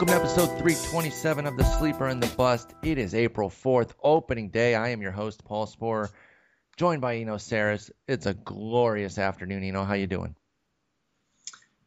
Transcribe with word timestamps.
Welcome 0.00 0.16
to 0.16 0.22
episode 0.22 0.58
327 0.60 1.46
of 1.46 1.58
The 1.58 1.64
Sleeper 1.78 2.08
and 2.08 2.22
the 2.22 2.34
Bust. 2.34 2.72
It 2.82 2.96
is 2.96 3.14
April 3.14 3.50
4th, 3.50 3.90
opening 4.02 4.48
day. 4.48 4.74
I 4.74 4.88
am 4.88 5.02
your 5.02 5.10
host, 5.10 5.44
Paul 5.44 5.66
Sporer, 5.66 6.08
joined 6.78 7.02
by 7.02 7.16
Eno 7.16 7.36
Sarris. 7.36 7.90
It's 8.08 8.24
a 8.24 8.32
glorious 8.32 9.18
afternoon. 9.18 9.62
Eno, 9.62 9.84
how 9.84 9.92
you 9.92 10.06
doing? 10.06 10.34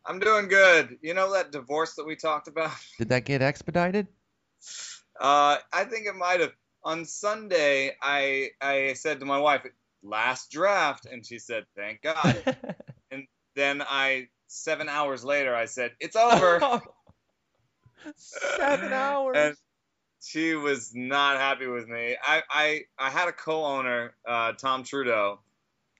I'm 0.05 0.19
doing 0.19 0.47
good. 0.47 0.99
You 1.01 1.15
know 1.15 1.33
that 1.33 1.51
divorce 1.51 1.95
that 1.95 2.05
we 2.05 2.15
talked 2.15 2.47
about? 2.47 2.69
Did 2.99 3.09
that 3.09 3.25
get 3.25 3.41
expedited? 3.41 4.05
Uh, 5.19 5.57
I 5.73 5.85
think 5.85 6.05
it 6.05 6.15
might 6.15 6.39
have. 6.39 6.53
On 6.83 7.05
Sunday, 7.05 7.95
I 7.99 8.49
I 8.61 8.93
said 8.93 9.21
to 9.21 9.25
my 9.25 9.39
wife, 9.39 9.65
"Last 10.03 10.51
draft," 10.51 11.07
and 11.07 11.25
she 11.25 11.39
said, 11.39 11.65
"Thank 11.75 12.03
God." 12.03 12.57
and 13.09 13.25
then 13.55 13.81
I, 13.81 14.27
seven 14.45 14.87
hours 14.87 15.25
later, 15.25 15.55
I 15.55 15.65
said, 15.65 15.93
"It's 15.99 16.15
over." 16.15 16.79
Seven 18.15 18.93
hours. 18.93 19.35
and 19.37 19.55
she 20.21 20.55
was 20.55 20.93
not 20.95 21.37
happy 21.37 21.67
with 21.67 21.87
me. 21.87 22.15
I 22.21 22.41
I, 22.49 22.81
I 22.97 23.09
had 23.09 23.27
a 23.27 23.33
co-owner, 23.33 24.13
uh, 24.27 24.53
Tom 24.53 24.83
Trudeau, 24.83 25.39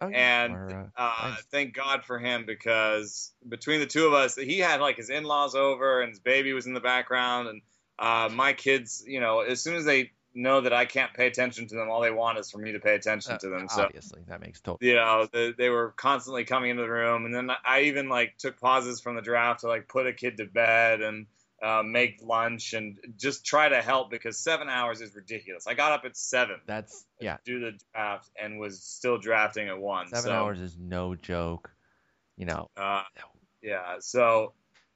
Oh, 0.02 0.08
you 0.08 0.16
and 0.16 0.54
uh, 0.56 0.86
uh, 0.98 1.30
nice. 1.32 1.44
thank 1.52 1.74
God 1.74 2.04
for 2.04 2.20
him 2.20 2.46
because 2.46 3.32
between 3.48 3.80
the 3.80 3.86
two 3.86 4.06
of 4.08 4.14
us, 4.14 4.36
he 4.36 4.60
had 4.60 4.82
like 4.82 4.98
his 4.98 5.10
in-laws 5.10 5.56
over 5.56 6.02
and 6.02 6.10
his 6.10 6.20
baby 6.20 6.52
was 6.54 6.66
in 6.66 6.74
the 6.74 6.80
background, 6.82 7.48
and 7.48 7.62
uh, 8.00 8.30
my 8.34 8.54
kids, 8.54 9.04
you 9.08 9.20
know, 9.20 9.42
as 9.42 9.62
soon 9.62 9.76
as 9.76 9.86
they 9.86 10.12
know 10.34 10.62
that 10.62 10.74
I 10.74 10.86
can't 10.86 11.14
pay 11.14 11.28
attention 11.28 11.68
to 11.68 11.76
them, 11.76 11.90
all 11.92 12.02
they 12.02 12.12
want 12.12 12.38
is 12.40 12.50
for 12.50 12.58
me 12.58 12.72
to 12.74 12.80
pay 12.80 12.96
attention 12.96 13.34
Uh, 13.34 13.38
to 13.38 13.50
them. 13.50 13.68
So 13.70 13.84
obviously, 13.84 14.22
that 14.28 14.42
makes 14.42 14.60
total. 14.62 14.86
you 14.86 14.96
know, 14.96 15.28
they, 15.32 15.52
they 15.52 15.70
were 15.70 15.94
constantly 15.96 16.44
coming 16.44 16.72
into 16.72 16.82
the 16.84 16.90
room, 16.90 17.26
and 17.26 17.34
then 17.36 17.50
I 17.64 17.82
even 17.84 18.10
like 18.10 18.38
took 18.38 18.60
pauses 18.60 19.00
from 19.00 19.16
the 19.16 19.22
draft 19.22 19.62
to 19.62 19.68
like 19.68 19.88
put 19.88 20.08
a 20.08 20.14
kid 20.14 20.38
to 20.38 20.46
bed 20.46 21.02
and. 21.02 21.28
Uh, 21.64 21.82
make 21.82 22.20
lunch 22.22 22.74
and 22.74 22.98
just 23.18 23.46
try 23.46 23.70
to 23.70 23.82
help 23.82 24.12
because 24.12 24.38
seven 24.38 24.68
hours 24.68 25.00
is 25.00 25.16
ridiculous. 25.16 25.66
I 25.66 25.76
got 25.76 25.94
up 25.94 26.04
at 26.04 26.18
seven 26.18 26.58
That's 26.66 27.06
yeah. 27.22 27.38
do 27.46 27.62
the 27.62 27.80
draft 27.94 28.30
and 28.38 28.60
was 28.60 28.84
still 28.84 29.18
drafting 29.18 29.70
at 29.70 29.80
one. 29.80 30.10
Seven 30.10 30.24
so, 30.24 30.34
hours 30.34 30.60
is 30.60 30.76
no 30.78 31.16
joke. 31.16 31.72
You 32.36 32.48
know, 32.48 32.70
Uh, 32.76 33.04
yeah. 33.62 33.96
So 34.00 34.52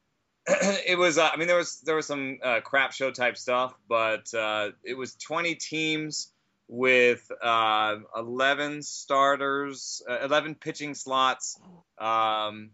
it 0.47 0.97
was. 0.97 1.17
Uh, 1.17 1.29
I 1.33 1.38
mean, 1.38 1.47
there 1.47 1.57
was 1.57 1.79
there 1.81 1.95
was 1.95 2.05
some 2.05 2.39
uh, 2.43 2.61
crap 2.61 2.93
show 2.93 3.11
type 3.11 3.38
stuff, 3.38 3.73
but 3.88 4.33
uh, 4.33 4.71
it 4.83 4.97
was 4.97 5.15
20 5.15 5.55
teams 5.55 6.31
with 6.67 7.29
uh, 7.41 7.95
11 8.15 8.83
starters, 8.83 10.01
uh, 10.09 10.19
11 10.23 10.55
pitching 10.55 10.95
slots, 10.95 11.59
um, 11.97 12.71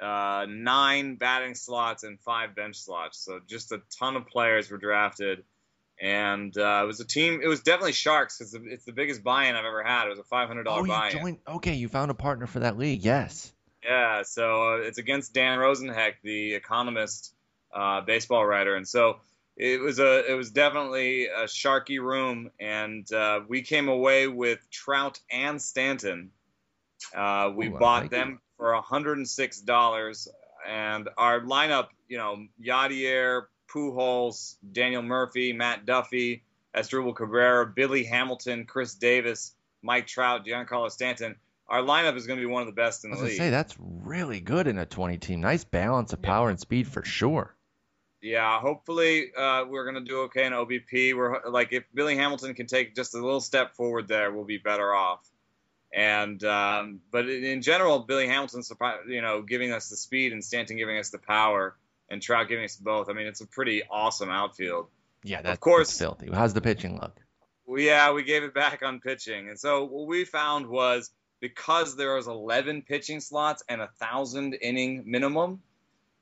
uh, 0.00 0.46
nine 0.48 1.16
batting 1.16 1.54
slots, 1.54 2.04
and 2.04 2.18
five 2.20 2.54
bench 2.54 2.76
slots. 2.76 3.18
So 3.18 3.40
just 3.46 3.72
a 3.72 3.82
ton 3.98 4.16
of 4.16 4.26
players 4.26 4.70
were 4.70 4.78
drafted. 4.78 5.44
And 6.02 6.56
uh, 6.56 6.80
it 6.82 6.86
was 6.86 7.00
a 7.00 7.04
team. 7.04 7.40
It 7.42 7.46
was 7.46 7.60
definitely 7.60 7.92
Sharks 7.92 8.38
because 8.38 8.54
it's 8.54 8.86
the 8.86 8.92
biggest 8.92 9.22
buy-in 9.22 9.54
I've 9.54 9.66
ever 9.66 9.82
had. 9.82 10.06
It 10.06 10.10
was 10.10 10.18
a 10.18 10.24
five 10.24 10.48
hundred 10.48 10.64
dollar 10.64 10.82
you 10.82 10.88
buy-in. 10.88 11.18
joined. 11.18 11.38
Okay, 11.46 11.74
you 11.74 11.88
found 11.88 12.10
a 12.10 12.14
partner 12.14 12.46
for 12.46 12.60
that 12.60 12.78
league. 12.78 13.04
Yes. 13.04 13.52
Yeah, 13.84 14.22
so 14.22 14.74
uh, 14.74 14.76
it's 14.76 14.98
against 14.98 15.34
Dan 15.34 15.58
Rosenheck, 15.58 16.14
the 16.22 16.54
economist, 16.54 17.34
uh, 17.74 18.00
baseball 18.00 18.44
writer, 18.44 18.76
and 18.76 18.88
so 18.88 19.20
it 19.56 19.80
was 19.80 19.98
a 19.98 20.30
it 20.30 20.34
was 20.34 20.50
definitely 20.50 21.26
a 21.26 21.44
sharky 21.44 22.00
room, 22.00 22.50
and 22.58 23.10
uh, 23.12 23.40
we 23.46 23.60
came 23.62 23.88
away 23.88 24.26
with 24.26 24.58
Trout 24.70 25.18
and 25.30 25.60
Stanton. 25.60 26.30
Uh, 27.14 27.52
we 27.54 27.68
Ooh, 27.68 27.78
bought 27.78 28.02
like 28.02 28.10
them 28.10 28.40
for 28.60 28.74
hundred 28.74 29.16
and 29.16 29.28
six 29.28 29.60
dollars, 29.60 30.28
and 30.68 31.08
our 31.16 31.40
lineup, 31.40 31.88
you 32.08 32.18
know, 32.18 32.46
Yadier, 32.62 33.44
Pujols, 33.74 34.56
Daniel 34.72 35.02
Murphy, 35.02 35.52
Matt 35.54 35.86
Duffy, 35.86 36.44
Asdrubal 36.76 37.16
Cabrera, 37.16 37.66
Billy 37.66 38.04
Hamilton, 38.04 38.66
Chris 38.66 38.94
Davis, 38.94 39.54
Mike 39.82 40.06
Trout, 40.06 40.44
Giancarlo 40.46 40.90
Stanton 40.90 41.36
our 41.68 41.82
lineup 41.82 42.16
is 42.16 42.26
going 42.26 42.36
to 42.36 42.44
be 42.44 42.50
one 42.52 42.62
of 42.62 42.66
the 42.66 42.72
best 42.72 43.04
in 43.04 43.12
I 43.12 43.16
the 43.16 43.22
league. 43.26 43.36
say 43.36 43.48
that's 43.50 43.76
really 43.78 44.40
good 44.40 44.66
in 44.66 44.76
a 44.76 44.84
20 44.84 45.18
team. 45.18 45.40
Nice 45.40 45.62
balance 45.62 46.12
of 46.12 46.18
Yeah. 46.20 46.28
power 46.30 46.50
and 46.50 46.58
speed 46.58 46.88
for 46.88 47.04
sure. 47.04 47.54
Yeah, 48.20 48.58
hopefully 48.58 49.32
uh, 49.34 49.64
we're 49.68 49.84
going 49.84 50.04
to 50.04 50.08
do 50.10 50.22
okay 50.22 50.46
in 50.46 50.52
OBP. 50.52 51.16
We're 51.16 51.48
like 51.48 51.72
if 51.72 51.84
Billy 51.94 52.16
Hamilton 52.16 52.54
can 52.54 52.66
take 52.66 52.96
just 52.96 53.14
a 53.14 53.18
little 53.18 53.40
step 53.40 53.76
forward 53.76 54.08
there, 54.08 54.32
we'll 54.32 54.44
be 54.44 54.58
better 54.58 54.92
off. 54.92 55.20
And 55.92 56.42
um, 56.44 57.00
but 57.10 57.28
in, 57.28 57.62
general, 57.62 58.00
Billy 58.00 58.28
Hamilton's 58.28 58.72
you 59.08 59.22
know 59.22 59.42
giving 59.42 59.72
us 59.72 59.88
the 59.88 59.96
speed 59.96 60.32
and 60.32 60.44
Stanton 60.44 60.76
giving 60.76 60.98
us 60.98 61.10
the 61.10 61.18
power 61.18 61.76
and 62.08 62.22
Trout 62.22 62.48
giving 62.48 62.64
us 62.64 62.76
both. 62.76 63.08
I 63.08 63.12
mean, 63.12 63.26
it's 63.26 63.40
a 63.40 63.46
pretty 63.46 63.82
awesome 63.90 64.30
outfield. 64.30 64.86
Yeah, 65.24 65.42
that's 65.42 65.58
course. 65.58 65.96
filthy. 65.98 66.30
How's 66.32 66.54
the 66.54 66.60
pitching 66.60 66.98
look? 67.00 67.16
Well, 67.66 67.80
yeah, 67.80 68.12
we 68.12 68.22
gave 68.22 68.42
it 68.42 68.54
back 68.54 68.82
on 68.82 69.00
pitching, 69.00 69.48
and 69.48 69.58
so 69.58 69.84
what 69.84 70.06
we 70.06 70.24
found 70.24 70.66
was 70.66 71.10
because 71.40 71.96
there 71.96 72.14
was 72.14 72.26
11 72.26 72.82
pitching 72.82 73.20
slots 73.20 73.62
and 73.68 73.80
a 73.80 73.88
thousand 73.98 74.54
inning 74.54 75.04
minimum, 75.06 75.62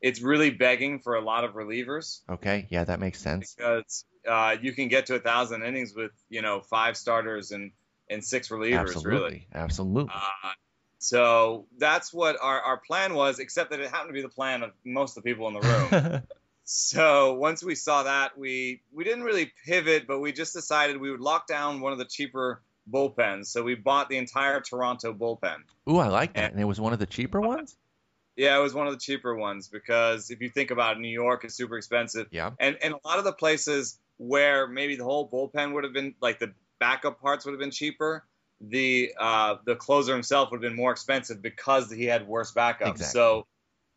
it's 0.00 0.20
really 0.20 0.50
begging 0.50 1.00
for 1.00 1.16
a 1.16 1.20
lot 1.20 1.44
of 1.44 1.54
relievers. 1.54 2.20
Okay, 2.30 2.66
yeah, 2.70 2.84
that 2.84 3.00
makes 3.00 3.20
sense. 3.20 3.54
because 3.54 4.04
uh, 4.26 4.56
you 4.60 4.72
can 4.72 4.88
get 4.88 5.06
to 5.06 5.16
a 5.16 5.18
thousand 5.18 5.64
innings 5.64 5.92
with 5.94 6.12
you 6.28 6.42
know 6.42 6.60
five 6.60 6.96
starters 6.96 7.50
and 7.50 7.72
and 8.10 8.24
six 8.24 8.48
relievers 8.48 8.80
Absolutely, 8.80 9.12
really. 9.12 9.46
absolutely. 9.54 10.12
Uh, 10.14 10.50
so 10.98 11.66
that's 11.78 12.12
what 12.12 12.36
our, 12.41 12.60
our 12.60 12.76
plan 12.78 13.14
was, 13.14 13.38
except 13.38 13.70
that 13.70 13.80
it 13.80 13.91
happened 13.91 14.08
to 14.08 14.14
be 14.14 14.22
the 14.22 14.28
plan 14.28 14.62
of 14.62 14.72
most 14.84 15.16
of 15.16 15.22
the 15.22 15.30
people 15.30 15.46
in 15.48 15.54
the 15.54 15.60
room. 15.60 16.22
so 16.64 17.34
once 17.34 17.62
we 17.62 17.74
saw 17.74 18.02
that, 18.04 18.36
we 18.38 18.82
we 18.92 19.04
didn't 19.04 19.22
really 19.24 19.52
pivot, 19.64 20.06
but 20.06 20.18
we 20.20 20.32
just 20.32 20.52
decided 20.54 20.97
we 21.00 21.10
would 21.10 21.20
lock 21.20 21.47
down 21.47 21.80
one 21.80 21.92
of 21.92 21.98
the 21.98 22.04
cheaper 22.04 22.60
bullpens. 22.91 23.47
So 23.47 23.62
we 23.62 23.74
bought 23.74 24.08
the 24.08 24.16
entire 24.16 24.60
Toronto 24.60 25.12
bullpen. 25.12 25.56
Ooh, 25.88 25.98
I 25.98 26.08
like 26.08 26.34
that. 26.34 26.44
and- 26.44 26.52
And 26.54 26.60
it 26.60 26.64
was 26.64 26.80
one 26.80 26.92
of 26.92 26.98
the 26.98 27.06
cheaper 27.06 27.41
ones. 27.41 27.76
Yeah, 28.36 28.56
it 28.58 28.62
was 28.62 28.72
one 28.72 28.86
of 28.86 28.92
the 28.92 29.00
cheaper 29.00 29.34
ones 29.34 29.68
because 29.68 30.30
if 30.30 30.41
you 30.41 30.48
think 30.48 30.70
about 30.70 30.97
it, 30.97 31.00
New 31.00 31.08
York 31.08 31.44
is 31.44 31.54
super 31.54 31.76
expensive. 31.76 32.28
Yeah. 32.30 32.50
and 32.60 32.76
and 32.82 32.94
a 32.94 32.98
lot 33.06 33.18
of 33.18 33.24
the 33.24 33.32
places 33.32 33.98
where 34.16 34.66
maybe 34.66 34.97
the 34.97 35.04
whole 35.04 35.28
bullpen 35.28 35.74
would 35.74 35.84
have 35.84 35.92
been 35.92 36.14
like 36.20 36.38
the 36.38 36.52
backup 36.81 37.21
parts 37.21 37.44
would 37.44 37.53
have 37.53 37.61
been 37.61 37.71
cheaper 37.71 38.25
the 38.61 39.12
uh 39.19 39.56
the 39.66 39.77
closer 39.77 40.12
himself 40.12 40.50
would 40.50 40.56
have 40.62 40.69
been 40.71 40.77
more 40.77 40.91
expensive 40.91 41.41
because 41.41 41.91
he 41.93 42.05
had 42.05 42.27
worse 42.27 42.53
backups 42.53 42.91
Exactly. 42.91 43.05
so 43.06 43.47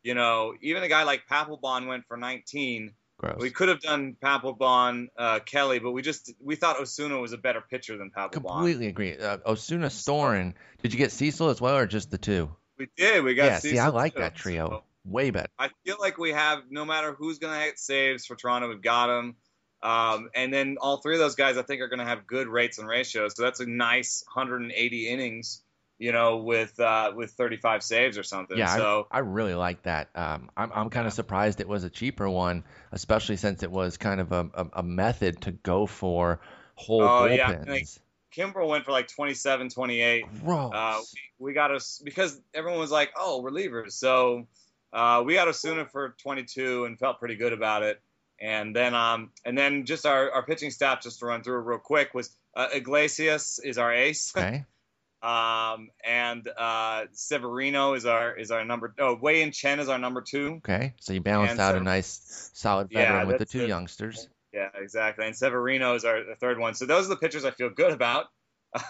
you 0.03 0.13
know 0.13 0.53
even 0.61 0.83
a 0.83 0.87
guy 0.87 1.03
like 1.03 1.23
Papelbon 1.29 1.87
went 1.87 2.05
for 2.07 2.15
19 2.17 2.93
Gross. 3.17 3.37
we 3.39 3.49
could 3.51 3.69
have 3.69 3.79
done 3.81 4.15
Papelbon 4.23 5.07
uh 5.17 5.39
Kelley 5.39 5.79
but 5.79 5.91
we 5.91 6.01
just 6.01 6.31
we 6.39 6.55
thought 6.55 6.79
Osuna 6.79 7.19
was 7.19 7.33
a 7.33 7.37
better 7.37 7.61
pitcher 7.61 7.97
than 7.97 8.11
Papelbon 8.15 8.31
Completely 8.33 8.87
agree. 8.87 9.17
Uh, 9.17 9.37
Osuna, 9.45 9.87
Storen. 9.87 10.53
Did 10.81 10.91
you 10.93 10.97
get 10.97 11.11
Cecil 11.11 11.49
as 11.49 11.61
well, 11.61 11.75
or 11.75 11.85
just 11.87 12.09
the 12.11 12.17
two? 12.17 12.49
we 12.79 12.87
did 12.97 13.23
we 13.23 13.35
got 13.35 13.45
Yeah. 13.45 13.59
See, 13.59 13.77
I 13.79 13.87
like 13.89 14.13
too. 14.15 14.21
that 14.21 14.35
trio. 14.35 14.67
So- 14.69 14.83
Way 15.03 15.31
better. 15.31 15.47
I 15.57 15.69
feel 15.83 15.97
like 15.99 16.19
we 16.19 16.31
have 16.31 16.59
no 16.69 16.85
matter 16.85 17.13
who's 17.13 17.39
going 17.39 17.53
to 17.53 17.59
hit 17.59 17.79
saves 17.79 18.27
for 18.27 18.35
Toronto, 18.35 18.69
we've 18.69 18.83
got 18.83 19.07
them. 19.07 19.35
Um, 19.83 20.29
and 20.35 20.53
then 20.53 20.77
all 20.79 20.97
three 20.97 21.15
of 21.15 21.19
those 21.19 21.35
guys, 21.35 21.57
I 21.57 21.63
think, 21.63 21.81
are 21.81 21.87
going 21.87 21.99
to 21.99 22.05
have 22.05 22.27
good 22.27 22.47
rates 22.47 22.77
and 22.77 22.87
ratios. 22.87 23.35
So 23.35 23.43
that's 23.43 23.59
a 23.59 23.65
nice 23.65 24.23
180 24.31 25.07
innings, 25.09 25.63
you 25.97 26.11
know, 26.11 26.37
with 26.37 26.79
uh, 26.79 27.13
with 27.15 27.31
35 27.31 27.81
saves 27.83 28.17
or 28.17 28.23
something. 28.23 28.57
Yeah, 28.57 28.75
so 28.75 29.07
I 29.09 29.19
really 29.19 29.55
like 29.55 29.83
that. 29.83 30.09
Um, 30.13 30.49
I'm 30.55 30.71
I'm 30.73 30.89
kind 30.89 31.07
of 31.07 31.13
surprised 31.13 31.61
it 31.61 31.67
was 31.67 31.83
a 31.83 31.89
cheaper 31.89 32.29
one, 32.29 32.63
especially 32.91 33.37
since 33.37 33.63
it 33.63 33.71
was 33.71 33.97
kind 33.97 34.21
of 34.21 34.31
a, 34.31 34.49
a, 34.53 34.67
a 34.77 34.83
method 34.83 35.41
to 35.41 35.51
go 35.51 35.85
for 35.87 36.39
whole 36.75 37.01
Oh, 37.03 37.27
bullpens. 37.27 37.37
yeah, 37.37 37.63
like- 37.67 37.87
Kimbrel 38.35 38.69
went 38.69 38.85
for 38.85 38.91
like 38.91 39.09
27, 39.09 39.69
28. 39.69 40.25
Gross. 40.41 40.71
Uh, 40.73 40.99
we, 41.39 41.47
we 41.47 41.53
got 41.53 41.71
us 41.71 42.01
because 42.01 42.39
everyone 42.53 42.79
was 42.79 42.89
like, 42.91 43.11
"Oh, 43.17 43.43
relievers." 43.45 43.91
So 43.91 44.47
uh, 44.93 45.21
we 45.25 45.33
got 45.33 45.49
Osuna 45.49 45.85
for 45.85 46.15
22 46.23 46.85
and 46.85 46.97
felt 46.97 47.19
pretty 47.19 47.35
good 47.35 47.51
about 47.51 47.83
it. 47.83 48.01
And 48.41 48.75
then, 48.75 48.95
um, 48.95 49.29
and 49.45 49.55
then 49.55 49.85
just 49.85 50.05
our, 50.05 50.31
our 50.31 50.43
pitching 50.43 50.71
staff, 50.71 51.03
just 51.03 51.19
to 51.19 51.27
run 51.27 51.43
through 51.43 51.59
real 51.59 51.77
quick, 51.77 52.13
was 52.15 52.35
uh, 52.55 52.67
Iglesias 52.73 53.59
is 53.63 53.77
our 53.77 53.93
ace, 53.93 54.33
okay. 54.35 54.65
um, 55.21 55.89
and 56.03 56.49
uh, 56.57 57.05
Severino 57.11 57.93
is 57.93 58.07
our 58.07 58.35
is 58.35 58.49
our 58.49 58.65
number. 58.65 58.95
Oh, 58.97 59.15
Wei-Yin 59.21 59.51
Chen 59.51 59.79
is 59.79 59.89
our 59.89 59.99
number 59.99 60.21
two. 60.21 60.55
Okay. 60.57 60.93
So 60.99 61.13
you 61.13 61.21
balanced 61.21 61.51
And 61.51 61.61
out 61.61 61.75
a 61.75 61.81
nice, 61.81 62.49
solid 62.53 62.87
Yeah, 62.89 63.11
veteran 63.11 63.27
with 63.27 63.37
the 63.37 63.45
two 63.45 63.59
good. 63.59 63.69
youngsters. 63.69 64.27
Yeah, 64.51 64.69
exactly. 64.75 65.27
And 65.27 65.35
Severino 65.35 65.93
is 65.93 66.03
our 66.03 66.23
third 66.39 66.57
one. 66.59 66.73
So 66.73 66.85
those 66.85 67.05
are 67.05 67.09
the 67.09 67.17
pitchers 67.17 67.45
I 67.45 67.51
feel 67.51 67.69
good 67.69 67.93
about. 67.93 68.25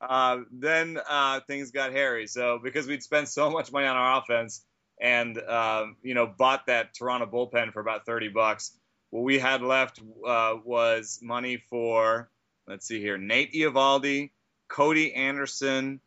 uh, 0.00 0.38
then 0.52 0.98
uh, 1.08 1.40
things 1.46 1.70
got 1.70 1.92
hairy. 1.92 2.26
So 2.26 2.60
because 2.62 2.86
we'd 2.86 3.02
spent 3.02 3.28
so 3.28 3.50
much 3.50 3.72
money 3.72 3.86
on 3.86 3.96
our 3.96 4.20
offense 4.20 4.64
and 5.00 5.38
um, 5.38 5.96
you 6.02 6.14
know 6.14 6.26
bought 6.26 6.66
that 6.66 6.94
Toronto 6.94 7.26
bullpen 7.26 7.72
for 7.72 7.80
about 7.80 8.06
thirty 8.06 8.28
bucks, 8.28 8.72
what 9.10 9.22
we 9.22 9.38
had 9.38 9.62
left 9.62 10.00
uh, 10.26 10.54
was 10.64 11.20
money 11.22 11.56
for 11.56 12.30
let's 12.66 12.86
see 12.86 13.00
here, 13.00 13.18
Nate 13.18 13.52
Eovaldi, 13.52 14.30
Cody 14.68 15.14
Anderson, 15.14 16.00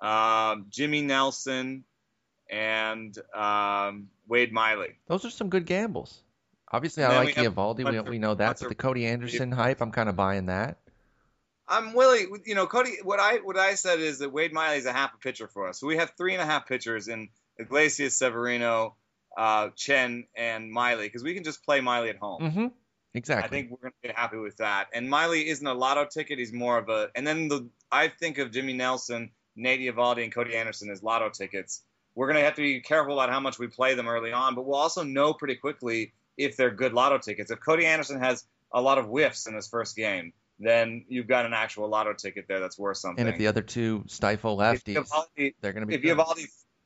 um, 0.00 0.66
Jimmy 0.70 1.02
Nelson, 1.02 1.84
and 2.50 3.16
um, 3.34 4.08
Wade 4.28 4.52
Miley. 4.52 4.98
Those 5.06 5.24
are 5.24 5.30
some 5.30 5.48
good 5.48 5.66
gambles. 5.66 6.22
Obviously, 6.70 7.04
I 7.04 7.16
like 7.22 7.34
Eovaldi. 7.34 7.90
We, 7.90 8.10
we 8.10 8.18
know 8.18 8.34
that, 8.34 8.58
but 8.58 8.68
the 8.68 8.74
Cody 8.74 9.06
Anderson 9.06 9.52
hype, 9.52 9.82
I'm 9.82 9.92
kind 9.92 10.08
of 10.08 10.16
buying 10.16 10.46
that. 10.46 10.78
I'm 11.68 11.94
willing, 11.94 12.42
you 12.44 12.54
know, 12.54 12.66
Cody. 12.66 12.96
What 13.02 13.20
I 13.20 13.36
what 13.36 13.56
I 13.56 13.74
said 13.74 14.00
is 14.00 14.18
that 14.18 14.32
Wade 14.32 14.52
Miley 14.52 14.78
is 14.78 14.86
a 14.86 14.92
half 14.92 15.14
a 15.14 15.18
pitcher 15.18 15.48
for 15.48 15.68
us. 15.68 15.78
So 15.78 15.86
we 15.86 15.96
have 15.96 16.12
three 16.16 16.32
and 16.32 16.42
a 16.42 16.46
half 16.46 16.66
pitchers 16.66 17.08
in 17.08 17.28
Iglesias, 17.58 18.16
Severino, 18.16 18.96
uh, 19.36 19.70
Chen, 19.76 20.26
and 20.36 20.70
Miley 20.70 21.06
because 21.06 21.22
we 21.22 21.34
can 21.34 21.44
just 21.44 21.64
play 21.64 21.80
Miley 21.80 22.10
at 22.10 22.16
home. 22.16 22.42
Mm-hmm. 22.42 22.66
Exactly. 23.14 23.44
I 23.44 23.48
think 23.48 23.70
we're 23.70 23.90
going 23.90 23.92
to 24.02 24.08
be 24.08 24.14
happy 24.14 24.38
with 24.38 24.56
that. 24.56 24.88
And 24.94 25.08
Miley 25.08 25.46
isn't 25.48 25.66
a 25.66 25.74
lotto 25.74 26.06
ticket. 26.06 26.38
He's 26.38 26.52
more 26.52 26.78
of 26.78 26.88
a. 26.88 27.10
And 27.14 27.26
then 27.26 27.48
the 27.48 27.68
I 27.90 28.08
think 28.08 28.38
of 28.38 28.50
Jimmy 28.50 28.72
Nelson, 28.72 29.30
Nate 29.54 29.80
Eovaldi, 29.80 30.24
and 30.24 30.34
Cody 30.34 30.56
Anderson 30.56 30.90
as 30.90 31.02
lotto 31.02 31.28
tickets. 31.28 31.82
We're 32.14 32.26
going 32.26 32.38
to 32.38 32.44
have 32.44 32.56
to 32.56 32.62
be 32.62 32.80
careful 32.80 33.14
about 33.14 33.30
how 33.30 33.40
much 33.40 33.58
we 33.58 33.68
play 33.68 33.94
them 33.94 34.06
early 34.08 34.32
on, 34.32 34.54
but 34.54 34.66
we'll 34.66 34.78
also 34.78 35.02
know 35.02 35.32
pretty 35.32 35.56
quickly 35.56 36.12
if 36.36 36.56
they're 36.56 36.70
good 36.70 36.92
lotto 36.92 37.18
tickets. 37.18 37.50
If 37.50 37.60
Cody 37.60 37.86
Anderson 37.86 38.20
has 38.20 38.44
a 38.72 38.80
lot 38.80 38.98
of 38.98 39.06
whiffs 39.06 39.46
in 39.46 39.54
his 39.54 39.66
first 39.66 39.96
game, 39.96 40.32
then 40.58 41.04
you've 41.08 41.26
got 41.26 41.46
an 41.46 41.52
actual 41.54 41.88
lotto 41.88 42.12
ticket 42.12 42.46
there 42.48 42.60
that's 42.60 42.78
worth 42.78 42.98
something. 42.98 43.24
And 43.24 43.32
if 43.32 43.38
the 43.38 43.46
other 43.46 43.62
two 43.62 44.04
stifle 44.06 44.56
lefties, 44.56 44.96
Eovaldi, 44.96 45.54
they're 45.60 45.72
going 45.72 45.82
to 45.82 45.86
be. 45.86 45.94
If 45.94 46.02
good. 46.02 46.16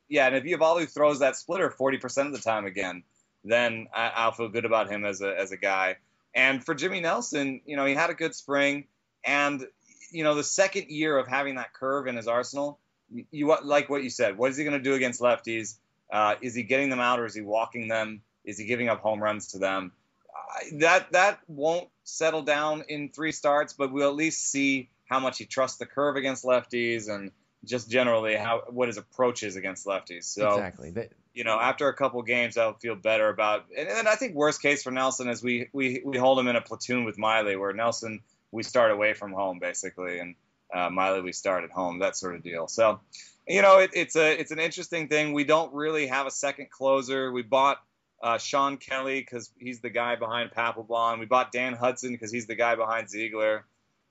Yeah, 0.08 0.26
and 0.26 0.36
if 0.36 0.44
Eovaldi 0.44 0.92
throws 0.92 1.20
that 1.20 1.36
splitter 1.36 1.70
40% 1.70 2.26
of 2.26 2.32
the 2.32 2.38
time 2.38 2.64
again, 2.64 3.02
then 3.44 3.88
I, 3.94 4.26
will 4.26 4.32
feel 4.32 4.48
good 4.48 4.64
about 4.64 4.90
him 4.90 5.04
as 5.04 5.20
a 5.20 5.38
as 5.38 5.52
a 5.52 5.56
guy. 5.56 5.96
And 6.34 6.64
for 6.64 6.74
Jimmy 6.74 7.00
Nelson, 7.00 7.60
you 7.64 7.76
know, 7.76 7.86
he 7.86 7.94
had 7.94 8.10
a 8.10 8.14
good 8.14 8.34
spring, 8.34 8.86
and 9.24 9.66
you 10.10 10.24
know, 10.24 10.34
the 10.34 10.44
second 10.44 10.88
year 10.88 11.18
of 11.18 11.26
having 11.26 11.56
that 11.56 11.72
curve 11.72 12.06
in 12.06 12.16
his 12.16 12.28
arsenal, 12.28 12.78
you, 13.10 13.24
you 13.30 13.56
like 13.64 13.88
what 13.88 14.02
you 14.02 14.10
said. 14.10 14.36
What 14.36 14.50
is 14.50 14.56
he 14.56 14.64
going 14.64 14.76
to 14.76 14.82
do 14.82 14.94
against 14.94 15.20
lefties? 15.20 15.76
Uh, 16.12 16.36
is 16.40 16.54
he 16.54 16.62
getting 16.62 16.90
them 16.90 17.00
out 17.00 17.18
or 17.18 17.26
is 17.26 17.34
he 17.34 17.40
walking 17.40 17.88
them? 17.88 18.22
Is 18.44 18.58
he 18.58 18.66
giving 18.66 18.88
up 18.88 19.00
home 19.00 19.22
runs 19.22 19.48
to 19.48 19.58
them? 19.58 19.92
Uh, 20.28 20.78
that 20.80 21.12
that 21.12 21.40
won't 21.48 21.88
settle 22.04 22.42
down 22.42 22.84
in 22.88 23.08
three 23.08 23.32
starts, 23.32 23.72
but 23.72 23.92
we'll 23.92 24.08
at 24.08 24.14
least 24.14 24.50
see 24.50 24.88
how 25.06 25.20
much 25.20 25.38
he 25.38 25.44
trusts 25.44 25.78
the 25.78 25.86
curve 25.86 26.16
against 26.16 26.44
lefties 26.44 27.08
and 27.08 27.30
just 27.66 27.90
generally 27.90 28.34
how 28.36 28.62
what 28.70 28.88
his 28.88 28.96
approach 28.96 29.42
is 29.42 29.56
against 29.56 29.86
lefties. 29.86 30.24
So 30.24 30.48
exactly. 30.54 30.90
They, 30.90 31.08
you 31.34 31.44
know, 31.44 31.58
after 31.60 31.88
a 31.88 31.94
couple 31.94 32.22
games, 32.22 32.56
I'll 32.56 32.74
feel 32.74 32.94
better 32.94 33.28
about. 33.28 33.66
And, 33.76 33.88
and 33.88 34.08
I 34.08 34.14
think 34.14 34.34
worst 34.34 34.62
case 34.62 34.82
for 34.82 34.90
Nelson 34.90 35.28
is 35.28 35.42
we 35.42 35.68
we 35.72 36.02
we 36.04 36.16
hold 36.16 36.38
him 36.38 36.48
in 36.48 36.56
a 36.56 36.62
platoon 36.62 37.04
with 37.04 37.18
Miley, 37.18 37.56
where 37.56 37.72
Nelson 37.72 38.20
we 38.50 38.62
start 38.62 38.90
away 38.90 39.12
from 39.12 39.32
home 39.32 39.58
basically, 39.58 40.18
and 40.18 40.34
uh, 40.72 40.90
Miley 40.90 41.20
we 41.20 41.32
start 41.32 41.64
at 41.64 41.70
home, 41.70 41.98
that 42.00 42.16
sort 42.16 42.34
of 42.36 42.42
deal. 42.42 42.68
So, 42.68 43.00
you 43.46 43.62
know, 43.62 43.78
it, 43.78 43.90
it's 43.92 44.16
a 44.16 44.40
it's 44.40 44.50
an 44.50 44.58
interesting 44.58 45.08
thing. 45.08 45.32
We 45.32 45.44
don't 45.44 45.74
really 45.74 46.06
have 46.06 46.26
a 46.26 46.30
second 46.30 46.70
closer. 46.70 47.30
We 47.30 47.42
bought 47.42 47.78
uh, 48.22 48.38
Shawn 48.38 48.78
Kelley 48.78 49.20
because 49.20 49.50
he's 49.58 49.80
the 49.80 49.90
guy 49.90 50.16
behind 50.16 50.50
Papelbon. 50.50 51.20
We 51.20 51.26
bought 51.26 51.52
Dan 51.52 51.74
Hudson 51.74 52.12
because 52.12 52.32
he's 52.32 52.46
the 52.46 52.54
guy 52.54 52.74
behind 52.76 53.10
Ziegler. 53.10 53.66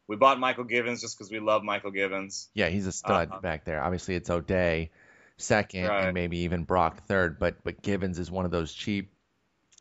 We 0.08 0.16
bought 0.16 0.38
Mychal 0.38 0.68
Givens 0.68 1.02
just 1.02 1.18
because 1.18 1.32
we 1.32 1.40
love 1.40 1.64
Mychal 1.64 1.94
Givens. 1.94 2.50
Yeah, 2.54 2.70
he's 2.70 2.86
a 2.86 2.92
stud 2.92 3.30
uh, 3.32 3.40
back 3.40 3.66
there. 3.66 3.84
Obviously, 3.84 4.16
it's 4.16 4.30
O'Day 4.30 4.92
second 5.38 5.86
right. 5.86 6.06
and 6.06 6.14
maybe 6.14 6.40
even 6.40 6.64
Brach 6.64 6.98
third, 7.08 7.40
but 7.40 7.64
but 7.64 7.82
Givens 7.82 8.20
is 8.20 8.32
one 8.32 8.46
of 8.46 8.52
those 8.52 8.74
cheap 8.74 9.12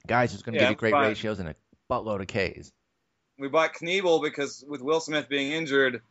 guys 0.06 0.32
who's 0.32 0.43
going 0.43 0.55
to 0.55 0.59
yeah, 0.59 0.67
give 0.67 0.71
you 0.71 0.76
great 0.76 0.94
ratios 0.94 1.38
and 1.38 1.49
a 1.49 1.55
buttload 1.91 2.21
of 2.21 2.26
Ks. 2.26 2.73
We 3.38 3.49
bought 3.49 3.75
Knebel 3.75 4.23
because 4.23 4.65
with 4.67 4.81
Will 4.81 5.00
Smith 5.00 5.29
being 5.29 5.53
injured, 5.53 6.03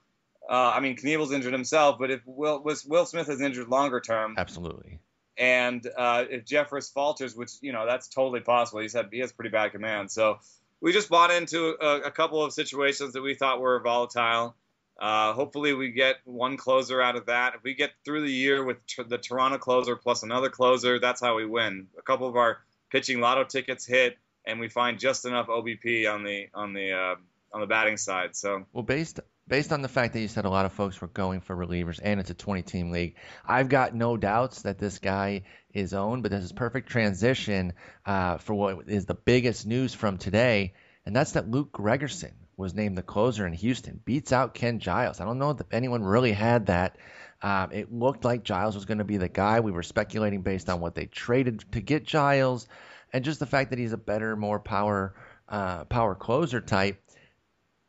uh, 0.49 0.71
I 0.75 0.79
mean 0.79 0.95
Knebel's 0.95 1.31
injured 1.31 1.53
himself, 1.53 1.97
but 1.99 2.11
if 2.11 2.21
Will 2.25 2.61
was 2.61 2.85
Will 2.85 3.05
Smith 3.05 3.29
is 3.29 3.41
injured 3.41 3.67
longer 3.67 3.99
term, 3.99 4.35
absolutely. 4.37 4.99
And 5.35 5.85
uh, 5.97 6.25
if 6.29 6.45
Jeffress 6.45 6.93
falters, 6.93 7.35
which 7.35 7.53
you 7.61 7.73
know 7.73 7.85
that's 7.85 8.07
totally 8.07 8.41
possible, 8.41 8.81
he's 8.81 8.93
had 8.93 9.09
he 9.11 9.19
has 9.19 9.31
pretty 9.31 9.49
bad 9.49 9.71
command. 9.71 10.11
So 10.11 10.39
we 10.83 10.91
just 10.91 11.09
bought 11.09 11.31
into 11.31 11.77
a, 11.81 12.01
a 12.01 12.11
couple 12.11 12.43
of 12.43 12.51
situations 12.51 13.13
that 13.13 13.21
we 13.21 13.35
thought 13.35 13.61
were 13.61 13.79
volatile. 13.79 14.53
Uh, 14.99 15.31
hopefully, 15.31 15.73
we 15.73 15.91
get 15.91 16.17
one 16.25 16.57
closer 16.57 17.01
out 17.01 17.15
of 17.15 17.27
that. 17.27 17.55
If 17.55 17.63
we 17.63 17.73
get 17.73 17.91
through 18.03 18.25
the 18.25 18.31
year 18.31 18.63
with 18.63 18.85
tr- 18.85 19.03
the 19.03 19.17
Toronto 19.17 19.57
closer 19.57 19.95
plus 19.95 20.23
another 20.23 20.49
closer, 20.49 20.99
that's 20.99 21.21
how 21.21 21.35
we 21.35 21.45
win. 21.45 21.87
A 21.97 22.01
couple 22.01 22.27
of 22.27 22.35
our 22.35 22.59
pitching 22.91 23.21
lotto 23.21 23.45
tickets 23.45 23.85
hit, 23.85 24.17
and 24.45 24.59
we 24.59 24.67
find 24.67 24.99
just 24.99 25.25
enough 25.25 25.47
OBP 25.47 26.13
on 26.13 26.23
the 26.23 26.49
on 26.53 26.73
the 26.73 26.91
uh, 26.91 27.15
on 27.53 27.61
the 27.61 27.67
batting 27.67 27.97
side. 27.97 28.35
So 28.35 28.65
well, 28.73 28.83
based 28.83 29.21
based 29.47 29.73
on 29.73 29.81
the 29.81 29.87
fact 29.87 30.13
that 30.13 30.21
you 30.21 30.27
said 30.27 30.45
a 30.45 30.49
lot 30.49 30.65
of 30.65 30.73
folks 30.73 30.99
were 31.01 31.07
going 31.07 31.41
for 31.41 31.55
relievers 31.55 31.99
and 32.01 32.19
it's 32.19 32.29
a 32.29 32.33
20 32.33 32.61
team 32.61 32.91
league, 32.91 33.15
I've 33.45 33.69
got 33.69 33.93
no 33.93 34.17
doubts 34.17 34.61
that 34.63 34.79
this 34.79 34.99
guy 34.99 35.43
is 35.73 35.93
owned. 35.93 36.23
But 36.23 36.31
this 36.31 36.43
is 36.43 36.51
perfect 36.51 36.89
transition 36.89 37.73
uh, 38.05 38.37
for 38.37 38.53
what 38.53 38.87
is 38.87 39.05
the 39.05 39.15
biggest 39.15 39.65
news 39.65 39.93
from 39.93 40.17
today, 40.17 40.73
and 41.05 41.15
that's 41.15 41.33
that 41.33 41.49
Luke 41.49 41.71
Gregerson 41.71 42.33
was 42.55 42.73
named 42.73 42.97
the 42.97 43.03
closer 43.03 43.47
in 43.47 43.53
Houston, 43.53 43.99
beats 44.05 44.31
out 44.31 44.53
Ken 44.53 44.79
Giles. 44.79 45.19
I 45.19 45.25
don't 45.25 45.39
know 45.39 45.49
if 45.49 45.61
anyone 45.71 46.03
really 46.03 46.33
had 46.33 46.67
that. 46.67 46.97
Um, 47.41 47.71
it 47.73 47.91
looked 47.91 48.23
like 48.23 48.43
Giles 48.43 48.75
was 48.75 48.85
going 48.85 48.99
to 48.99 49.03
be 49.03 49.17
the 49.17 49.27
guy. 49.27 49.59
We 49.59 49.71
were 49.71 49.83
speculating 49.83 50.43
based 50.43 50.69
on 50.69 50.79
what 50.79 50.95
they 50.95 51.07
traded 51.07 51.65
to 51.73 51.81
get 51.81 52.05
Giles, 52.05 52.67
and 53.11 53.25
just 53.25 53.39
the 53.39 53.45
fact 53.45 53.71
that 53.71 53.79
he's 53.79 53.91
a 53.91 53.97
better, 53.97 54.35
more 54.35 54.59
power 54.59 55.13
uh, 55.49 55.83
power 55.85 56.15
closer 56.15 56.61
type 56.61 57.02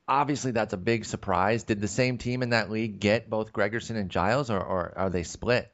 obviously 0.08 0.52
that's 0.52 0.72
a 0.72 0.78
big 0.78 1.04
surprise. 1.04 1.64
Did 1.64 1.80
the 1.80 1.88
same 1.88 2.18
team 2.18 2.42
in 2.42 2.50
that 2.50 2.70
league 2.70 3.00
get 3.00 3.28
both 3.28 3.52
Gregerson 3.52 3.96
and 3.96 4.10
Giles, 4.10 4.50
or, 4.50 4.60
or 4.60 4.92
are 4.96 5.10
they 5.10 5.22
split? 5.22 5.70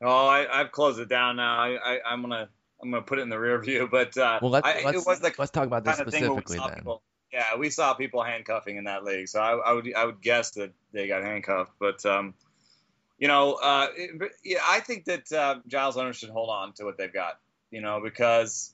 Oh, 0.00 0.26
I, 0.28 0.58
have 0.58 0.70
closed 0.70 1.00
it 1.00 1.08
down 1.08 1.36
now. 1.36 1.58
I, 1.60 1.98
am 2.12 2.22
gonna 2.22 2.48
I'm 2.80 2.90
gonna 2.90 3.02
put 3.02 3.18
it 3.18 3.22
in 3.22 3.30
the 3.30 3.38
rear 3.38 3.58
view. 3.60 3.88
But 3.90 4.16
uh, 4.16 4.38
well, 4.40 4.50
let's 4.50 4.66
I, 4.66 4.82
let's, 4.84 5.38
let's 5.38 5.50
talk 5.50 5.66
about 5.66 5.84
this 5.84 5.96
specifically 5.96 6.58
then. 6.58 6.74
People, 6.76 7.02
yeah, 7.32 7.56
we 7.56 7.70
saw 7.70 7.94
people 7.94 8.22
handcuffing 8.22 8.76
in 8.76 8.84
that 8.84 9.04
league, 9.04 9.28
so 9.28 9.40
I, 9.40 9.56
I, 9.56 9.72
would 9.72 9.94
I 9.94 10.04
would 10.04 10.22
guess 10.22 10.52
that 10.52 10.72
they 10.92 11.08
got 11.08 11.22
handcuffed. 11.22 11.72
But 11.80 12.06
um, 12.06 12.34
you 13.18 13.26
know, 13.26 13.54
uh, 13.54 13.88
it, 13.96 14.32
yeah, 14.44 14.58
I 14.64 14.80
think 14.80 15.06
that 15.06 15.32
uh, 15.32 15.56
Giles 15.66 15.96
owners 15.96 16.16
should 16.16 16.30
hold 16.30 16.50
on 16.50 16.74
to 16.74 16.84
what 16.84 16.96
they've 16.96 17.12
got. 17.12 17.38
You 17.70 17.80
know, 17.80 18.00
because 18.02 18.72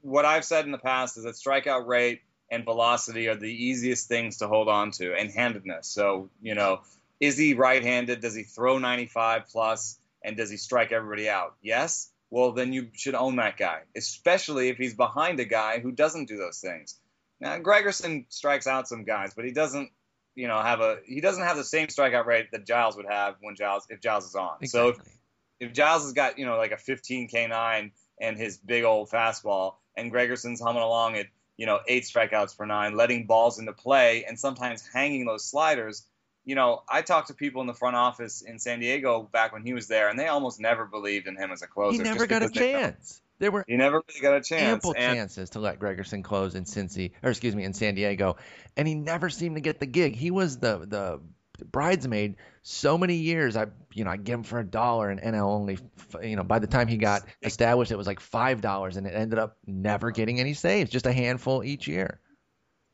what 0.00 0.24
I've 0.24 0.44
said 0.44 0.64
in 0.64 0.70
the 0.70 0.78
past 0.78 1.18
is 1.18 1.24
that 1.24 1.34
strikeout 1.34 1.86
rate 1.86 2.22
and 2.52 2.64
velocity 2.66 3.28
are 3.28 3.34
the 3.34 3.50
easiest 3.50 4.08
things 4.08 4.36
to 4.36 4.46
hold 4.46 4.68
on 4.68 4.90
to, 4.90 5.14
and 5.14 5.30
handedness. 5.30 5.88
So, 5.88 6.28
you 6.42 6.54
know, 6.54 6.82
is 7.18 7.38
he 7.38 7.54
right 7.54 7.82
handed? 7.82 8.20
Does 8.20 8.34
he 8.34 8.42
throw 8.42 8.78
95 8.78 9.48
plus? 9.48 9.98
And 10.22 10.36
does 10.36 10.50
he 10.50 10.58
strike 10.58 10.92
everybody 10.92 11.30
out? 11.30 11.54
Yes. 11.62 12.10
Well, 12.30 12.52
then 12.52 12.74
you 12.74 12.88
should 12.92 13.14
own 13.14 13.36
that 13.36 13.56
guy, 13.56 13.80
especially 13.96 14.68
if 14.68 14.76
he's 14.76 14.94
behind 14.94 15.40
a 15.40 15.46
guy 15.46 15.80
who 15.80 15.92
doesn't 15.92 16.28
do 16.28 16.36
those 16.36 16.60
things. 16.60 17.00
Now, 17.40 17.58
Gregerson 17.58 18.26
strikes 18.28 18.66
out 18.66 18.86
some 18.86 19.04
guys, 19.04 19.32
but 19.34 19.46
he 19.46 19.52
doesn't, 19.52 19.90
you 20.34 20.46
know, 20.46 20.60
have 20.60 20.80
a 20.80 20.98
he 21.06 21.20
doesn't 21.22 21.42
have 21.42 21.56
the 21.56 21.64
same 21.64 21.88
strikeout 21.88 22.26
rate 22.26 22.50
that 22.52 22.66
Giles 22.66 22.96
would 22.96 23.06
have 23.08 23.36
when 23.40 23.56
Giles 23.56 23.86
if 23.88 24.00
Giles 24.00 24.26
is 24.26 24.34
on. 24.34 24.58
Exactly. 24.60 24.68
So 24.68 24.88
if, 24.88 25.68
if 25.68 25.72
Giles 25.72 26.02
has 26.04 26.12
got 26.12 26.38
you 26.38 26.46
know 26.46 26.56
like 26.56 26.72
a 26.72 26.78
15 26.78 27.28
K9 27.28 27.90
and 28.20 28.36
his 28.36 28.58
big 28.58 28.84
old 28.84 29.10
fastball, 29.10 29.74
and 29.96 30.12
Gregerson's 30.12 30.60
humming 30.60 30.82
along 30.82 31.16
at 31.16 31.26
you 31.56 31.66
know, 31.66 31.80
eight 31.86 32.04
strikeouts 32.04 32.56
per 32.56 32.66
nine, 32.66 32.96
letting 32.96 33.26
balls 33.26 33.58
into 33.58 33.72
play, 33.72 34.24
and 34.24 34.38
sometimes 34.38 34.82
hanging 34.92 35.26
those 35.26 35.44
sliders. 35.44 36.06
You 36.44 36.56
know, 36.56 36.82
I 36.88 37.02
talked 37.02 37.28
to 37.28 37.34
people 37.34 37.60
in 37.60 37.68
the 37.68 37.74
front 37.74 37.94
office 37.94 38.42
in 38.42 38.58
San 38.58 38.80
Diego 38.80 39.28
back 39.32 39.52
when 39.52 39.62
he 39.62 39.74
was 39.74 39.86
there, 39.86 40.08
and 40.08 40.18
they 40.18 40.26
almost 40.26 40.60
never 40.60 40.86
believed 40.86 41.28
in 41.28 41.36
him 41.36 41.52
as 41.52 41.62
a 41.62 41.66
closer. 41.66 41.98
He 41.98 42.02
never 42.02 42.26
got 42.26 42.42
a 42.42 42.48
chance. 42.48 43.20
There 43.38 43.50
were 43.50 43.64
he 43.66 43.76
never 43.76 44.02
really 44.08 44.20
got 44.20 44.36
a 44.36 44.40
chance. 44.40 44.62
Ample 44.62 44.94
and, 44.96 45.16
chances 45.16 45.50
to 45.50 45.60
let 45.60 45.78
Gregerson 45.78 46.22
close 46.22 46.54
in 46.54 46.64
Cincy, 46.64 47.12
or 47.22 47.30
excuse 47.30 47.56
me, 47.56 47.64
in 47.64 47.72
San 47.72 47.94
Diego, 47.94 48.36
and 48.76 48.86
he 48.86 48.94
never 48.94 49.28
seemed 49.30 49.56
to 49.56 49.60
get 49.60 49.80
the 49.80 49.86
gig. 49.86 50.14
He 50.14 50.30
was 50.30 50.58
the 50.58 50.78
the 50.86 51.20
bridesmaid 51.64 52.36
so 52.62 52.96
many 52.96 53.16
years. 53.16 53.56
I 53.56 53.66
you 53.92 54.04
know 54.04 54.10
I 54.10 54.16
give 54.16 54.38
him 54.38 54.42
for 54.44 54.58
a 54.58 54.64
dollar 54.64 55.10
and 55.10 55.20
NL 55.20 55.42
only 55.42 55.78
you 56.22 56.36
know 56.36 56.44
by 56.44 56.58
the 56.58 56.66
time 56.66 56.88
he 56.88 56.96
got 56.96 57.22
established 57.42 57.90
it 57.90 57.96
was 57.96 58.06
like 58.06 58.20
five 58.20 58.60
dollars 58.60 58.96
and 58.96 59.06
it 59.06 59.14
ended 59.14 59.38
up 59.38 59.56
never 59.66 60.10
getting 60.10 60.40
any 60.40 60.54
saves, 60.54 60.90
just 60.90 61.06
a 61.06 61.12
handful 61.12 61.62
each 61.64 61.88
year. 61.88 62.20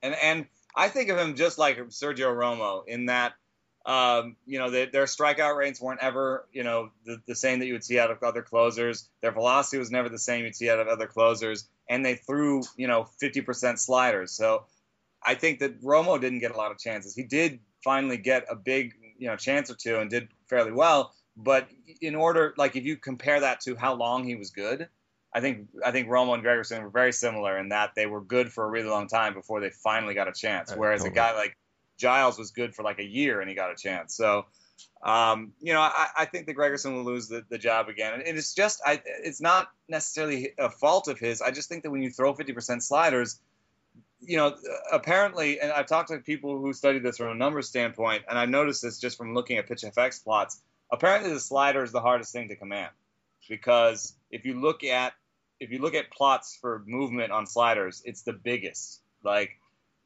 And 0.03 0.15
and 0.23 0.47
I 0.75 0.89
think 0.89 1.11
of 1.11 1.19
him 1.19 1.35
just 1.35 1.59
like 1.59 1.79
Sergio 1.89 2.35
Romo 2.35 2.83
in 2.87 3.07
that. 3.07 3.35
Um, 3.87 4.37
you 4.45 4.59
know, 4.59 4.69
they, 4.69 4.85
their 4.85 5.05
strikeout 5.05 5.57
rates 5.57 5.81
weren't 5.81 6.03
ever, 6.03 6.47
you 6.53 6.63
know, 6.63 6.91
the, 7.07 7.23
the 7.27 7.35
same 7.35 7.61
that 7.61 7.67
you 7.67 7.73
would 7.73 7.85
see 7.85 7.99
out 7.99 8.11
of 8.11 8.23
other 8.23 8.43
closers. 8.43 9.09
Their 9.23 9.33
velocity 9.33 9.79
was 9.79 9.91
never 9.91 10.11
the 10.11 10.19
same 10.19 10.45
you'd 10.45 10.55
see 10.55 10.69
out 10.69 10.79
of 10.79 10.89
other 10.89 11.07
closers, 11.07 11.67
and 11.89 12.05
they 12.05 12.17
threw, 12.17 12.61
you 12.77 12.87
know, 12.87 13.09
50% 13.23 13.79
sliders. 13.79 14.33
So 14.33 14.67
I 15.25 15.37
think 15.37 15.61
that 15.61 15.81
Romo 15.81 16.21
didn't 16.21 16.41
get 16.41 16.51
a 16.51 16.57
lot 16.57 16.71
of 16.71 16.79
chances. 16.79 17.15
He 17.15 17.23
did 17.23 17.61
finally 17.83 18.19
get 18.19 18.45
a 18.51 18.57
big 18.57 18.93
you 19.19 19.29
know 19.29 19.37
chance 19.37 19.71
or 19.71 19.75
two 19.75 19.99
and 19.99 20.11
did 20.11 20.29
fairly 20.49 20.73
well. 20.73 21.13
But 21.37 21.69
in 22.01 22.15
order, 22.15 22.55
like 22.57 22.77
if 22.77 22.85
you 22.85 22.97
compare 22.97 23.41
that 23.41 23.61
to 23.61 23.77
how 23.77 23.95
long 23.95 24.25
he 24.25 24.35
was 24.35 24.51
good, 24.51 24.89
I 25.33 25.41
think 25.41 25.69
I 25.85 25.93
think 25.93 26.09
Romo 26.09 26.35
and 26.35 26.43
Gregerson 26.43 26.83
were 26.83 26.91
very 26.91 27.13
similar 27.13 27.59
in 27.59 27.69
that 27.71 27.91
they 27.95 28.07
were 28.07 28.21
good 28.21 28.53
for 28.53 28.65
a 28.65 28.69
really 28.69 28.89
long 28.89 29.09
time 29.09 29.35
before 29.35 29.61
they 29.61 29.71
finally 29.71 30.15
got 30.15 30.29
a 30.29 30.33
chance. 30.33 30.73
Whereas 30.75 31.01
totally. 31.01 31.13
a 31.13 31.15
guy 31.15 31.35
like 31.37 31.57
Giles 31.99 32.39
was 32.39 32.51
good 32.51 32.75
for 32.75 32.83
like 32.83 32.99
a 32.99 33.05
year 33.05 33.41
and 33.41 33.49
he 33.49 33.55
got 33.55 33.71
a 33.71 33.77
chance. 33.77 34.17
So 34.17 34.47
um, 35.03 35.53
you 35.61 35.73
know, 35.73 35.81
I, 35.81 36.09
I, 36.17 36.25
think 36.25 36.47
that 36.47 36.57
Gregerson 36.57 36.95
will 36.95 37.05
lose 37.05 37.29
the, 37.29 37.45
the 37.49 37.59
job 37.59 37.89
again. 37.89 38.15
And 38.15 38.37
it's 38.37 38.53
just, 38.53 38.81
I, 38.85 39.01
it's 39.07 39.41
not 39.41 39.69
necessarily 39.89 40.55
a 40.59 40.71
fault 40.71 41.07
of 41.07 41.21
his. 41.21 41.41
I 41.41 41.53
just 41.53 41.69
think 41.69 41.85
that 41.85 41.91
when 41.91 42.03
you 42.03 42.11
throw 42.11 42.35
50% 42.35 42.83
sliders, 42.83 43.41
you 44.21 44.37
know, 44.37 44.57
apparently, 44.93 45.61
and 45.61 45.71
I've 45.71 45.87
talked 45.87 46.09
to 46.09 46.19
people 46.19 46.59
who 46.59 46.73
study 46.73 46.99
this 46.99 47.19
from 47.19 47.29
a 47.29 47.35
numbers 47.35 47.69
standpoint, 47.69 48.25
and 48.29 48.39
I've 48.39 48.49
noticed 48.49 48.83
this 48.83 48.99
just 48.99 49.17
from 49.17 49.35
looking 49.35 49.59
at 49.59 49.69
pitch 49.69 49.83
FX 49.83 50.23
plots. 50.23 50.61
Apparently, 50.91 51.33
the 51.33 51.41
slider 51.41 51.83
is 51.83 51.93
the 51.93 52.01
hardest 52.01 52.33
thing 52.33 52.49
to 52.49 52.57
command 52.57 52.91
because 53.49 54.15
if 54.31 54.45
you 54.45 54.61
look 54.61 54.85
at 54.85 55.13
if 55.61 55.71
you 55.71 55.81
look 55.81 55.95
at 55.95 56.11
plots 56.11 56.57
for 56.61 56.83
movement 56.87 57.33
on 57.33 57.47
sliders, 57.47 58.03
it's 58.05 58.23
the 58.23 58.33
biggest. 58.33 59.01
Like 59.25 59.51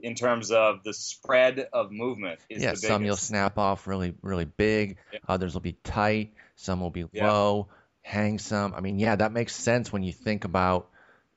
in 0.01 0.15
terms 0.15 0.51
of 0.51 0.83
the 0.83 0.93
spread 0.93 1.69
of 1.73 1.93
movement. 1.93 2.41
yeah, 2.49 2.75
some 2.75 3.05
you'll 3.05 3.17
snap 3.17 3.59
off 3.59 3.87
really, 3.87 4.15
really 4.23 4.45
big. 4.45 4.97
Yeah. 5.13 5.21
Others 5.29 5.55
will 5.55 5.61
be 5.61 5.75
tight. 5.85 6.35
Some 6.57 6.81
will 6.81 6.91
be 6.91 7.07
yeah. 7.13 7.31
low. 7.31 7.69
Hang 8.03 8.39
some. 8.39 8.75
I 8.75 8.81
mean, 8.81 8.99
yeah, 8.99 9.17
that 9.17 9.33
makes 9.33 9.55
sense 9.55 9.93
when 9.93 10.03
you 10.03 10.13
think 10.13 10.45
about 10.45 10.91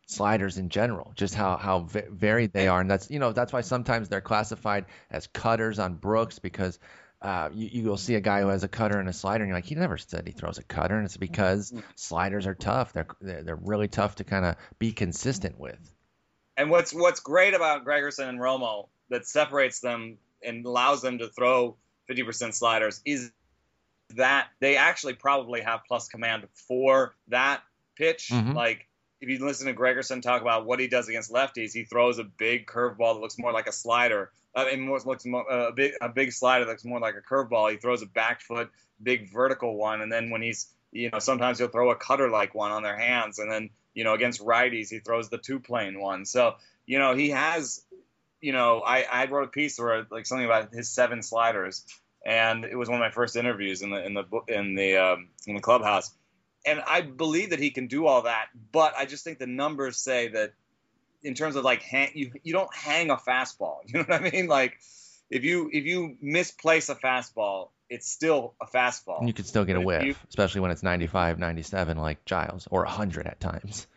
sliders 0.06 0.58
in 0.58 0.70
general, 0.70 1.12
just 1.16 1.36
how 1.36 1.58
how 1.58 1.88
varied 1.90 2.54
they 2.54 2.68
are, 2.68 2.82
and 2.82 2.90
that's 2.90 3.10
you 3.10 3.20
know 3.20 3.34
that's 3.34 3.54
why 3.54 3.62
sometimes 3.62 4.10
they're 4.10 4.22
classified 4.22 4.86
as 5.10 5.28
cutters 5.28 5.80
on 5.80 5.96
Brooks 5.96 6.40
because. 6.40 6.80
Uh, 7.22 7.50
you, 7.56 7.70
you 7.72 7.90
will 7.90 7.98
see 7.98 8.14
a 8.14 8.22
guy 8.22 8.42
who 8.42 8.50
has 8.50 8.64
a 8.64 8.68
cutter 8.68 9.00
and 9.00 9.10
a 9.10 9.14
slider, 9.14 9.44
and 9.44 9.50
you're 9.50 9.58
like, 9.58 9.66
he 9.66 9.74
never 9.74 9.98
said 9.98 10.28
he 10.28 10.34
throws 10.34 10.60
a 10.60 10.64
cutter, 10.64 10.96
and 10.96 11.06
it's 11.06 11.18
because 11.18 11.72
mm-hmm. 11.72 11.80
sliders 11.96 12.46
are 12.46 12.54
tough. 12.54 12.94
They're 12.94 13.08
they're 13.20 13.56
really 13.56 13.88
tough 13.88 14.16
to 14.16 14.24
kind 14.24 14.46
of 14.46 14.58
be 14.78 14.92
consistent 14.92 15.58
with. 15.58 15.80
And 16.58 16.70
what's 16.70 16.94
what's 16.94 17.22
great 17.22 17.56
about 17.56 17.84
Gregerson 17.84 18.30
and 18.30 18.38
Romo 18.38 18.90
that 19.10 19.26
separates 19.26 19.80
them 19.80 20.18
and 20.44 20.66
allows 20.66 21.02
them 21.02 21.18
to 21.20 21.28
throw 21.28 21.78
50% 22.10 22.54
sliders 22.54 23.02
is 23.06 23.32
that 24.12 24.48
they 24.60 24.78
actually 24.78 25.14
probably 25.14 25.62
have 25.62 25.82
plus 25.88 26.08
command 26.08 26.48
for 26.68 27.16
that 27.30 27.62
pitch. 27.96 28.30
Mm-hmm. 28.32 28.54
Like 28.54 28.88
if 29.22 29.30
you 29.30 29.46
listen 29.46 29.68
to 29.68 29.74
Gregerson 29.74 30.22
talk 30.22 30.42
about 30.42 30.66
what 30.66 30.80
he 30.80 30.88
does 30.88 31.08
against 31.08 31.32
lefties, 31.32 31.74
he 31.74 31.84
throws 31.84 32.20
a 32.20 32.24
big 32.24 32.68
curveball 32.68 33.16
that 33.16 33.22
looks 33.22 33.38
more 33.38 33.52
like 33.52 33.68
a 33.68 33.72
slider. 33.72 34.32
Uh, 34.54 34.66
more, 34.78 35.00
looks 35.00 35.26
more, 35.26 35.52
uh, 35.52 35.70
a 35.70 35.72
big 35.74 35.94
a 36.02 36.10
big 36.10 36.32
slider 36.32 36.66
that 36.66 36.72
looks 36.72 36.86
more 36.86 37.00
like 37.00 37.16
a 37.16 37.34
curveball. 37.34 37.72
He 37.72 37.78
throws 37.78 38.02
a 38.02 38.06
back 38.06 38.42
foot, 38.42 38.70
big 39.02 39.32
vertical 39.32 39.76
one, 39.76 40.02
and 40.02 40.12
then 40.12 40.30
when 40.30 40.42
he's 40.42 40.68
you 40.92 41.10
know 41.10 41.20
sometimes 41.20 41.60
he'll 41.60 41.68
throw 41.68 41.92
a 41.92 41.96
cutter 41.96 42.30
like 42.30 42.56
one 42.56 42.72
on 42.72 42.84
their 42.84 42.98
hands, 42.98 43.40
and 43.40 43.52
then 43.52 43.70
you 43.96 44.04
know, 44.04 44.14
against 44.14 44.42
righties, 44.42 44.90
he 44.90 45.00
throws 45.00 45.30
the 45.30 45.40
two 45.40 45.60
plane 45.60 46.00
one. 46.00 46.26
So, 46.26 46.56
you 46.86 47.00
know, 47.00 47.16
he 47.16 47.30
has, 47.30 47.82
you 48.42 48.52
know, 48.52 48.82
I, 48.82 49.04
I 49.04 49.26
wrote 49.26 49.46
a 49.46 49.52
piece 49.52 49.80
where 49.80 50.06
like 50.12 50.28
something 50.28 50.46
about 50.46 50.74
his 50.74 50.90
seven 50.90 51.24
sliders, 51.24 51.84
and 52.24 52.66
it 52.66 52.76
was 52.76 52.90
one 52.90 53.02
of 53.02 53.06
my 53.06 53.12
first 53.12 53.38
interviews 53.38 53.82
in 53.82 53.90
the 53.90 54.06
in 54.06 54.14
the 54.14 54.26
in 54.50 54.76
the 54.76 54.98
um, 54.98 55.30
in 55.48 55.56
the 55.56 55.62
clubhouse, 55.62 56.14
and 56.66 56.82
I 56.86 57.02
believe 57.02 57.52
that 57.52 57.60
he 57.60 57.72
can 57.72 57.88
do 57.88 58.06
all 58.06 58.24
that, 58.24 58.48
but 58.72 58.94
I 58.98 59.06
just 59.06 59.24
think 59.24 59.40
the 59.40 59.48
numbers 59.48 59.98
say 59.98 60.30
that 60.30 60.54
in 61.24 61.34
terms 61.34 61.56
of 61.56 61.64
like 61.64 61.82
hang, 61.82 62.12
you 62.14 62.32
you 62.44 62.54
don't 62.54 62.74
hang 62.74 63.10
a 63.10 63.18
fastball. 63.18 63.78
You 63.88 64.00
know 64.00 64.06
what 64.08 64.22
I 64.22 64.30
mean? 64.30 64.48
Like 64.48 64.78
if 65.30 65.44
you 65.44 65.70
if 65.72 65.86
you 65.86 66.18
misplace 66.22 66.90
a 66.90 66.96
fastball, 66.96 67.70
it's 67.90 68.10
still 68.10 68.56
a 68.62 68.66
fastball. 68.66 69.26
You 69.28 69.34
could 69.34 69.46
still 69.46 69.66
get 69.66 69.76
a 69.76 69.82
whiff, 69.82 70.04
you, 70.04 70.16
especially 70.30 70.62
when 70.62 70.72
it's 70.72 70.84
95, 70.84 71.40
97 71.40 71.98
like 71.98 72.26
Giles, 72.26 72.68
or 72.72 72.84
100 72.84 73.28
at 73.28 73.40
times. 73.40 73.88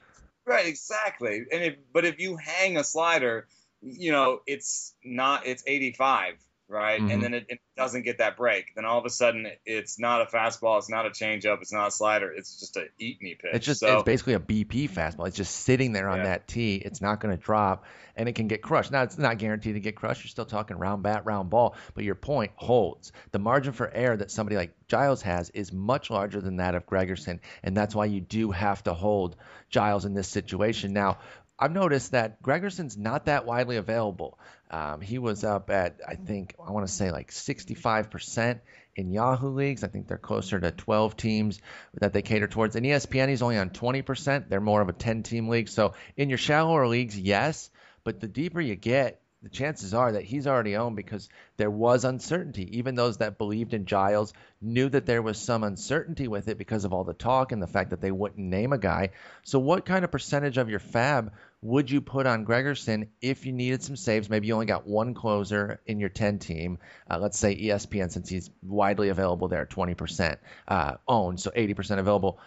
Right, 0.45 0.67
exactly. 0.67 1.45
And 1.53 1.63
if, 1.63 1.77
but 1.93 2.05
if 2.05 2.21
you 2.21 2.37
hang 2.37 2.79
a 2.79 2.85
slider, 2.85 3.47
you 3.83 4.13
know, 4.13 4.41
it's 4.47 4.95
not, 5.05 5.47
it's 5.47 5.63
85 5.67 6.37
right? 6.69 7.01
Mm-hmm. 7.01 7.11
And 7.11 7.23
then 7.23 7.35
it, 7.35 7.47
it, 7.49 7.61
doesn't 7.77 8.03
get 8.03 8.19
that 8.19 8.37
break. 8.37 8.75
Then 8.75 8.85
all 8.85 8.99
of 8.99 9.05
a 9.05 9.11
sudden, 9.11 9.47
it's 9.65 10.01
not 10.01 10.21
a 10.21 10.25
fastball, 10.25 10.79
it's 10.79 10.91
not 10.91 11.07
a 11.07 11.11
changeup, 11.11 11.59
it's 11.61 11.73
not 11.73 11.87
a 11.87 11.91
slider. 11.93 12.33
It's 12.33 12.59
just 12.59 12.77
a 12.77 12.87
eat 12.99 13.23
me 13.23 13.37
pitch. 13.41 13.53
It's 13.55 13.67
just 13.67 13.81
so, 13.81 13.99
it's 13.99 14.03
basically 14.03 14.35
a 14.35 14.41
BP 14.41 14.91
fastball. 14.91 15.29
It's 15.29 15.37
just 15.37 15.55
sitting 15.55 15.93
there 15.93 16.09
on 16.09 16.19
yeah. 16.19 16.25
that 16.25 16.49
tee. 16.49 16.75
It's 16.75 17.01
not 17.01 17.21
going 17.21 17.37
to 17.37 17.41
drop, 17.41 17.85
and 18.17 18.29
it 18.29 18.35
can 18.35 18.49
get 18.49 18.63
crushed. 18.63 18.91
Now 18.91 19.05
it's 19.05 19.17
not 19.17 19.39
guaranteed 19.39 19.75
to 19.75 19.81
get 19.81 19.95
crushed. 19.95 20.25
You're 20.25 20.31
still 20.31 20.45
talking 20.45 20.77
round 20.77 21.05
bat, 21.05 21.25
round 21.25 21.51
ball, 21.51 21.77
but 21.95 22.03
your 22.03 22.17
point 22.17 22.51
holds. 22.57 23.13
The 23.31 23.39
margin 23.39 23.73
for 23.73 23.89
error 23.89 24.17
that 24.17 24.33
somebody 24.33 24.57
like 24.57 24.75
Giles 24.89 25.23
has 25.23 25.51
is 25.51 25.73
much 25.73 26.11
larger 26.11 26.41
than 26.41 26.57
that 26.57 26.75
of 26.75 26.85
Gregerson, 26.85 27.39
and 27.63 27.77
that's 27.77 27.95
why 27.95 28.07
you 28.07 28.21
do 28.21 28.51
have 28.51 28.83
to 28.83 28.93
hold 28.93 29.37
Giles 29.71 30.05
in 30.05 30.15
this 30.15 30.29
situation. 30.29 30.93
Now, 30.93 31.19
I've 31.59 31.73
noticed 31.73 32.13
that 32.13 32.41
Gregerson's 32.41 32.97
not 32.97 33.27
that 33.27 33.45
widely 33.45 33.77
available. 33.77 34.39
Um, 34.71 35.01
he 35.01 35.19
was 35.19 35.45
up 35.45 35.71
at, 35.71 36.01
I 36.07 36.15
think, 36.15 36.55
I 36.65 36.73
want 36.73 36.87
to 36.87 36.93
say 36.93 37.11
like 37.11 37.31
65% 37.31 38.61
in 38.97 39.11
Yahoo 39.11 39.51
leagues. 39.51 39.85
I 39.85 39.89
think 39.89 40.09
they're 40.09 40.19
closer 40.19 40.61
to 40.61 40.71
12 40.71 41.17
teams 41.17 41.61
that 41.95 42.13
they 42.13 42.23
cater 42.23 42.49
towards. 42.49 42.77
In 42.77 42.85
ESPN, 42.85 43.29
he's 43.29 43.43
only 43.43 43.59
on 43.59 43.71
20%. 43.71 44.49
They're 44.49 44.61
more 44.61 44.83
of 44.83 44.89
a 44.89 44.93
10 44.93 45.23
team 45.23 45.49
league. 45.49 45.69
So 45.69 45.95
in 46.17 46.29
your 46.29 46.39
shallower 46.39 46.87
leagues, 46.87 47.19
yes. 47.19 47.71
But 48.05 48.21
the 48.21 48.29
deeper 48.29 48.61
you 48.61 48.77
get, 48.77 49.21
the 49.43 49.49
chances 49.49 49.95
are 49.95 50.13
that 50.13 50.25
he's 50.25 50.49
already 50.49 50.77
owned 50.77 50.97
because 50.97 51.29
there 51.59 51.71
was 51.71 52.05
uncertainty. 52.05 52.79
Even 52.79 52.97
those 52.97 53.19
that 53.19 53.39
believed 53.39 53.73
in 53.73 53.87
Giles 53.87 54.33
knew 54.61 54.89
that 54.89 55.07
there 55.07 55.23
was 55.23 55.39
some 55.39 55.63
uncertainty 55.63 56.27
with 56.27 56.49
it 56.49 56.59
because 56.59 56.85
of 56.85 56.93
all 56.93 57.05
the 57.05 57.15
talk 57.15 57.53
and 57.53 57.63
the 57.63 57.69
fact 57.69 57.91
that 57.91 58.01
they 58.01 58.11
wouldn't 58.11 58.45
name 58.45 58.73
a 58.73 58.79
guy. 58.79 59.11
So, 59.45 59.61
what 59.61 59.87
kind 59.87 60.05
of 60.05 60.11
percentage 60.11 60.59
of 60.59 60.69
your 60.69 60.81
fab 60.81 61.33
would 61.61 61.91
you 61.91 62.01
put 62.01 62.27
on 62.27 62.47
Gregerson 62.47 63.09
if 63.21 63.45
you 63.45 63.53
needed 63.53 63.83
some 63.83 63.97
saves? 63.97 64.31
Maybe 64.31 64.47
you 64.47 64.55
only 64.55 64.67
got 64.67 64.87
one 64.87 65.15
closer 65.15 65.81
in 65.87 65.99
your 65.99 66.09
10 66.09 66.39
team. 66.39 66.79
Uh, 67.11 67.19
let's 67.19 67.39
say 67.39 67.57
ESPN, 67.57 68.13
since 68.13 68.29
he's 68.29 68.51
widely 68.63 69.09
available 69.09 69.49
there, 69.49 69.67
20% 69.67 70.37
uh, 70.69 70.95
owned, 71.07 71.41
so 71.41 71.51
80% 71.51 71.99
available. 71.99 72.39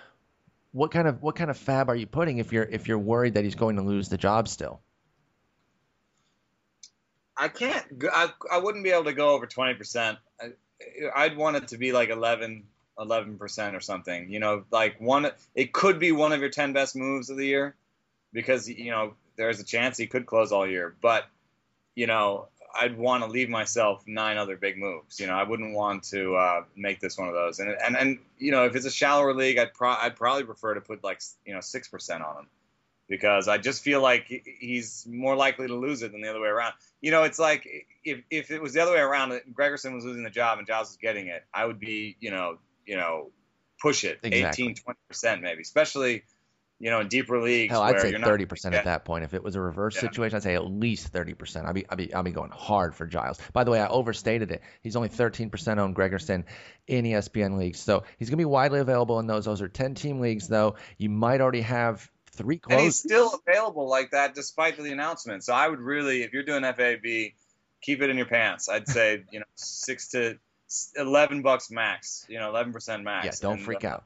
What 0.71 0.91
kind 0.91 1.07
of 1.07 1.21
what 1.21 1.35
kind 1.35 1.49
of 1.49 1.57
fab 1.57 1.89
are 1.89 1.95
you 1.95 2.07
putting 2.07 2.37
if 2.37 2.53
you're 2.53 2.63
if 2.63 2.87
you're 2.87 2.97
worried 2.97 3.33
that 3.33 3.43
he's 3.43 3.55
going 3.55 3.75
to 3.75 3.81
lose 3.81 4.07
the 4.07 4.17
job 4.17 4.47
still? 4.47 4.79
I 7.35 7.49
can't. 7.49 7.85
I, 8.13 8.31
I 8.49 8.59
wouldn't 8.59 8.85
be 8.85 8.91
able 8.91 9.03
to 9.05 9.13
go 9.13 9.31
over 9.31 9.47
twenty 9.47 9.73
percent. 9.73 10.17
I'd 11.13 11.35
want 11.35 11.57
it 11.57 11.67
to 11.69 11.77
be 11.77 11.91
like 11.91 12.09
11 12.09 12.63
percent 13.37 13.75
or 13.75 13.81
something. 13.81 14.29
You 14.29 14.39
know, 14.39 14.63
like 14.71 15.01
one. 15.01 15.29
It 15.55 15.73
could 15.73 15.99
be 15.99 16.13
one 16.13 16.31
of 16.31 16.39
your 16.39 16.49
ten 16.49 16.71
best 16.71 16.95
moves 16.95 17.29
of 17.29 17.35
the 17.35 17.45
year, 17.45 17.75
because 18.33 18.69
you 18.69 18.91
know 18.91 19.13
there's 19.35 19.59
a 19.59 19.63
chance 19.63 19.97
he 19.97 20.07
could 20.07 20.25
close 20.25 20.51
all 20.51 20.67
year. 20.67 20.95
But 21.01 21.25
you 21.95 22.07
know, 22.07 22.47
I'd 22.73 22.97
want 22.97 23.23
to 23.23 23.29
leave 23.29 23.49
myself 23.49 24.03
nine 24.07 24.37
other 24.37 24.55
big 24.55 24.77
moves. 24.77 25.19
You 25.19 25.27
know, 25.27 25.33
I 25.33 25.43
wouldn't 25.43 25.75
want 25.75 26.03
to 26.05 26.35
uh, 26.35 26.63
make 26.75 26.99
this 26.99 27.17
one 27.17 27.27
of 27.27 27.33
those. 27.33 27.59
And 27.59 27.69
and 27.69 27.97
and 27.97 28.19
you 28.37 28.51
know, 28.51 28.65
if 28.65 28.75
it's 28.75 28.85
a 28.85 28.91
shallower 28.91 29.33
league, 29.33 29.57
I'd 29.57 29.73
pro- 29.73 29.95
I'd 29.95 30.15
probably 30.15 30.43
prefer 30.43 30.73
to 30.73 30.81
put 30.81 31.03
like 31.03 31.21
you 31.45 31.53
know 31.53 31.61
six 31.61 31.87
percent 31.87 32.23
on 32.23 32.37
him 32.37 32.47
because 33.11 33.49
I 33.49 33.57
just 33.57 33.83
feel 33.83 34.01
like 34.01 34.25
he's 34.59 35.05
more 35.05 35.35
likely 35.35 35.67
to 35.67 35.75
lose 35.75 36.01
it 36.01 36.13
than 36.13 36.21
the 36.21 36.29
other 36.29 36.39
way 36.39 36.47
around. 36.47 36.73
You 37.01 37.11
know, 37.11 37.23
it's 37.23 37.39
like 37.39 37.67
if 38.05 38.21
if 38.29 38.51
it 38.51 38.61
was 38.61 38.73
the 38.73 38.81
other 38.81 38.93
way 38.93 39.01
around, 39.01 39.33
Gregerson 39.53 39.93
was 39.93 40.05
losing 40.05 40.23
the 40.23 40.29
job 40.29 40.59
and 40.59 40.67
Giles 40.67 40.89
was 40.89 40.97
getting 40.97 41.27
it, 41.27 41.43
I 41.53 41.65
would 41.65 41.79
be, 41.79 42.15
you 42.19 42.31
know, 42.31 42.57
you 42.85 42.95
know, 42.95 43.31
push 43.81 44.05
it 44.05 44.19
exactly. 44.23 44.65
18, 44.65 44.75
20 44.75 44.99
percent 45.09 45.41
maybe, 45.41 45.61
especially 45.61 46.23
you 46.81 46.89
know, 46.89 46.99
in 46.99 47.07
deeper 47.07 47.39
leagues. 47.39 47.71
Hell, 47.71 47.83
I'd 47.83 48.01
say 48.01 48.11
thirty 48.11 48.45
percent 48.45 48.73
at 48.73 48.85
that 48.85 49.05
point. 49.05 49.23
If 49.23 49.35
it 49.35 49.43
was 49.43 49.55
a 49.55 49.61
reverse 49.61 49.95
yeah. 49.95 50.01
situation, 50.01 50.35
I'd 50.35 50.43
say 50.43 50.55
at 50.55 50.65
least 50.65 51.09
thirty 51.09 51.35
percent. 51.35 51.67
I'd 51.67 51.75
be, 51.75 51.85
I'd 51.87 51.97
be, 51.97 52.11
I'd 52.11 52.25
be 52.25 52.31
going 52.31 52.49
hard 52.49 52.95
for 52.95 53.05
Giles. 53.05 53.37
By 53.53 53.63
the 53.63 53.69
way, 53.71 53.79
I 53.79 53.87
overstated 53.87 54.49
it. 54.51 54.63
He's 54.81 54.95
only 54.95 55.09
thirteen 55.09 55.51
percent 55.51 55.79
on 55.79 55.93
Gregerson 55.93 56.45
in 56.87 57.05
ESPN 57.05 57.59
leagues, 57.59 57.79
so 57.79 58.03
he's 58.17 58.29
gonna 58.29 58.37
be 58.37 58.45
widely 58.45 58.79
available 58.79 59.19
in 59.19 59.27
those. 59.27 59.45
Those 59.45 59.61
are 59.61 59.67
ten 59.67 59.93
team 59.93 60.19
leagues, 60.19 60.47
though. 60.47 60.75
You 60.97 61.11
might 61.11 61.39
already 61.39 61.61
have 61.61 62.09
three 62.31 62.57
close. 62.57 62.75
And 62.75 62.83
he's 62.83 62.97
still 62.97 63.39
available 63.45 63.87
like 63.87 64.11
that 64.11 64.33
despite 64.33 64.75
the 64.77 64.91
announcement. 64.91 65.43
So 65.43 65.53
I 65.53 65.67
would 65.67 65.79
really, 65.79 66.23
if 66.23 66.33
you're 66.33 66.43
doing 66.43 66.63
FAB, 66.63 67.03
keep 67.81 68.01
it 68.01 68.09
in 68.09 68.17
your 68.17 68.25
pants. 68.25 68.69
I'd 68.69 68.87
say 68.87 69.23
you 69.31 69.39
know 69.39 69.45
six 69.53 70.09
to 70.09 70.39
eleven 70.97 71.43
bucks 71.43 71.69
max. 71.69 72.25
You 72.27 72.39
know, 72.39 72.49
eleven 72.49 72.73
percent 72.73 73.03
max. 73.03 73.25
Yeah, 73.25 73.31
don't 73.39 73.57
and, 73.57 73.65
freak 73.65 73.85
uh, 73.85 73.89
out. 73.89 74.03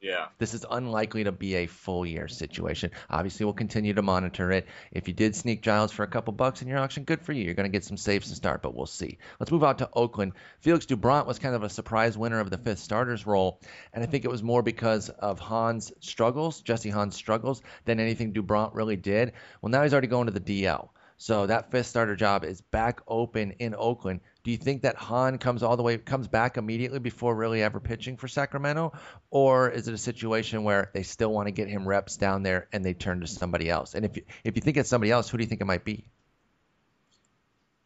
Yeah. 0.00 0.28
This 0.38 0.54
is 0.54 0.64
unlikely 0.70 1.24
to 1.24 1.32
be 1.32 1.56
a 1.56 1.66
full 1.66 2.06
year 2.06 2.26
situation. 2.26 2.90
Obviously, 3.10 3.44
we'll 3.44 3.52
continue 3.52 3.92
to 3.92 4.02
monitor 4.02 4.50
it. 4.50 4.66
If 4.92 5.08
you 5.08 5.14
did 5.14 5.36
sneak 5.36 5.60
Giles 5.60 5.92
for 5.92 6.04
a 6.04 6.08
couple 6.08 6.32
bucks 6.32 6.62
in 6.62 6.68
your 6.68 6.78
auction, 6.78 7.04
good 7.04 7.20
for 7.20 7.32
you. 7.32 7.44
You're 7.44 7.54
going 7.54 7.70
to 7.70 7.76
get 7.76 7.84
some 7.84 7.98
saves 7.98 8.30
to 8.30 8.34
start, 8.34 8.62
but 8.62 8.74
we'll 8.74 8.86
see. 8.86 9.18
Let's 9.38 9.52
move 9.52 9.62
out 9.62 9.78
to 9.78 9.90
Oakland. 9.92 10.32
Felix 10.60 10.86
Doubront 10.86 11.26
was 11.26 11.38
kind 11.38 11.54
of 11.54 11.62
a 11.62 11.68
surprise 11.68 12.16
winner 12.16 12.40
of 12.40 12.48
the 12.48 12.56
fifth 12.56 12.78
starters 12.78 13.26
role, 13.26 13.60
and 13.92 14.02
I 14.02 14.06
think 14.06 14.24
it 14.24 14.30
was 14.30 14.42
more 14.42 14.62
because 14.62 15.10
of 15.10 15.38
Hahn's 15.38 15.92
struggles, 16.00 16.62
Jesse 16.62 16.90
Hahn's 16.90 17.14
struggles, 17.14 17.60
than 17.84 18.00
anything 18.00 18.32
Doubront 18.32 18.74
really 18.74 18.96
did. 18.96 19.32
Well, 19.60 19.70
now 19.70 19.82
he's 19.82 19.92
already 19.92 20.08
going 20.08 20.26
to 20.26 20.32
the 20.32 20.40
DL. 20.40 20.88
So 21.22 21.44
that 21.48 21.70
fifth 21.70 21.88
starter 21.88 22.16
job 22.16 22.44
is 22.44 22.62
back 22.62 23.02
open 23.06 23.50
in 23.58 23.74
Oakland. 23.74 24.20
Do 24.42 24.50
you 24.50 24.56
think 24.56 24.82
that 24.82 24.96
Hahn 24.96 25.36
comes 25.36 25.62
all 25.62 25.76
the 25.76 25.82
way 25.82 25.98
comes 25.98 26.28
back 26.28 26.56
immediately 26.56 26.98
before 26.98 27.34
really 27.34 27.62
ever 27.62 27.78
pitching 27.78 28.16
for 28.16 28.26
Sacramento, 28.26 28.94
or 29.28 29.68
is 29.68 29.86
it 29.86 29.92
a 29.92 29.98
situation 29.98 30.64
where 30.64 30.90
they 30.94 31.02
still 31.02 31.30
want 31.30 31.48
to 31.48 31.52
get 31.52 31.68
him 31.68 31.86
reps 31.86 32.16
down 32.16 32.42
there 32.42 32.68
and 32.72 32.82
they 32.82 32.94
turn 32.94 33.20
to 33.20 33.26
somebody 33.26 33.68
else? 33.68 33.94
And 33.94 34.06
if 34.06 34.16
you, 34.16 34.22
if 34.44 34.56
you 34.56 34.62
think 34.62 34.78
it's 34.78 34.88
somebody 34.88 35.10
else, 35.12 35.28
who 35.28 35.36
do 35.36 35.44
you 35.44 35.48
think 35.48 35.60
it 35.60 35.66
might 35.66 35.84
be? 35.84 36.06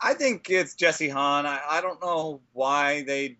I 0.00 0.14
think 0.14 0.48
it's 0.48 0.76
Jesse 0.76 1.08
Hahn. 1.08 1.44
I, 1.44 1.60
I 1.68 1.80
don't 1.80 2.00
know 2.00 2.40
why 2.52 3.02
they 3.02 3.38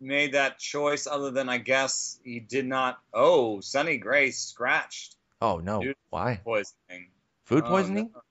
made 0.00 0.32
that 0.32 0.58
choice 0.58 1.06
other 1.06 1.30
than 1.30 1.50
I 1.50 1.58
guess 1.58 2.18
he 2.24 2.40
did 2.40 2.64
not. 2.64 2.98
Oh, 3.12 3.60
Sonny 3.60 3.98
Gray 3.98 4.30
scratched. 4.30 5.16
Oh 5.42 5.58
no! 5.58 5.84
Why? 6.08 6.40
Poisoning. 6.42 7.10
Food 7.44 7.64
Oh, 7.66 7.68
poisoning? 7.68 8.10
no. 8.14 8.22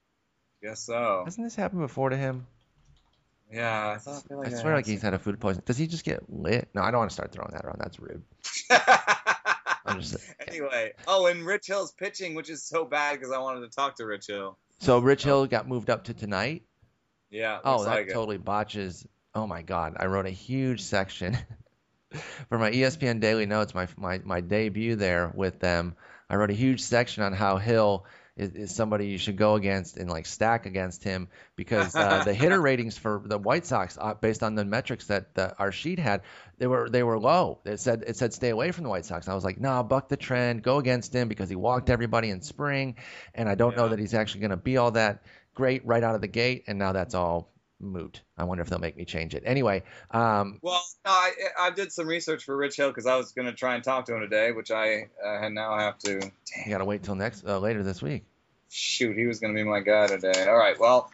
Guess 0.63 0.79
so. 0.79 1.23
Hasn't 1.25 1.45
this 1.45 1.55
happened 1.55 1.81
before 1.81 2.09
to 2.09 2.15
him? 2.15 2.47
Yeah, 3.51 3.91
I 3.91 3.97
thought. 3.97 4.23
I, 4.25 4.27
feel 4.27 4.39
I 4.39 4.43
like 4.43 4.55
swear, 4.55 4.75
like 4.75 4.85
he's 4.85 5.01
had 5.01 5.13
a 5.13 5.19
food 5.19 5.39
poisoning. 5.39 5.63
Does 5.65 5.77
he 5.77 5.87
just 5.87 6.05
get 6.05 6.23
lit? 6.31 6.69
No, 6.73 6.81
I 6.81 6.89
don't 6.89 6.99
want 6.99 7.11
to 7.11 7.13
start 7.13 7.33
throwing 7.33 7.51
that 7.51 7.65
around. 7.65 7.79
That's 7.79 7.99
rude. 7.99 8.23
I'm 9.85 9.99
just. 9.99 10.17
anyway, 10.47 10.93
oh, 11.05 11.27
and 11.27 11.45
Rich 11.45 11.67
Hill's 11.67 11.91
pitching, 11.91 12.33
which 12.33 12.49
is 12.49 12.63
so 12.63 12.85
bad 12.85 13.19
because 13.19 13.33
I 13.33 13.39
wanted 13.39 13.69
to 13.69 13.75
talk 13.75 13.97
to 13.97 14.05
Rich 14.05 14.27
Hill. 14.27 14.57
So 14.79 14.99
Rich 14.99 15.23
Hill 15.23 15.45
got 15.47 15.67
moved 15.67 15.89
up 15.89 16.05
to 16.05 16.13
tonight. 16.13 16.63
Yeah. 17.29 17.59
Oh, 17.63 17.83
that 17.83 17.89
like 17.89 18.07
it. 18.07 18.13
totally 18.13 18.37
botches. 18.37 19.05
Oh 19.35 19.45
my 19.45 19.63
God! 19.63 19.97
I 19.97 20.05
wrote 20.05 20.27
a 20.27 20.31
huge 20.31 20.81
section 20.81 21.37
for 22.47 22.57
my 22.57 22.71
ESPN 22.71 23.19
Daily 23.19 23.45
Notes, 23.45 23.75
my 23.75 23.87
my 23.97 24.21
my 24.23 24.39
debut 24.39 24.95
there 24.95 25.29
with 25.35 25.59
them. 25.59 25.95
I 26.29 26.37
wrote 26.37 26.51
a 26.51 26.55
huge 26.55 26.81
section 26.81 27.21
on 27.23 27.33
how 27.33 27.57
Hill 27.57 28.05
is, 28.35 28.51
is 28.51 28.75
somebody 28.75 29.07
you 29.07 29.17
should 29.17 29.37
go 29.37 29.55
against 29.55 29.97
and 29.97 30.09
like 30.09 30.25
stack 30.25 30.65
against 30.65 31.03
him 31.03 31.27
because 31.55 31.95
uh, 31.95 32.23
the 32.25 32.33
hitter 32.33 32.59
ratings 32.59 32.97
for 32.97 33.21
the 33.23 33.37
White 33.37 33.65
Sox, 33.65 33.97
uh, 33.99 34.15
based 34.15 34.43
on 34.43 34.55
the 34.55 34.65
metrics 34.65 35.07
that 35.07 35.35
the, 35.35 35.55
our 35.57 35.71
sheet 35.71 35.99
had, 35.99 36.21
they 36.57 36.67
were 36.67 36.89
they 36.89 37.03
were 37.03 37.19
low. 37.19 37.59
It 37.65 37.79
said 37.79 38.03
it 38.07 38.17
said 38.17 38.33
stay 38.33 38.49
away 38.49 38.71
from 38.71 38.83
the 38.83 38.89
White 38.89 39.05
Sox. 39.05 39.27
I 39.27 39.35
was 39.35 39.43
like, 39.43 39.59
nah, 39.59 39.83
buck 39.83 40.09
the 40.09 40.17
trend, 40.17 40.63
go 40.63 40.77
against 40.77 41.13
him 41.13 41.27
because 41.27 41.49
he 41.49 41.55
walked 41.55 41.89
everybody 41.89 42.29
in 42.29 42.41
spring, 42.41 42.95
and 43.35 43.47
I 43.47 43.55
don't 43.55 43.77
know 43.77 43.89
that 43.89 43.99
he's 43.99 44.13
actually 44.13 44.41
going 44.41 44.51
to 44.51 44.57
be 44.57 44.77
all 44.77 44.91
that 44.91 45.23
great 45.53 45.85
right 45.85 46.03
out 46.03 46.15
of 46.15 46.21
the 46.21 46.27
gate. 46.27 46.63
And 46.67 46.79
now 46.79 46.93
that's 46.93 47.13
all 47.13 47.52
moot. 47.83 48.21
I 48.37 48.45
wonder 48.45 48.61
if 48.61 48.69
they'll 48.69 48.79
make 48.79 48.97
me 48.97 49.05
change 49.05 49.35
it. 49.35 49.43
Anyway, 49.45 49.83
um, 50.11 50.59
Well, 50.61 50.81
no, 51.05 51.11
I 51.11 51.31
I 51.59 51.69
did 51.71 51.91
some 51.91 52.07
research 52.07 52.43
for 52.43 52.55
Rich 52.55 52.77
Hill 52.77 52.89
because 52.89 53.05
I 53.05 53.15
was 53.15 53.31
going 53.31 53.47
to 53.47 53.53
try 53.53 53.75
and 53.75 53.83
talk 53.83 54.05
to 54.05 54.15
him 54.15 54.21
today, 54.21 54.51
which 54.51 54.71
I 54.71 55.09
uh, 55.23 55.49
now 55.49 55.77
have 55.77 55.97
to. 55.99 56.31
you 56.65 56.71
got 56.71 56.79
to 56.79 56.85
wait 56.85 57.03
till 57.03 57.15
next 57.15 57.45
uh, 57.45 57.59
later 57.59 57.83
this 57.83 58.01
week. 58.01 58.23
shoot, 58.69 59.17
he 59.17 59.25
was 59.25 59.39
going 59.39 59.53
to 59.53 59.61
be 59.61 59.67
my 59.67 59.81
guy 59.81 60.07
today. 60.07 60.45
All 60.47 60.57
right, 60.57 60.79
well, 60.79 61.11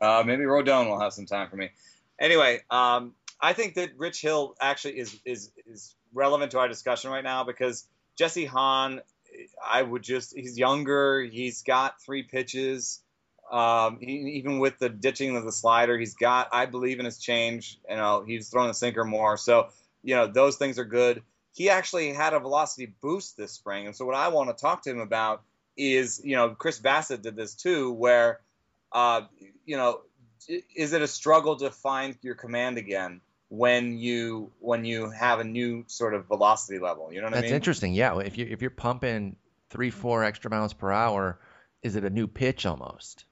uh, 0.00 0.22
maybe 0.26 0.44
Rodon 0.44 0.88
will 0.88 1.00
have 1.00 1.12
some 1.12 1.26
time 1.26 1.48
for 1.48 1.56
me. 1.56 1.70
Anyway, 2.18 2.60
um, 2.70 3.14
I 3.40 3.52
think 3.52 3.74
that 3.74 3.90
Rich 3.96 4.20
Hill 4.20 4.56
actually 4.60 4.98
is 4.98 5.18
is 5.24 5.50
is 5.66 5.94
relevant 6.12 6.52
to 6.52 6.58
our 6.58 6.68
discussion 6.68 7.10
right 7.10 7.24
now 7.24 7.44
because 7.44 7.86
Jesse 8.16 8.46
Hahn, 8.46 9.00
I 9.64 9.82
would 9.82 10.02
just 10.02 10.34
he's 10.36 10.58
younger, 10.58 11.22
he's 11.22 11.62
got 11.62 12.02
three 12.02 12.24
pitches. 12.24 13.00
Um, 13.50 13.98
he, 14.00 14.12
even 14.36 14.58
with 14.58 14.78
the 14.78 14.88
ditching 14.88 15.36
of 15.36 15.44
the 15.44 15.52
slider, 15.52 15.98
he's 15.98 16.14
got. 16.14 16.48
I 16.52 16.66
believe 16.66 16.98
in 16.98 17.04
his 17.04 17.18
change. 17.18 17.78
You 17.88 17.96
know, 17.96 18.24
he's 18.26 18.48
throwing 18.48 18.68
the 18.68 18.74
sinker 18.74 19.04
more. 19.04 19.36
So, 19.36 19.68
you 20.02 20.14
know, 20.14 20.26
those 20.26 20.56
things 20.56 20.78
are 20.78 20.84
good. 20.84 21.22
He 21.52 21.70
actually 21.70 22.12
had 22.12 22.34
a 22.34 22.40
velocity 22.40 22.94
boost 23.00 23.36
this 23.36 23.52
spring, 23.52 23.86
and 23.86 23.96
so 23.96 24.04
what 24.04 24.14
I 24.14 24.28
want 24.28 24.48
to 24.50 24.60
talk 24.60 24.82
to 24.84 24.90
him 24.90 25.00
about 25.00 25.42
is, 25.76 26.20
you 26.22 26.36
know, 26.36 26.50
Chris 26.50 26.78
Bassitt 26.78 27.22
did 27.22 27.36
this 27.36 27.54
too, 27.54 27.92
where, 27.92 28.40
uh, 28.92 29.22
you 29.64 29.76
know, 29.76 30.00
is 30.74 30.92
it 30.92 31.02
a 31.02 31.08
struggle 31.08 31.56
to 31.56 31.70
find 31.70 32.16
your 32.22 32.34
command 32.34 32.78
again 32.78 33.20
when 33.48 33.96
you 33.96 34.50
when 34.60 34.84
you 34.84 35.10
have 35.10 35.40
a 35.40 35.44
new 35.44 35.84
sort 35.86 36.14
of 36.14 36.26
velocity 36.26 36.78
level? 36.78 37.12
You 37.12 37.20
know 37.20 37.26
what 37.26 37.34
That's 37.34 37.44
I 37.44 37.46
mean? 37.46 37.54
interesting. 37.54 37.94
Yeah, 37.94 38.18
if 38.18 38.38
you 38.38 38.46
if 38.48 38.60
you're 38.60 38.70
pumping 38.70 39.36
three 39.70 39.90
four 39.90 40.24
extra 40.24 40.50
miles 40.50 40.72
per 40.72 40.92
hour, 40.92 41.38
is 41.82 41.96
it 41.96 42.04
a 42.04 42.10
new 42.10 42.26
pitch 42.26 42.66
almost? 42.66 43.24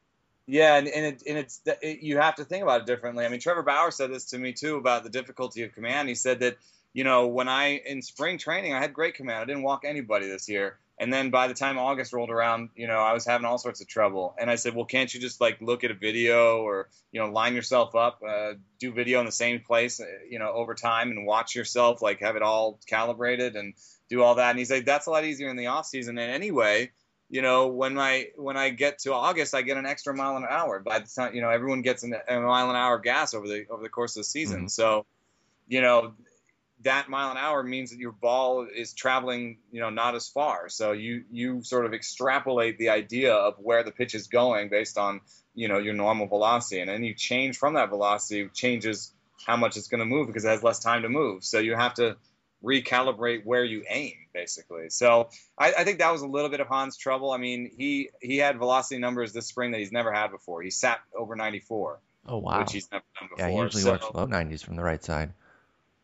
Yeah, 0.47 0.77
and, 0.77 0.87
and, 0.87 1.07
it, 1.07 1.23
and 1.27 1.39
it's 1.39 1.61
it, 1.83 2.01
you 2.01 2.19
have 2.19 2.37
to 2.37 2.45
think 2.45 2.63
about 2.63 2.83
it 2.83 2.87
differently. 2.87 3.25
I 3.25 3.29
mean, 3.29 3.41
Trevor 3.41 3.63
Bauer 3.63 3.91
said 3.91 4.13
this 4.13 4.27
to 4.27 4.39
me 4.39 4.53
too 4.53 4.77
about 4.77 5.03
the 5.03 5.11
difficulty 5.11 5.65
of 5.65 5.75
command. 5.75 6.09
He 6.09 6.15
said 6.15 6.41
that 6.41 6.57
you 6.93 7.03
know 7.03 7.27
when 7.27 7.49
I 7.49 7.81
in 7.85 8.01
spring 8.01 8.39
training 8.39 8.73
I 8.73 8.81
had 8.81 8.95
great 8.95 9.17
command. 9.17 9.41
I 9.41 9.45
didn't 9.45 9.65
walk 9.65 9.83
anybody 9.85 10.29
this 10.29 10.49
year, 10.49 10.79
and 11.01 11.13
then 11.13 11.31
by 11.31 11.49
the 11.49 11.55
time 11.55 11.79
August 11.79 12.13
rolled 12.13 12.31
around, 12.31 12.71
you 12.77 12.87
know 12.87 12.99
I 12.99 13.13
was 13.13 13.27
having 13.27 13.45
all 13.45 13.59
sorts 13.59 13.81
of 13.81 13.89
trouble. 13.89 14.37
And 14.39 14.49
I 14.49 14.55
said, 14.55 14.77
well, 14.77 14.85
can't 14.85 15.13
you 15.13 15.19
just 15.19 15.41
like 15.41 15.61
look 15.61 15.83
at 15.83 15.91
a 15.91 15.95
video 15.95 16.59
or 16.59 16.89
you 17.11 17.21
know 17.21 17.27
line 17.27 17.57
yourself 17.57 17.97
up, 17.97 18.23
uh, 18.27 18.53
do 18.79 18.93
video 18.93 19.19
in 19.19 19.27
the 19.27 19.33
same 19.33 19.61
place, 19.63 20.01
uh, 20.01 20.05
you 20.31 20.39
know, 20.39 20.53
over 20.53 20.75
time 20.75 21.11
and 21.11 21.27
watch 21.27 21.57
yourself, 21.57 22.03
like 22.03 22.21
have 22.21 22.37
it 22.37 22.43
all 22.43 22.79
calibrated 22.87 23.57
and 23.57 23.75
do 24.09 24.23
all 24.23 24.37
that. 24.37 24.51
And 24.51 24.61
he's 24.61 24.71
like, 24.71 24.85
that's 24.85 25.07
a 25.07 25.11
lot 25.11 25.25
easier 25.25 25.49
in 25.49 25.57
the 25.57 25.67
off 25.67 25.87
season. 25.87 26.19
And 26.19 26.31
anyway 26.31 26.93
you 27.29 27.43
know, 27.43 27.69
when 27.69 27.99
I 27.99 28.29
when 28.37 28.57
I 28.57 28.71
get 28.71 29.01
to 29.01 29.13
August, 29.15 29.55
I 29.55 29.63
get 29.63 29.77
an 29.77 29.87
extra 29.87 30.15
mile 30.15 30.37
an 30.37 30.47
hour. 30.49 30.81
By 30.81 31.01
the 31.01 31.09
time 31.09 31.35
you 31.35 31.41
know, 31.41 31.51
everyone 31.51 31.83
gets 31.83 32.03
an, 32.03 32.15
a 32.29 32.41
mile 32.41 32.71
an 32.71 32.77
hour 32.77 32.99
gas 32.99 33.35
over 33.35 33.49
the 33.49 33.67
over 33.69 33.83
the 33.83 33.89
course 33.89 34.17
of 34.17 34.21
the 34.21 34.25
season. 34.25 34.67
Mhm. 34.67 34.71
So, 34.71 35.07
you 35.67 35.81
know, 35.81 36.15
that 36.83 37.09
mile 37.09 37.31
an 37.31 37.37
hour 37.37 37.63
means 37.63 37.91
that 37.91 37.99
your 37.99 38.13
ball 38.13 38.67
is 38.73 38.93
traveling, 38.93 39.59
you 39.73 39.81
know, 39.81 39.91
not 39.91 40.15
as 40.15 40.29
far. 40.29 40.69
So 40.69 40.93
you 40.93 41.25
you 41.31 41.63
sort 41.63 41.87
of 41.87 41.95
extrapolate 41.95 42.79
the 42.79 42.91
idea 42.91 43.35
of 43.35 43.55
where 43.59 43.83
the 43.83 43.93
pitch 43.93 44.15
is 44.15 44.29
going 44.29 44.69
based 44.69 44.99
on 44.99 45.21
you 45.55 45.69
know 45.69 45.79
your 45.79 45.95
normal 45.95 46.27
velocity, 46.29 46.81
and 46.81 46.89
then 46.89 47.03
you 47.03 47.15
change 47.15 47.57
from 47.57 47.75
that 47.75 47.89
velocity 47.89 48.49
changes 48.53 49.13
how 49.47 49.57
much 49.57 49.77
it's 49.77 49.89
going 49.89 50.01
to 50.01 50.07
move 50.07 50.27
because 50.27 50.45
it 50.45 50.49
has 50.49 50.63
less 50.63 50.79
time 50.79 51.03
to 51.03 51.09
move. 51.09 51.45
So 51.45 51.59
you 51.59 51.75
have 51.75 51.95
to 51.95 52.17
recalibrate 52.65 53.45
where 53.45 53.65
you 53.65 53.85
aim, 53.89 54.15
basically. 54.33 54.91
So 54.91 55.29
I, 55.59 55.73
I 55.79 55.85
think 55.85 55.99
that 55.99 56.13
was 56.13 56.23
a 56.23 56.27
little 56.27 56.51
bit 56.51 56.61
of 56.61 56.67
Hahn's 56.67 56.97
trouble. 56.97 57.31
I 57.31 57.39
mean, 57.39 57.71
he 57.77 58.11
he 58.21 58.39
had 58.39 58.59
velocity 58.59 58.99
numbers 58.99 59.33
this 59.33 59.47
spring 59.47 59.73
that 59.73 59.79
he's 59.79 59.93
never 59.93 60.13
had 60.13 60.31
before. 60.31 60.63
He 60.63 60.71
sat 60.71 61.01
over 61.17 61.37
94, 61.37 61.99
Oh 62.29 62.39
wow. 62.39 62.61
which 62.61 62.73
he's 62.73 62.91
never 62.91 63.05
done 63.19 63.29
before. 63.31 63.47
yeah, 63.47 63.53
he 63.55 63.63
usually 63.63 63.83
so, 63.83 63.93
works 63.93 64.07
low 64.15 64.27
90s 64.27 64.65
from 64.65 64.77
the 64.77 64.83
right 64.83 65.03
side. 65.03 65.33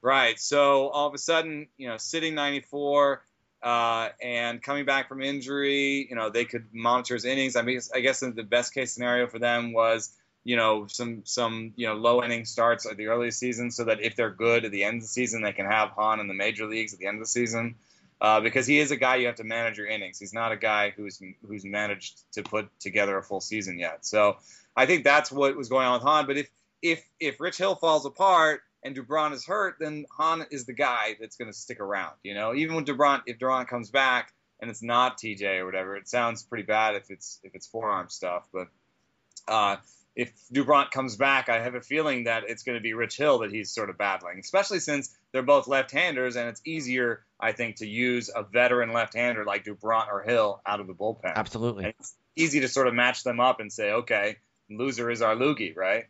Right. 0.03 0.39
So 0.39 0.89
all 0.89 1.09
of 1.09 1.15
a 1.15 1.19
sudden, 1.19 1.69
you 1.77 1.89
know, 1.89 1.97
sitting 1.97 2.35
94 2.35 3.23
uh, 3.63 4.09
and 4.21 4.61
coming 4.61 4.85
back 4.85 5.09
from 5.09 5.23
injury, 5.23 6.07
you 6.09 6.17
know, 6.17 6.29
they 6.29 6.45
could 6.45 6.67
monitor 6.73 7.15
his 7.15 7.25
innings. 7.25 7.55
I 7.55 7.63
mean, 7.63 7.81
I 7.95 8.01
guess 8.01 8.21
the 8.21 8.43
best 8.43 8.75
case 8.75 8.93
scenario 8.93 9.29
for 9.29 9.39
them 9.39 9.73
was, 9.73 10.11
you 10.45 10.57
know, 10.57 10.87
some 10.89 11.23
some 11.25 11.73
you 11.77 11.87
know 11.87 11.95
low 11.95 12.23
inning 12.23 12.45
starts 12.45 12.87
at 12.87 12.97
the 12.97 13.07
early 13.07 13.31
season, 13.31 13.71
so 13.71 13.85
that 13.85 14.01
if 14.01 14.17
they're 14.17 14.31
good 14.31 14.65
at 14.65 14.73
the 14.73 14.85
end 14.85 14.97
of 14.97 15.03
the 15.03 15.09
season, 15.09 15.43
they 15.43 15.53
can 15.53 15.67
have 15.67 15.91
Hahn 15.91 16.21
in 16.21 16.29
the 16.29 16.35
major 16.35 16.67
leagues 16.67 16.93
at 16.93 16.99
the 16.99 17.07
end 17.07 17.17
of 17.17 17.23
the 17.23 17.29
season. 17.29 17.77
Uh, 18.21 18.41
because 18.41 18.69
he 18.69 18.79
is 18.79 18.93
a 18.93 18.97
guy 18.97 19.17
you 19.17 19.27
have 19.27 19.35
to 19.35 19.45
manage 19.45 19.77
your 19.77 19.89
innings. 19.89 20.17
He's 20.17 20.33
not 20.33 20.53
a 20.53 20.57
guy 20.57 20.91
who's 20.91 21.21
who's 21.47 21.65
managed 21.65 22.21
to 22.35 22.45
put 22.45 22.69
together 22.79 23.19
a 23.19 23.23
full 23.23 23.41
season 23.41 23.81
yet. 23.81 24.07
So 24.07 24.37
I 24.77 24.87
think 24.87 25.03
that's 25.03 25.33
what 25.33 25.57
was 25.57 25.69
going 25.69 25.87
on 25.87 25.95
with 25.95 26.03
Hahn. 26.03 26.27
But 26.27 26.37
if 26.37 26.49
if 26.83 27.05
if 27.19 27.41
Rich 27.41 27.59
Hill 27.59 27.75
falls 27.75 28.07
apart 28.07 28.63
and 28.83 28.97
Doubront 28.97 29.33
is 29.33 29.45
hurt, 29.45 29.77
then 29.81 30.07
Hahn 30.11 30.47
is 30.51 30.67
the 30.67 30.73
guy 30.73 31.17
that's 31.21 31.37
going 31.37 31.51
to 31.51 31.57
stick 31.57 31.81
around. 31.81 32.15
You 32.23 32.35
know, 32.35 32.55
even 32.55 32.75
when 32.75 32.85
Doubront, 32.85 33.23
if 33.27 33.39
Doubront 33.39 33.69
comes 33.69 33.91
back 33.91 34.33
and 34.61 34.71
it's 34.71 34.83
not 34.83 35.19
TJ 35.19 35.59
or 35.59 35.67
whatever, 35.67 35.97
it 35.97 36.09
sounds 36.09 36.43
pretty 36.43 36.65
bad 36.65 36.95
if 36.95 37.11
it's 37.11 37.41
if 37.43 37.55
it's 37.55 37.67
forearm 37.67 38.09
stuff. 38.09 38.47
But 38.53 38.69
uh, 39.49 39.77
if 40.15 40.33
Doubront 40.53 40.91
comes 40.91 41.17
back, 41.17 41.49
I 41.49 41.61
have 41.61 41.75
a 41.75 41.81
feeling 41.81 42.25
that 42.25 42.45
it's 42.47 42.63
going 42.63 42.77
to 42.77 42.83
be 42.83 42.93
Rich 42.93 43.17
Hill 43.17 43.41
that 43.41 43.51
he's 43.51 43.71
sort 43.71 43.89
of 43.89 43.97
battling, 43.97 44.39
especially 44.39 44.81
since 44.81 45.11
they're 45.33 45.43
both 45.43 45.67
left-handers, 45.67 46.37
and 46.37 46.49
it's 46.49 46.61
easier, 46.67 47.25
I 47.41 47.53
think, 47.53 47.77
to 47.77 47.87
use 47.87 48.31
a 48.35 48.43
veteran 48.43 48.93
left-hander 48.93 49.45
like 49.45 49.65
Doubront 49.65 50.09
or 50.09 50.23
Hill 50.23 50.61
out 50.67 50.81
of 50.81 50.87
the 50.87 50.95
bullpen. 50.95 51.35
Absolutely. 51.35 51.85
And 51.85 51.95
it's 51.99 52.15
easy 52.37 52.61
to 52.61 52.69
sort 52.69 52.89
of 52.89 52.95
match 52.95 53.25
them 53.25 53.41
up 53.41 53.61
and 53.61 53.73
say, 53.73 53.93
okay, 53.93 54.37
loser 54.69 55.11
is 55.11 55.23
our 55.23 55.35
loogie, 55.35 55.77
right? 55.77 56.05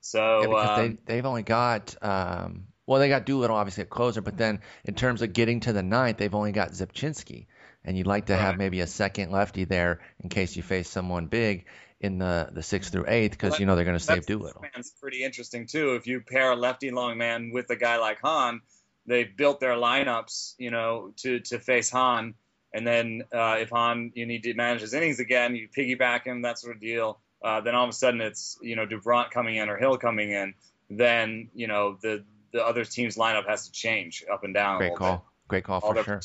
So 0.00 0.40
Yeah, 0.40 0.46
because 0.46 0.78
um, 0.78 0.98
they 1.06 1.14
they've 1.14 1.26
only 1.26 1.42
got 1.42 1.96
um, 2.02 2.68
well 2.86 3.00
they 3.00 3.08
got 3.08 3.26
Doolittle 3.26 3.56
obviously 3.56 3.82
at 3.82 3.90
closer, 3.90 4.20
but 4.20 4.36
then 4.36 4.60
in 4.84 4.94
terms 4.94 5.22
of 5.22 5.32
getting 5.32 5.60
to 5.60 5.72
the 5.72 5.82
ninth, 5.82 6.18
they've 6.18 6.34
only 6.34 6.52
got 6.52 6.70
Rzepczynski, 6.70 7.46
and 7.84 7.96
you'd 7.98 8.06
like 8.06 8.26
to 8.26 8.36
have 8.36 8.56
maybe 8.56 8.80
a 8.80 8.86
second 8.86 9.32
lefty 9.32 9.64
there 9.64 10.00
in 10.22 10.28
case 10.28 10.56
you 10.56 10.62
face 10.62 10.88
someone 10.88 11.26
big 11.26 11.66
in 12.00 12.18
the 12.18 12.48
the 12.52 12.62
sixth 12.62 12.92
through 12.92 13.06
eighth 13.08 13.32
because 13.32 13.58
you 13.58 13.66
know 13.66 13.74
they're 13.74 13.84
going 13.84 13.98
to 13.98 14.04
save 14.04 14.26
Doolittle. 14.26 14.62
man's 14.62 14.90
pretty 15.00 15.24
interesting 15.24 15.66
too. 15.66 15.94
If 15.94 16.06
you 16.06 16.20
pair 16.20 16.52
a 16.52 16.56
lefty 16.56 16.90
long 16.90 17.18
man 17.18 17.50
with 17.52 17.70
a 17.70 17.76
guy 17.76 17.98
like 17.98 18.20
Hahn, 18.20 18.60
they've 19.06 19.36
built 19.36 19.60
their 19.60 19.74
lineups, 19.74 20.54
you 20.58 20.70
know, 20.70 21.12
to 21.18 21.40
to 21.40 21.58
face 21.58 21.90
Hahn. 21.90 22.34
And 22.72 22.86
then 22.86 23.24
uh, 23.32 23.56
if 23.58 23.70
Hahn, 23.70 24.12
you 24.14 24.26
need 24.26 24.42
to 24.44 24.54
manage 24.54 24.82
his 24.82 24.92
innings 24.92 25.20
again, 25.20 25.56
you 25.56 25.68
piggyback 25.68 26.24
him, 26.24 26.42
that 26.42 26.58
sort 26.58 26.76
of 26.76 26.80
deal. 26.80 27.18
Uh, 27.42 27.60
then 27.62 27.74
all 27.74 27.84
of 27.84 27.90
a 27.90 27.94
sudden 27.94 28.20
it's 28.20 28.58
you 28.62 28.76
know 28.76 28.86
Doubront 28.86 29.30
coming 29.30 29.56
in 29.56 29.68
or 29.68 29.76
Hill 29.76 29.96
coming 29.96 30.30
in. 30.30 30.54
Then 30.90 31.50
you 31.54 31.66
know 31.66 31.98
the 32.00 32.24
the 32.52 32.64
other 32.64 32.84
team's 32.84 33.16
lineup 33.16 33.46
has 33.48 33.66
to 33.66 33.72
change 33.72 34.24
up 34.32 34.44
and 34.44 34.54
down. 34.54 34.78
Great 34.78 34.94
call. 34.94 35.16
bit 35.16 35.22
Great 35.48 35.64
call 35.64 35.80
for 35.80 36.04
sure. 36.04 36.20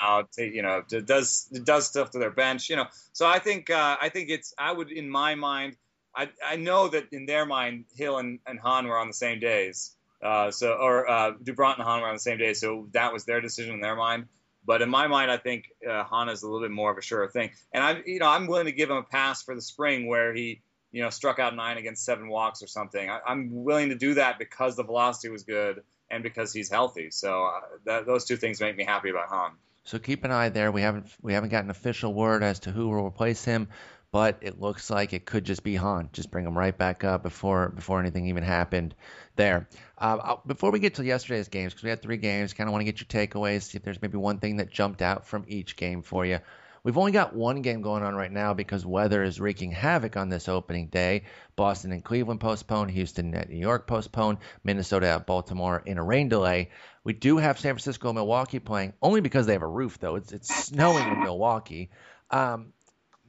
out, 0.00 0.30
you 0.38 0.62
know, 0.62 0.82
it 0.90 1.06
does 1.06 1.46
it 1.52 1.64
does 1.64 1.86
stuff 1.86 2.10
to 2.12 2.18
their 2.18 2.30
bench, 2.30 2.70
you 2.70 2.76
know. 2.76 2.86
So 3.12 3.26
I 3.26 3.38
think 3.38 3.68
uh, 3.68 3.98
I 4.00 4.08
think 4.08 4.30
it's 4.30 4.54
I 4.58 4.72
would 4.72 4.90
in 4.90 5.10
my 5.10 5.34
mind, 5.34 5.76
I 6.16 6.30
I 6.44 6.56
know 6.56 6.88
that 6.88 7.12
in 7.12 7.26
their 7.26 7.44
mind, 7.44 7.84
Hill 7.94 8.16
and, 8.16 8.38
and 8.46 8.58
Hahn 8.58 8.86
were 8.86 8.98
on 8.98 9.08
the 9.08 9.14
same 9.14 9.40
days, 9.40 9.94
uh, 10.22 10.50
so 10.50 10.72
or 10.72 11.08
uh, 11.08 11.32
Doubront 11.32 11.74
and 11.74 11.84
Hahn 11.84 12.00
were 12.00 12.08
on 12.08 12.14
the 12.14 12.20
same 12.20 12.38
day, 12.38 12.54
so 12.54 12.88
that 12.92 13.12
was 13.12 13.26
their 13.26 13.42
decision 13.42 13.74
in 13.74 13.80
their 13.82 13.96
mind. 13.96 14.26
But 14.64 14.80
in 14.80 14.88
my 14.88 15.06
mind, 15.06 15.30
I 15.30 15.36
think 15.36 15.68
uh, 15.88 16.04
Hahn 16.04 16.30
is 16.30 16.42
a 16.42 16.46
little 16.46 16.62
bit 16.62 16.70
more 16.70 16.90
of 16.90 16.96
a 16.96 17.02
sure 17.02 17.28
thing, 17.28 17.50
and 17.74 17.84
I 17.84 18.02
you 18.06 18.20
know 18.20 18.28
I'm 18.28 18.46
willing 18.46 18.66
to 18.66 18.72
give 18.72 18.88
him 18.88 18.96
a 18.96 19.02
pass 19.02 19.42
for 19.42 19.54
the 19.54 19.62
spring 19.62 20.06
where 20.06 20.32
he 20.32 20.62
you 20.92 21.02
know 21.02 21.10
struck 21.10 21.38
out 21.38 21.54
nine 21.54 21.76
against 21.76 22.06
seven 22.06 22.26
walks 22.26 22.62
or 22.62 22.68
something. 22.68 23.10
I, 23.10 23.20
I'm 23.26 23.64
willing 23.64 23.90
to 23.90 23.96
do 23.96 24.14
that 24.14 24.38
because 24.38 24.76
the 24.76 24.84
velocity 24.84 25.28
was 25.28 25.42
good 25.42 25.82
and 26.12 26.22
because 26.22 26.52
he's 26.52 26.70
healthy. 26.70 27.10
So 27.10 27.46
uh, 27.46 27.60
that, 27.86 28.06
those 28.06 28.26
two 28.26 28.36
things 28.36 28.60
make 28.60 28.76
me 28.76 28.84
happy 28.84 29.10
about 29.10 29.28
Hahn. 29.28 29.52
So 29.84 29.98
keep 29.98 30.22
an 30.22 30.30
eye 30.30 30.50
there. 30.50 30.70
We 30.70 30.82
haven't 30.82 31.10
we 31.22 31.32
haven't 31.32 31.48
gotten 31.48 31.70
official 31.70 32.14
word 32.14 32.44
as 32.44 32.60
to 32.60 32.70
who 32.70 32.88
will 32.90 33.04
replace 33.04 33.44
him, 33.44 33.66
but 34.12 34.38
it 34.40 34.60
looks 34.60 34.90
like 34.90 35.12
it 35.12 35.24
could 35.24 35.44
just 35.44 35.64
be 35.64 35.74
Hahn. 35.74 36.08
Just 36.12 36.30
bring 36.30 36.46
him 36.46 36.56
right 36.56 36.76
back 36.76 37.02
up 37.02 37.24
before 37.24 37.70
before 37.70 37.98
anything 37.98 38.28
even 38.28 38.44
happened 38.44 38.94
there. 39.34 39.68
Uh, 39.98 40.36
before 40.46 40.70
we 40.70 40.78
get 40.78 40.94
to 40.96 41.04
yesterday's 41.04 41.48
games, 41.48 41.72
because 41.72 41.82
we 41.82 41.90
had 41.90 42.00
three 42.00 42.16
games, 42.16 42.52
kind 42.52 42.68
of 42.68 42.72
want 42.72 42.82
to 42.86 42.92
get 42.92 43.00
your 43.00 43.26
takeaways. 43.26 43.62
See 43.62 43.76
if 43.76 43.82
there's 43.82 44.00
maybe 44.00 44.18
one 44.18 44.38
thing 44.38 44.58
that 44.58 44.70
jumped 44.70 45.02
out 45.02 45.26
from 45.26 45.44
each 45.48 45.74
game 45.74 46.02
for 46.02 46.24
you. 46.24 46.38
We've 46.84 46.98
only 46.98 47.12
got 47.12 47.34
one 47.34 47.62
game 47.62 47.80
going 47.80 48.02
on 48.02 48.16
right 48.16 48.32
now 48.32 48.54
because 48.54 48.84
weather 48.84 49.22
is 49.22 49.40
wreaking 49.40 49.70
havoc 49.70 50.16
on 50.16 50.28
this 50.28 50.48
opening 50.48 50.88
day. 50.88 51.24
Boston 51.54 51.92
and 51.92 52.02
Cleveland 52.02 52.40
postponed, 52.40 52.90
Houston 52.90 53.34
at 53.34 53.48
New 53.48 53.58
York 53.58 53.86
postponed, 53.86 54.38
Minnesota 54.64 55.06
at 55.06 55.26
Baltimore 55.26 55.80
in 55.86 55.98
a 55.98 56.02
rain 56.02 56.28
delay. 56.28 56.70
We 57.04 57.12
do 57.12 57.36
have 57.36 57.60
San 57.60 57.74
Francisco 57.74 58.08
and 58.08 58.16
Milwaukee 58.16 58.58
playing, 58.58 58.94
only 59.00 59.20
because 59.20 59.46
they 59.46 59.52
have 59.52 59.62
a 59.62 59.66
roof, 59.68 59.98
though. 59.98 60.16
It's, 60.16 60.32
it's 60.32 60.52
snowing 60.52 61.06
in 61.06 61.22
Milwaukee. 61.22 61.90
Um, 62.30 62.72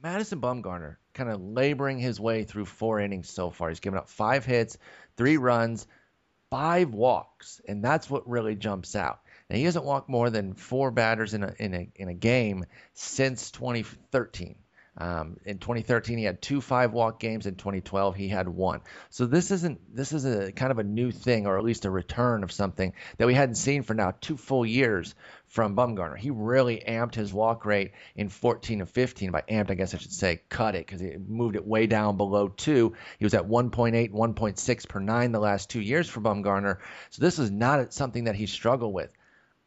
Madison 0.02 0.40
Bumgarner 0.40 0.96
kind 1.12 1.30
of 1.30 1.40
laboring 1.40 1.98
his 1.98 2.18
way 2.18 2.42
through 2.42 2.64
four 2.64 2.98
innings 2.98 3.30
so 3.30 3.50
far. 3.50 3.68
He's 3.68 3.80
given 3.80 3.98
up 3.98 4.08
five 4.08 4.44
hits, 4.44 4.78
three 5.16 5.36
runs, 5.36 5.86
five 6.50 6.92
walks, 6.92 7.60
and 7.68 7.84
that's 7.84 8.10
what 8.10 8.28
really 8.28 8.56
jumps 8.56 8.96
out. 8.96 9.20
Now, 9.50 9.56
he 9.56 9.64
hasn't 9.64 9.84
walked 9.84 10.08
more 10.08 10.30
than 10.30 10.54
four 10.54 10.90
batters 10.90 11.34
in 11.34 11.42
a, 11.42 11.54
in 11.58 11.74
a, 11.74 11.88
in 11.96 12.08
a 12.08 12.14
game 12.14 12.64
since 12.94 13.50
2013. 13.50 14.56
Um, 14.96 15.38
in 15.44 15.58
2013, 15.58 16.18
he 16.18 16.24
had 16.24 16.40
two 16.40 16.60
five 16.60 16.92
walk 16.92 17.18
games. 17.18 17.46
In 17.46 17.56
2012, 17.56 18.14
he 18.14 18.28
had 18.28 18.48
one. 18.48 18.80
So 19.10 19.26
this 19.26 19.50
isn't 19.50 19.94
this 19.94 20.12
is 20.12 20.24
a 20.24 20.52
kind 20.52 20.70
of 20.70 20.78
a 20.78 20.84
new 20.84 21.10
thing, 21.10 21.46
or 21.46 21.58
at 21.58 21.64
least 21.64 21.84
a 21.84 21.90
return 21.90 22.44
of 22.44 22.52
something 22.52 22.92
that 23.18 23.26
we 23.26 23.34
hadn't 23.34 23.56
seen 23.56 23.82
for 23.82 23.94
now 23.94 24.14
two 24.20 24.36
full 24.36 24.64
years 24.64 25.16
from 25.48 25.74
Bumgarner. 25.74 26.16
He 26.16 26.30
really 26.30 26.80
amped 26.86 27.16
his 27.16 27.34
walk 27.34 27.64
rate 27.64 27.90
in 28.14 28.28
14 28.28 28.80
and 28.80 28.88
15. 28.88 29.32
By 29.32 29.42
amped, 29.42 29.72
I 29.72 29.74
guess 29.74 29.94
I 29.94 29.98
should 29.98 30.12
say 30.12 30.42
cut 30.48 30.76
it 30.76 30.86
because 30.86 31.00
he 31.00 31.16
moved 31.16 31.56
it 31.56 31.66
way 31.66 31.88
down 31.88 32.16
below 32.16 32.46
two. 32.46 32.94
He 33.18 33.24
was 33.24 33.34
at 33.34 33.48
1.8, 33.48 34.12
1.6 34.12 34.88
per 34.88 35.00
nine 35.00 35.32
the 35.32 35.40
last 35.40 35.70
two 35.70 35.80
years 35.80 36.08
for 36.08 36.20
Bumgarner. 36.20 36.78
So 37.10 37.20
this 37.20 37.40
is 37.40 37.50
not 37.50 37.92
something 37.92 38.24
that 38.24 38.36
he 38.36 38.46
struggled 38.46 38.94
with. 38.94 39.10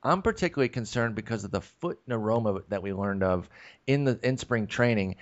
I'm 0.03 0.21
particularly 0.21 0.69
concerned 0.69 1.15
because 1.15 1.43
of 1.43 1.51
the 1.51 1.61
foot 1.61 1.99
neuroma 2.07 2.61
that 2.69 2.83
we 2.83 2.93
learned 2.93 3.23
of 3.23 3.49
in 3.85 4.03
the 4.03 4.19
in 4.23 4.37
spring 4.37 4.67
training, 4.67 5.15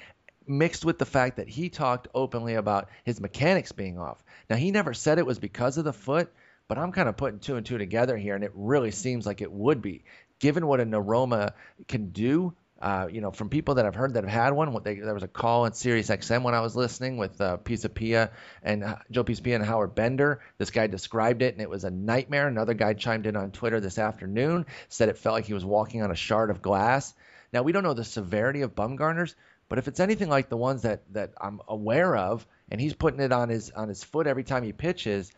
mixed 0.48 0.86
with 0.86 0.98
the 0.98 1.06
fact 1.06 1.38
that 1.38 1.48
he 1.48 1.70
talked 1.70 2.08
openly 2.14 2.56
about 2.56 2.90
his 3.04 3.22
mechanics 3.22 3.72
being 3.72 3.98
off. 3.98 4.24
Now 4.50 4.58
he 4.58 4.72
never 4.72 4.94
said 4.94 5.18
it 5.18 5.26
was 5.26 5.40
because 5.40 5.78
of 5.78 5.86
the 5.86 5.94
foot, 5.94 6.32
but 6.68 6.78
I'm 6.78 6.92
kind 6.92 7.10
of 7.10 7.18
putting 7.18 7.40
two 7.40 7.56
and 7.56 7.66
two 7.66 7.78
together 7.78 8.18
here, 8.18 8.36
and 8.36 8.44
it 8.44 8.52
really 8.54 8.92
seems 8.92 9.26
like 9.26 9.42
it 9.42 9.52
would 9.52 9.82
be, 9.82 10.04
given 10.40 10.68
what 10.68 10.80
a 10.82 10.86
neuroma 10.86 11.54
can 11.88 12.10
do 12.10 12.54
uh, 12.86 13.08
you 13.12 13.20
know, 13.20 13.32
from 13.32 13.50
people 13.50 13.76
that 13.76 13.86
I've 13.88 13.96
heard 13.96 14.14
that 14.14 14.24
have 14.26 14.32
had 14.32 14.54
one, 14.54 14.78
they, 14.84 14.94
there 15.00 15.16
was 15.16 15.24
a 15.24 15.28
call 15.28 15.66
in 15.66 15.74
Sirius 15.74 16.10
XM 16.10 16.44
when 16.44 16.54
I 16.54 16.60
was 16.60 16.76
listening 16.76 17.18
with 17.18 17.42
uh, 17.42 17.58
Pisapia 17.58 18.30
and 18.62 18.84
uh, 18.84 18.98
Joe 19.10 19.24
Pisapia 19.24 19.56
and 19.56 19.66
Howard 19.66 19.96
Bender. 19.96 20.40
This 20.60 20.70
guy 20.70 20.86
described 20.86 21.42
it, 21.42 21.56
and 21.56 21.64
it 21.64 21.70
was 21.70 21.84
a 21.84 21.90
nightmare. 21.90 22.48
Another 22.48 22.76
guy 22.76 22.94
chimed 22.94 23.26
in 23.26 23.36
on 23.36 23.50
Twitter 23.50 23.80
this 23.80 23.98
afternoon, 23.98 24.68
said 24.88 25.10
it 25.10 25.18
felt 25.18 25.34
like 25.34 25.46
he 25.46 25.56
was 25.56 25.66
walking 25.66 26.04
on 26.04 26.12
a 26.12 26.16
shard 26.16 26.52
of 26.52 26.62
glass. 26.62 27.16
Now 27.52 27.64
we 27.64 27.72
don't 27.72 27.82
know 27.82 27.96
the 27.96 28.04
severity 28.04 28.62
of 28.62 28.76
Bumgarner's, 28.76 29.36
but 29.68 29.80
if 29.80 29.88
it's 29.88 30.00
anything 30.00 30.30
like 30.30 30.50
the 30.50 30.58
ones 30.58 30.84
that 30.84 31.12
that 31.14 31.34
I'm 31.42 31.62
aware 31.68 32.16
of, 32.16 32.46
and 32.70 32.80
he's 32.80 32.94
putting 32.94 33.20
it 33.20 33.32
on 33.32 33.50
his 33.50 33.72
on 33.72 33.90
his 33.90 34.04
foot 34.04 34.28
every 34.28 34.44
time 34.44 34.62
he 34.62 34.74
pitches, 34.74 35.32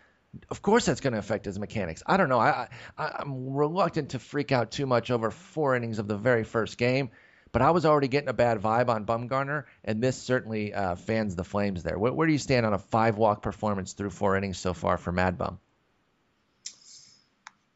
of 0.49 0.61
course 0.61 0.85
that's 0.85 0.99
going 0.99 1.13
to 1.13 1.19
affect 1.19 1.45
his 1.45 1.57
mechanics. 1.57 2.03
I 2.05 2.17
don't 2.17 2.27
know. 2.27 2.41
I, 2.41 2.67
I 2.97 3.07
I'm 3.19 3.53
reluctant 3.53 4.09
to 4.09 4.19
freak 4.19 4.51
out 4.51 4.69
too 4.69 4.85
much 4.85 5.11
over 5.11 5.31
four 5.31 5.77
innings 5.77 5.99
of 5.99 6.09
the 6.09 6.17
very 6.17 6.43
first 6.43 6.77
game 6.77 7.09
but 7.51 7.61
I 7.61 7.71
was 7.71 7.85
already 7.85 8.07
getting 8.07 8.29
a 8.29 8.33
bad 8.33 8.61
vibe 8.61 8.89
on 8.89 9.05
Bumgarner, 9.05 9.65
and 9.83 10.01
this 10.01 10.17
certainly 10.17 10.73
uh, 10.73 10.95
fans 10.95 11.35
the 11.35 11.43
flames 11.43 11.83
there. 11.83 11.97
Where, 11.97 12.13
where, 12.13 12.27
do 12.27 12.33
you 12.33 12.39
stand 12.39 12.65
on 12.65 12.73
a 12.73 12.79
five 12.79 13.17
walk 13.17 13.41
performance 13.41 13.93
through 13.93 14.11
four 14.11 14.35
innings 14.37 14.57
so 14.57 14.73
far 14.73 14.97
for 14.97 15.11
Mad 15.11 15.37
Bum? 15.37 15.59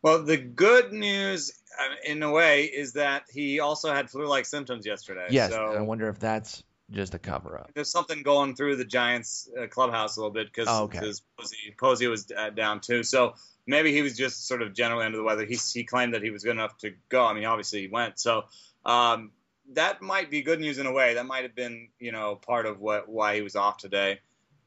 Well, 0.02 0.24
the 0.24 0.38
good 0.38 0.92
news, 0.92 1.52
uh, 1.80 2.12
in 2.12 2.24
a 2.24 2.32
way, 2.32 2.66
is 2.66 2.94
that 2.94 3.24
he 3.32 3.60
also 3.60 3.94
had 3.94 4.10
flu-like 4.10 4.46
symptoms 4.46 4.86
yesterday. 4.86 5.28
Yes, 5.30 5.52
so 5.52 5.64
I 5.64 5.82
wonder 5.82 6.10
if 6.10 6.20
that's 6.20 6.64
just 6.92 7.14
a 7.14 7.20
cover 7.20 7.58
up. 7.58 7.72
There's 7.74 7.92
something 7.92 8.24
going 8.24 8.56
through 8.56 8.76
the 8.76 8.86
Giants 8.86 9.50
uh, 9.58 9.68
clubhouse 9.68 10.18
a 10.18 10.20
little 10.20 10.34
bit 10.34 10.48
because 10.48 10.68
oh, 10.70 10.84
okay. 10.84 11.00
Posey, 11.38 11.76
Posey 11.80 12.08
was 12.08 12.28
uh, 12.36 12.50
down 12.50 12.82
too. 12.82 13.04
So 13.04 13.36
maybe 13.66 13.94
he 13.94 14.02
was 14.02 14.18
just 14.18 14.48
sort 14.48 14.62
of 14.62 14.74
generally 14.74 15.06
under 15.06 15.18
the 15.18 15.24
weather. 15.24 15.46
He, 15.46 15.58
he 15.74 15.84
claimed 15.84 16.14
that 16.14 16.24
he 16.24 16.32
was 16.32 16.44
good 16.44 16.52
enough 16.52 16.78
to 16.80 16.94
go. 17.10 17.26
I 17.26 17.34
mean, 17.34 17.46
obviously 17.46 17.82
he 17.82 17.88
went. 17.88 18.20
So 18.20 18.44
um, 18.86 19.32
that 19.74 20.02
might 20.02 20.30
be 20.30 20.42
good 20.42 20.60
news 20.60 20.78
in 20.78 20.86
a 20.86 20.92
way. 20.92 21.16
That 21.16 21.26
might 21.26 21.44
have 21.44 21.56
been, 21.56 21.90
you 22.00 22.12
know, 22.12 22.36
part 22.36 22.66
of 22.66 22.80
what 22.80 23.08
why 23.10 23.36
he 23.36 23.42
was 23.42 23.56
off 23.56 23.78
today. 23.78 24.20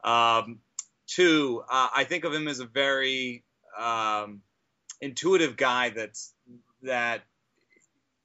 Um, 0.02 0.60
two, 1.06 1.62
uh, 1.70 1.88
I 1.94 2.04
think 2.04 2.24
of 2.24 2.32
him 2.32 2.48
as 2.48 2.60
a 2.60 2.66
very 2.66 3.44
um, 3.78 4.42
intuitive 5.00 5.56
guy 5.56 5.90
that's 5.90 6.32
that, 6.82 7.22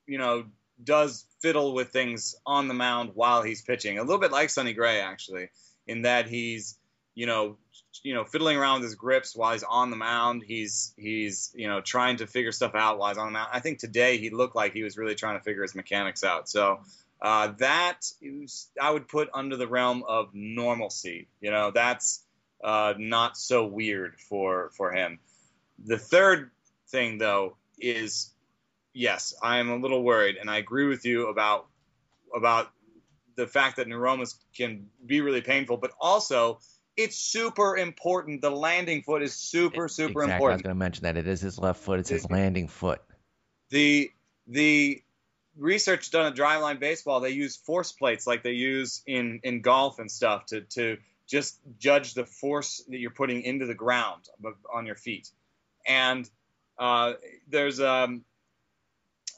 you 0.06 0.18
know, 0.18 0.46
does 0.84 1.26
fiddle 1.42 1.74
with 1.74 1.90
things 1.90 2.36
on 2.46 2.68
the 2.68 2.74
mound 2.74 3.12
while 3.14 3.42
he's 3.42 3.62
pitching. 3.62 3.98
A 3.98 4.04
little 4.04 4.20
bit 4.20 4.32
like 4.32 4.50
Sonny 4.50 4.74
Gray, 4.74 5.02
actually, 5.02 5.50
in 5.88 6.04
that 6.04 6.28
he's, 6.28 6.78
you 7.16 7.26
know, 7.26 7.58
you 8.04 8.14
know, 8.14 8.24
fiddling 8.24 8.58
around 8.58 8.82
with 8.82 8.84
his 8.84 8.96
grips 8.96 9.36
while 9.36 9.54
he's 9.54 9.64
on 9.64 9.90
the 9.90 9.96
mound. 9.96 10.44
He's 10.46 10.94
he's 10.98 11.52
you 11.56 11.68
know 11.68 11.82
trying 11.82 12.18
to 12.18 12.28
figure 12.28 12.52
stuff 12.52 12.76
out 12.76 12.98
while 12.98 13.10
he's 13.10 13.18
on 13.18 13.28
the 13.28 13.32
mound. 13.32 13.50
I 13.52 13.60
think 13.60 13.80
today 13.80 14.18
he 14.18 14.30
looked 14.30 14.56
like 14.56 14.74
he 14.74 14.84
was 14.84 14.98
really 14.98 15.16
trying 15.16 15.38
to 15.38 15.44
figure 15.44 15.62
his 15.62 15.76
mechanics 15.76 16.24
out. 16.24 16.50
So 16.50 16.80
uh, 17.22 17.54
that 17.58 18.02
is, 18.22 18.70
I 18.80 18.92
would 18.92 19.08
put 19.08 19.30
under 19.34 19.58
the 19.58 19.68
realm 19.68 20.04
of 20.08 20.30
normalcy. 20.34 21.28
You 21.42 21.52
know, 21.52 21.72
that's 21.72 22.24
uh, 22.64 22.94
not 22.98 23.38
so 23.38 23.66
weird 23.66 24.16
for 24.20 24.72
for 24.76 24.94
him. 24.94 25.20
The 25.84 25.98
third 25.98 26.52
thing 26.90 27.18
though 27.18 27.58
is 27.80 28.32
yes, 28.94 29.34
I 29.42 29.60
am 29.60 29.70
a 29.70 29.78
little 29.78 30.04
worried, 30.04 30.38
and 30.38 30.50
I 30.50 30.58
agree 30.58 30.88
with 30.88 31.06
you 31.06 31.28
about 31.28 31.68
about 32.36 32.72
the 33.36 33.48
fact 33.48 33.78
that 33.78 33.88
neuromas 33.88 34.36
can 34.56 34.88
be 35.06 35.22
really 35.22 35.42
painful, 35.42 35.78
but 35.78 35.92
also 36.00 36.60
it's 37.00 37.18
super 37.18 37.78
important. 37.78 38.42
The 38.42 38.52
landing 38.52 39.04
foot 39.04 39.24
is 39.24 39.34
super, 39.34 39.88
super 39.88 40.24
exactly. 40.24 40.34
important. 40.34 40.52
I 40.52 40.56
was 40.56 40.62
going 40.64 40.76
to 40.76 40.80
mention 40.80 41.04
that 41.04 41.16
it 41.16 41.28
is 41.28 41.40
his 41.40 41.58
left 41.58 41.82
foot. 41.82 42.00
It's 42.00 42.10
his 42.10 42.30
landing 42.30 42.68
foot. 42.68 43.02
The 43.70 44.12
the 44.48 45.02
research 45.56 46.12
done 46.12 46.26
at 46.26 46.36
Driveline 46.36 46.80
Baseball, 46.80 47.22
they 47.22 47.30
use 47.30 47.56
force 47.56 47.94
plates 47.94 48.28
like 48.28 48.44
they 48.44 48.52
use 48.52 49.02
in 49.08 49.40
in 49.44 49.62
golf 49.62 50.00
and 50.00 50.12
stuff 50.12 50.48
to 50.48 50.62
to 50.62 50.98
just 51.26 51.58
judge 51.78 52.16
the 52.16 52.26
force 52.26 52.84
that 52.90 52.98
you're 52.98 53.12
putting 53.12 53.44
into 53.44 53.66
the 53.66 53.76
ground 53.76 54.28
on 54.74 54.86
your 54.86 54.96
feet. 54.96 55.30
And 55.88 56.30
uh, 56.78 57.14
there's 57.48 57.80
um 57.80 58.26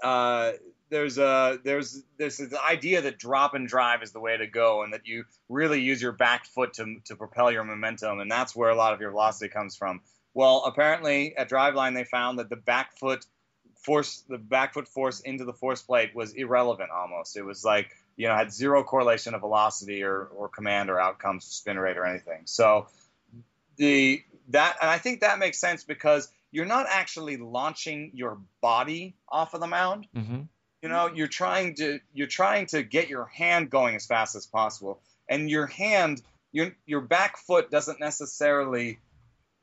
uh, 0.04 0.54
there's 0.92 1.18
a 1.18 1.58
there's 1.64 2.04
this 2.18 2.42
idea 2.54 3.02
that 3.02 3.18
drop 3.18 3.56
and 3.56 3.68
drive 3.68 4.04
is 4.04 4.12
the 4.12 4.20
way 4.20 4.38
to 4.38 4.46
go, 4.46 4.84
and 4.84 4.94
that 4.94 5.08
you 5.08 5.24
really 5.50 5.82
use 5.82 6.02
your 6.02 6.12
back 6.12 6.46
foot 6.46 6.74
to 6.74 6.98
to 7.06 7.16
propel 7.16 7.50
your 7.52 7.64
momentum, 7.64 8.20
and 8.20 8.30
that's 8.30 8.56
where 8.56 8.70
a 8.70 8.76
lot 8.76 8.94
of 8.94 9.00
your 9.00 9.10
velocity 9.10 9.50
comes 9.50 9.76
from. 9.76 10.02
Well, 10.34 10.64
apparently 10.66 11.36
at 11.36 11.50
Driveline 11.50 11.96
they 11.96 12.04
found 12.04 12.40
that 12.40 12.50
the 12.50 12.58
back 12.58 12.98
foot 12.98 13.26
force 13.78 14.24
the 14.28 14.38
back 14.38 14.74
foot 14.74 14.88
force 14.88 15.22
into 15.22 15.46
the 15.46 15.54
force 15.54 15.82
plate 15.82 16.14
was 16.14 16.34
irrelevant 16.34 16.92
almost. 16.92 17.38
It 17.38 17.44
was 17.44 17.64
like 17.64 17.90
you 18.18 18.28
know 18.28 18.36
had 18.36 18.52
zero 18.52 18.84
correlation 18.84 19.34
of 19.34 19.40
velocity 19.42 20.04
or 20.04 20.26
or 20.26 20.50
command 20.50 20.90
or 20.90 21.00
outcomes, 21.00 21.46
or 21.48 21.52
spin 21.52 21.80
rate 21.80 21.98
or 21.98 22.06
anything. 22.06 22.42
So 22.46 22.88
the 23.78 24.22
that 24.50 24.76
and 24.82 24.90
I 24.90 24.98
think 24.98 25.22
that 25.22 25.40
makes 25.40 25.58
sense 25.58 25.86
because 25.86 26.30
you're 26.52 26.66
not 26.66 26.86
actually 26.90 27.38
launching 27.38 28.12
your 28.14 28.40
body 28.60 29.16
off 29.30 29.54
of 29.54 29.62
the 29.62 29.68
mound. 29.68 30.06
Mm-hmm 30.14 30.42
you 30.82 30.90
know 30.90 31.10
you're 31.14 31.28
trying 31.28 31.76
to 31.76 32.00
you're 32.14 32.28
trying 32.28 32.66
to 32.68 32.84
get 32.84 33.10
your 33.10 33.26
hand 33.26 33.70
going 33.70 33.96
as 33.96 34.06
fast 34.06 34.36
as 34.36 34.46
possible. 34.46 35.00
And 35.30 35.50
your 35.50 35.68
hand 35.68 36.22
your 36.52 36.76
your 36.86 37.02
back 37.02 37.38
foot 37.38 37.72
doesn't 37.72 38.00
necessarily 38.00 39.00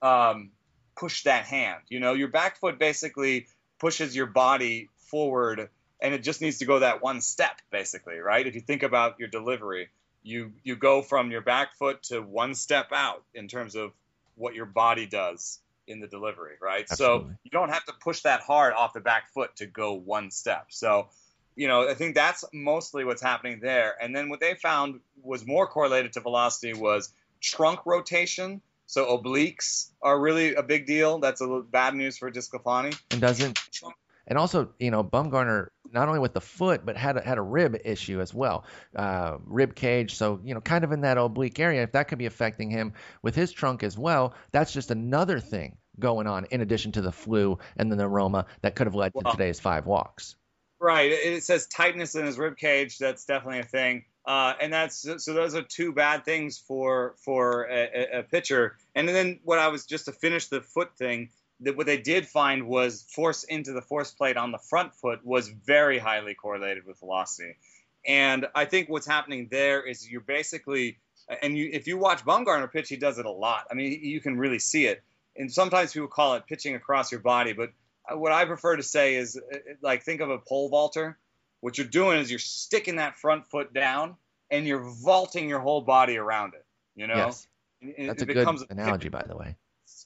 um, 0.00 0.50
push 0.96 1.24
that 1.24 1.44
hand. 1.44 1.82
You 1.88 2.00
know 2.00 2.14
your 2.14 2.28
back 2.28 2.58
foot 2.58 2.78
basically 2.78 3.46
pushes 3.78 4.14
your 4.14 4.26
body 4.26 4.88
forward 5.10 5.68
and 6.00 6.14
it 6.14 6.22
just 6.22 6.40
needs 6.40 6.58
to 6.58 6.64
go 6.64 6.80
that 6.80 7.02
one 7.02 7.20
step 7.20 7.60
basically 7.70 8.18
right? 8.18 8.46
If 8.46 8.54
you 8.54 8.60
think 8.60 8.82
about 8.82 9.18
your 9.18 9.28
delivery 9.28 9.88
you 10.22 10.52
you 10.62 10.76
go 10.76 11.02
from 11.02 11.30
your 11.30 11.40
back 11.40 11.74
foot 11.76 12.02
to 12.04 12.20
one 12.20 12.54
step 12.54 12.88
out 12.92 13.24
in 13.34 13.48
terms 13.48 13.74
of 13.74 13.92
what 14.34 14.54
your 14.54 14.66
body 14.66 15.06
does 15.06 15.58
in 15.88 16.00
the 16.00 16.06
delivery, 16.06 16.54
right? 16.60 16.86
Absolutely. 16.90 17.30
So 17.30 17.36
you 17.44 17.50
don't 17.50 17.70
have 17.70 17.84
to 17.86 17.92
push 18.00 18.22
that 18.22 18.40
hard 18.40 18.74
off 18.74 18.92
the 18.92 19.00
back 19.00 19.32
foot 19.32 19.56
to 19.56 19.66
go 19.66 19.94
one 19.94 20.30
step. 20.30 20.66
So, 20.68 21.08
you 21.56 21.66
know, 21.66 21.88
I 21.88 21.94
think 21.94 22.14
that's 22.14 22.44
mostly 22.52 23.04
what's 23.04 23.22
happening 23.22 23.60
there. 23.60 23.94
And 24.00 24.14
then 24.14 24.28
what 24.28 24.40
they 24.40 24.54
found 24.54 25.00
was 25.22 25.46
more 25.46 25.66
correlated 25.66 26.12
to 26.12 26.20
velocity 26.20 26.74
was 26.74 27.12
trunk 27.40 27.86
rotation 27.86 28.60
So 28.88 29.18
obliques 29.18 29.90
are 30.00 30.18
really 30.18 30.54
a 30.54 30.62
big 30.62 30.86
deal. 30.86 31.18
That's 31.18 31.42
a 31.42 31.60
bad 31.60 31.94
news 31.94 32.16
for 32.16 32.30
DeSclafani. 32.30 32.98
And 33.10 33.20
doesn't 33.20 33.58
and 34.28 34.38
also, 34.38 34.70
you 34.78 34.90
know, 34.90 35.02
Bumgarner 35.02 35.68
not 35.90 36.06
only 36.06 36.20
with 36.20 36.34
the 36.34 36.40
foot, 36.40 36.84
but 36.84 36.96
had 36.96 37.16
a, 37.16 37.22
had 37.22 37.38
a 37.38 37.42
rib 37.42 37.76
issue 37.84 38.20
as 38.20 38.32
well, 38.32 38.64
uh, 38.94 39.38
rib 39.46 39.74
cage. 39.74 40.14
So 40.14 40.40
you 40.44 40.54
know, 40.54 40.60
kind 40.60 40.84
of 40.84 40.92
in 40.92 41.00
that 41.00 41.18
oblique 41.18 41.58
area. 41.58 41.82
If 41.82 41.92
that 41.92 42.08
could 42.08 42.18
be 42.18 42.26
affecting 42.26 42.70
him 42.70 42.92
with 43.22 43.34
his 43.34 43.50
trunk 43.50 43.82
as 43.82 43.98
well, 43.98 44.34
that's 44.52 44.72
just 44.72 44.90
another 44.90 45.40
thing 45.40 45.76
going 45.98 46.26
on 46.26 46.44
in 46.50 46.60
addition 46.60 46.92
to 46.92 47.00
the 47.00 47.10
flu 47.10 47.58
and 47.76 47.90
the 47.90 47.96
neuroma 47.96 48.44
that 48.60 48.76
could 48.76 48.86
have 48.86 48.94
led 48.94 49.12
to 49.14 49.30
today's 49.30 49.58
five 49.58 49.86
walks. 49.86 50.36
Right. 50.80 51.10
It 51.10 51.42
says 51.42 51.66
tightness 51.66 52.14
in 52.14 52.24
his 52.24 52.38
rib 52.38 52.56
cage. 52.56 52.98
That's 52.98 53.24
definitely 53.24 53.60
a 53.60 53.64
thing. 53.64 54.04
Uh, 54.24 54.52
and 54.60 54.72
that's 54.72 55.08
so 55.24 55.32
those 55.32 55.54
are 55.54 55.62
two 55.62 55.92
bad 55.92 56.24
things 56.24 56.58
for 56.58 57.14
for 57.24 57.64
a, 57.64 58.18
a, 58.18 58.22
pitcher. 58.22 58.76
And 58.94 59.08
then 59.08 59.40
what 59.42 59.58
I 59.58 59.68
was 59.68 59.86
just 59.86 60.04
to 60.04 60.12
finish 60.12 60.48
the 60.48 60.60
foot 60.60 60.94
thing 60.98 61.30
that 61.60 61.76
what 61.76 61.86
they 61.86 61.96
did 61.96 62.26
find 62.26 62.66
was 62.66 63.04
force 63.10 63.44
into 63.44 63.72
the 63.72 63.82
force 63.82 64.12
plate 64.12 64.36
on 64.36 64.52
the 64.52 64.58
front 64.58 64.94
foot 64.94 65.24
was 65.24 65.48
very 65.48 65.98
highly 65.98 66.34
correlated 66.34 66.86
with 66.86 66.98
velocity. 67.00 67.56
And 68.06 68.46
I 68.54 68.64
think 68.64 68.88
what's 68.88 69.06
happening 69.06 69.48
there 69.50 69.82
is 69.82 70.08
you're 70.08 70.20
basically, 70.20 70.98
and 71.42 71.58
you, 71.58 71.68
if 71.72 71.86
you 71.86 71.98
watch 71.98 72.24
Bumgarner 72.24 72.70
pitch, 72.70 72.88
he 72.88 72.96
does 72.96 73.18
it 73.18 73.26
a 73.26 73.30
lot. 73.30 73.66
I 73.70 73.74
mean, 73.74 74.00
you 74.02 74.20
can 74.20 74.38
really 74.38 74.60
see 74.60 74.86
it. 74.86 75.02
And 75.36 75.52
sometimes 75.52 75.92
people 75.92 76.08
call 76.08 76.34
it 76.34 76.46
pitching 76.46 76.74
across 76.74 77.10
your 77.10 77.20
body, 77.20 77.52
but 77.52 77.70
what 78.10 78.32
I 78.32 78.44
prefer 78.44 78.76
to 78.76 78.82
say 78.82 79.16
is 79.16 79.38
like 79.82 80.02
think 80.02 80.20
of 80.20 80.30
a 80.30 80.38
pole 80.38 80.68
vaulter. 80.68 81.18
What 81.60 81.76
you're 81.76 81.88
doing 81.88 82.20
is 82.20 82.30
you're 82.30 82.38
sticking 82.38 82.96
that 82.96 83.18
front 83.18 83.46
foot 83.48 83.74
down 83.74 84.16
and 84.50 84.66
you're 84.66 84.84
vaulting 85.02 85.48
your 85.48 85.60
whole 85.60 85.80
body 85.80 86.16
around 86.16 86.54
it. 86.54 86.64
You 86.94 87.08
know, 87.08 87.16
yes. 87.16 87.46
that's 87.98 88.22
it 88.22 88.30
a 88.30 88.34
good 88.34 88.66
analogy, 88.70 89.08
by 89.08 89.24
the 89.26 89.36
way 89.36 89.56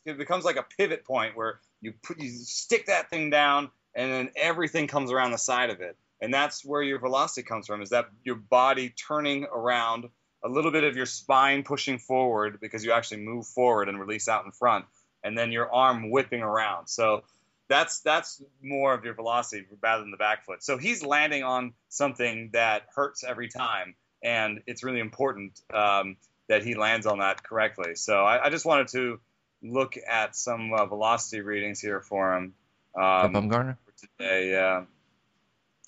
it 0.05 0.19
becomes 0.19 0.45
like 0.45 0.57
a 0.57 0.65
pivot 0.79 1.05
point 1.05 1.37
where 1.37 1.61
you 1.81 1.93
put 2.03 2.21
you 2.21 2.31
stick 2.31 2.87
that 2.87 3.11
thing 3.11 3.31
down 3.31 3.71
and 3.95 4.11
then 4.11 4.31
everything 4.37 4.87
comes 4.87 5.11
around 5.11 5.33
the 5.33 5.39
side 5.39 5.71
of 5.71 5.81
it. 5.81 5.97
And 6.21 6.33
that's 6.33 6.65
where 6.65 6.83
your 6.83 6.99
velocity 6.99 7.43
comes 7.43 7.67
from 7.67 7.83
is 7.83 7.91
that 7.91 8.09
your 8.25 8.37
body 8.37 8.91
turning 8.91 9.45
around 9.45 10.09
a 10.45 10.49
little 10.49 10.71
bit 10.71 10.85
of 10.85 10.97
your 10.97 11.07
spine 11.07 11.63
pushing 11.63 11.99
forward 11.99 12.59
because 12.61 12.85
you 12.85 12.93
actually 12.93 13.23
move 13.23 13.47
forward 13.47 13.89
and 13.89 13.99
release 13.99 14.29
out 14.29 14.45
in 14.45 14.53
front 14.53 14.85
and 15.25 15.37
then 15.37 15.53
your 15.53 15.73
arm 15.73 16.11
whipping 16.11 16.43
around. 16.43 16.89
So 16.89 17.25
that's 17.69 18.01
that's 18.01 18.43
more 18.63 18.95
of 18.95 19.05
your 19.05 19.15
velocity 19.15 19.67
rather 19.81 20.03
than 20.03 20.11
the 20.11 20.17
back 20.17 20.45
foot. 20.45 20.63
So 20.63 20.79
he's 20.79 21.05
landing 21.05 21.43
on 21.43 21.75
something 21.89 22.51
that 22.53 22.87
hurts 22.95 23.25
every 23.25 23.49
time 23.49 23.95
and 24.23 24.63
it's 24.67 24.85
really 24.85 25.01
important 25.01 25.61
um, 25.73 26.17
that 26.49 26.65
he 26.65 26.75
lands 26.75 27.07
on 27.07 27.19
that 27.19 27.43
correctly. 27.43 27.95
So 27.97 28.25
I, 28.25 28.47
I 28.47 28.51
just 28.51 28.65
wanted 28.65 28.89
to 28.89 29.21
look 29.63 29.97
at 29.97 30.37
some 30.37 30.73
uh, 30.73 30.87
velocity 30.87 31.41
readings 31.41 31.81
here 31.81 32.01
for 32.01 32.37
him. 32.37 32.55
Um, 32.95 33.33
Bumgarner? 33.33 33.77
today, 34.19 34.51
yeah. 34.51 34.85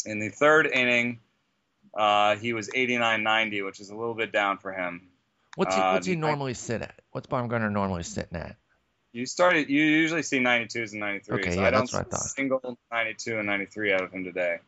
In 0.06 0.18
the 0.18 0.28
third 0.28 0.66
inning, 0.66 1.20
uh, 1.96 2.36
he 2.36 2.52
was 2.52 2.68
89.90, 2.68 3.64
which 3.64 3.80
is 3.80 3.90
a 3.90 3.96
little 3.96 4.14
bit 4.14 4.32
down 4.32 4.58
for 4.58 4.72
him. 4.72 5.08
What's 5.56 5.74
he, 5.74 5.80
what's 5.80 6.06
he 6.06 6.14
uh, 6.14 6.18
normally 6.18 6.54
sit 6.54 6.82
at? 6.82 7.00
What's 7.12 7.26
Bumgarner 7.26 7.70
normally 7.70 8.02
sitting 8.02 8.36
at? 8.38 8.56
You 9.12 9.26
started. 9.26 9.68
You 9.68 9.82
usually 9.82 10.24
see 10.24 10.40
92s 10.40 10.92
and 10.92 11.02
93s. 11.02 11.30
Okay, 11.30 11.54
yeah, 11.54 11.68
I 11.68 11.70
that's 11.70 11.92
what 11.92 12.06
I 12.06 12.10
thought. 12.10 12.20
Single 12.20 12.78
92 12.90 13.38
and 13.38 13.46
93 13.46 13.92
out 13.92 14.02
of 14.02 14.12
him 14.12 14.24
today. 14.24 14.58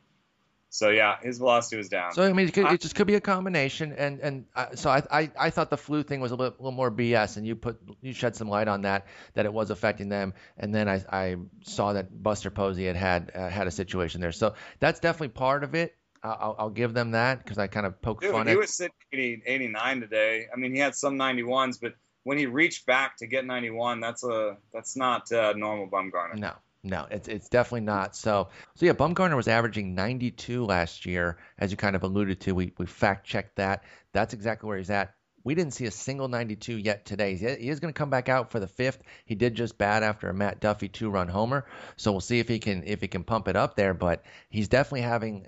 So 0.77 0.91
yeah, 0.91 1.17
his 1.23 1.39
velocity 1.39 1.79
was 1.79 1.89
down. 1.89 2.13
So 2.13 2.23
I 2.23 2.35
mean, 2.35 2.49
it, 2.49 2.53
could, 2.53 2.67
it 2.67 2.83
just 2.83 2.95
could 2.95 3.07
be 3.07 3.15
a 3.15 3.21
combination, 3.21 3.95
and 3.95 4.21
and 4.21 4.45
uh, 4.55 4.75
so 4.75 4.91
I, 4.91 5.03
I 5.11 5.31
I 5.39 5.51
thought 5.51 5.71
the 5.71 5.79
flu 5.79 6.03
thing 6.03 6.21
was 6.21 6.33
a 6.33 6.37
little, 6.37 6.55
little, 6.59 6.71
more 6.71 6.91
BS, 6.91 7.39
and 7.39 7.47
you 7.47 7.57
put 7.57 7.81
you 8.03 8.13
shed 8.13 8.37
some 8.37 8.51
light 8.51 8.69
on 8.69 8.83
that 8.83 9.07
that 9.33 9.47
it 9.47 9.53
was 9.55 9.71
affecting 9.71 10.11
them, 10.11 10.35
and 10.59 10.75
then 10.75 10.87
I 10.87 11.03
I 11.11 11.37
saw 11.63 11.95
that 11.95 12.23
Buster 12.23 12.51
Posey 12.51 12.85
had 12.85 12.97
had 12.97 13.33
uh, 13.35 13.49
had 13.49 13.67
a 13.67 13.71
situation 13.71 14.21
there, 14.21 14.33
so 14.33 14.53
that's 14.79 15.01
definitely 15.01 15.29
part 15.29 15.65
of 15.65 15.75
it. 15.75 15.97
I'll, 16.23 16.57
I'll 16.59 16.71
give 16.71 16.93
them 16.93 17.13
that 17.13 17.43
because 17.43 17.57
I 17.57 17.69
kind 17.69 17.87
of 17.87 18.03
poked 18.03 18.23
Dude, 18.23 18.33
fun. 18.33 18.47
He 18.47 18.53
at... 18.53 18.59
was 18.59 18.77
sitting 18.77 18.93
80, 19.13 19.43
89 19.47 20.01
today. 20.01 20.47
I 20.53 20.57
mean, 20.57 20.75
he 20.75 20.79
had 20.79 20.95
some 20.95 21.17
91s, 21.17 21.79
but 21.81 21.95
when 22.25 22.37
he 22.37 22.47
reached 22.47 22.85
back 22.85 23.17
to 23.19 23.27
get 23.27 23.47
91, 23.47 24.01
that's 24.01 24.25
a 24.25 24.59
that's 24.75 24.95
not 24.97 25.33
uh, 25.33 25.55
normal 25.57 25.89
Bumgarner. 25.89 26.37
No, 26.37 26.53
no, 26.87 27.07
it's 27.11 27.29
it's 27.29 27.49
definitely 27.49 27.83
not. 27.83 28.17
So 28.17 28.49
so 28.75 28.87
yeah, 28.87 28.93
Bumgarner 28.93 29.37
was 29.37 29.49
averaging 29.49 29.95
92 29.95 30.65
last 30.65 31.07
year, 31.07 31.39
as 31.59 31.71
you 31.71 31.77
kind 31.77 31.97
of 31.97 32.03
alluded 32.03 32.41
to. 32.43 32.55
We 32.55 32.73
we 32.79 32.87
fact 32.87 33.27
checked 33.27 33.57
that. 33.57 33.85
That's 34.13 34.35
exactly 34.35 34.69
where 34.69 34.79
he's 34.79 34.91
at. 34.91 35.15
We 35.45 35.55
didn't 35.55 35.75
see 35.75 35.87
a 35.87 35.93
single 35.93 36.27
92 36.27 36.77
yet 36.77 37.07
today. 37.07 37.37
He 37.37 37.69
is 37.69 37.79
going 37.79 37.93
to 37.93 37.99
come 37.99 38.11
back 38.11 38.29
out 38.29 38.51
for 38.51 38.59
the 38.59 38.67
fifth. 38.67 39.01
He 39.27 39.37
did 39.37 39.55
just 39.55 39.79
bad 39.79 40.03
after 40.03 40.29
a 40.29 40.35
Matt 40.35 40.59
Duffy 40.59 40.89
two-run 40.89 41.29
homer, 41.29 41.67
so 41.97 42.11
we'll 42.11 42.21
see 42.21 42.41
if 42.41 42.49
he 42.49 42.59
can 42.59 42.83
if 42.85 43.01
he 43.01 43.09
can 43.09 43.23
pump 43.23 43.47
it 43.47 43.57
up 43.57 43.77
there. 43.77 43.95
But 43.95 44.25
he's 44.49 44.69
definitely 44.69 45.03
having 45.03 45.47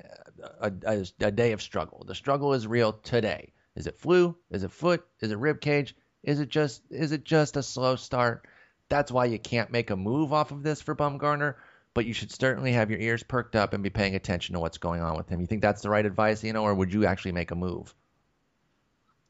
a, 0.60 0.72
a, 0.84 1.06
a 1.20 1.30
day 1.30 1.52
of 1.52 1.62
struggle. 1.62 2.04
The 2.06 2.14
struggle 2.14 2.52
is 2.54 2.66
real 2.66 2.92
today. 2.92 3.52
Is 3.74 3.86
it 3.86 3.98
flu? 3.98 4.36
Is 4.50 4.64
it 4.64 4.72
foot? 4.72 5.04
Is 5.20 5.30
it 5.30 5.38
rib 5.38 5.60
cage? 5.60 5.94
Is 6.22 6.40
it 6.40 6.48
just 6.48 6.82
is 6.90 7.12
it 7.12 7.24
just 7.24 7.56
a 7.56 7.62
slow 7.62 7.96
start? 7.96 8.46
That's 8.88 9.12
why 9.12 9.26
you 9.26 9.38
can't 9.38 9.70
make 9.70 9.90
a 9.90 9.96
move 9.96 10.32
off 10.32 10.50
of 10.50 10.62
this 10.62 10.80
for 10.80 10.94
Bumgarner, 10.94 11.54
but 11.94 12.06
you 12.06 12.14
should 12.14 12.32
certainly 12.32 12.72
have 12.72 12.90
your 12.90 13.00
ears 13.00 13.22
perked 13.22 13.56
up 13.56 13.74
and 13.74 13.82
be 13.82 13.90
paying 13.90 14.14
attention 14.14 14.54
to 14.54 14.60
what's 14.60 14.78
going 14.78 15.00
on 15.00 15.16
with 15.16 15.28
him. 15.28 15.40
You 15.40 15.46
think 15.46 15.62
that's 15.62 15.82
the 15.82 15.90
right 15.90 16.04
advice, 16.04 16.42
you 16.42 16.52
know, 16.52 16.62
or 16.62 16.74
would 16.74 16.92
you 16.92 17.06
actually 17.06 17.32
make 17.32 17.50
a 17.50 17.54
move? 17.54 17.94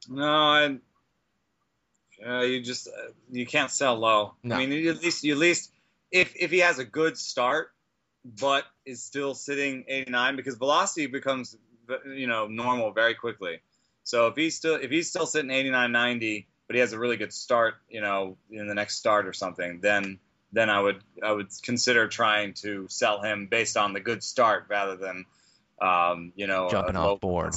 No, 0.09 0.25
I, 0.25 0.79
uh, 2.25 2.41
you 2.43 2.63
just 2.63 2.89
uh, 2.89 3.11
you 3.31 3.47
can't 3.47 3.71
sell 3.71 3.97
low. 3.97 4.35
No. 4.43 4.57
I 4.57 4.67
mean, 4.67 4.87
at 4.89 5.03
least 5.03 5.25
you 5.25 5.33
at 5.33 5.39
least 5.39 5.71
if 6.11 6.35
if 6.37 6.51
he 6.51 6.59
has 6.59 6.79
a 6.79 6.85
good 6.85 7.19
start, 7.19 7.73
but 8.25 8.65
is 8.85 9.03
still 9.03 9.35
sitting 9.35 9.85
89 9.89 10.37
because 10.37 10.57
velocity 10.57 11.07
becomes 11.07 11.57
you 12.07 12.27
know 12.27 12.47
normal 12.47 12.93
very 12.93 13.15
quickly. 13.15 13.61
So 14.05 14.29
if 14.29 14.37
he's 14.37 14.57
still 14.57 14.77
if 14.77 14.91
he's 14.91 15.09
still 15.09 15.27
sitting 15.27 15.51
89 15.51 15.93
90 15.93 16.49
but 16.69 16.77
he 16.77 16.81
has 16.81 16.93
a 16.93 16.99
really 16.99 17.17
good 17.17 17.33
start, 17.33 17.75
you 17.89 18.01
know, 18.01 18.37
in 18.51 18.69
the 18.69 18.75
next 18.75 18.97
start 18.97 19.27
or 19.27 19.33
something, 19.33 19.81
then 19.81 20.21
then 20.53 20.71
I 20.71 20.81
would 20.81 21.03
I 21.23 21.33
would 21.33 21.49
consider 21.63 22.07
trying 22.09 22.55
to 22.63 22.87
sell 22.89 23.23
him 23.23 23.49
based 23.51 23.77
on 23.77 23.93
the 23.93 24.01
good 24.01 24.23
start 24.23 24.67
rather 24.69 24.97
than 24.97 25.25
um, 25.81 26.33
you 26.37 26.47
know 26.47 26.69
jumping 26.71 26.97
off 26.97 27.21
board. 27.21 27.55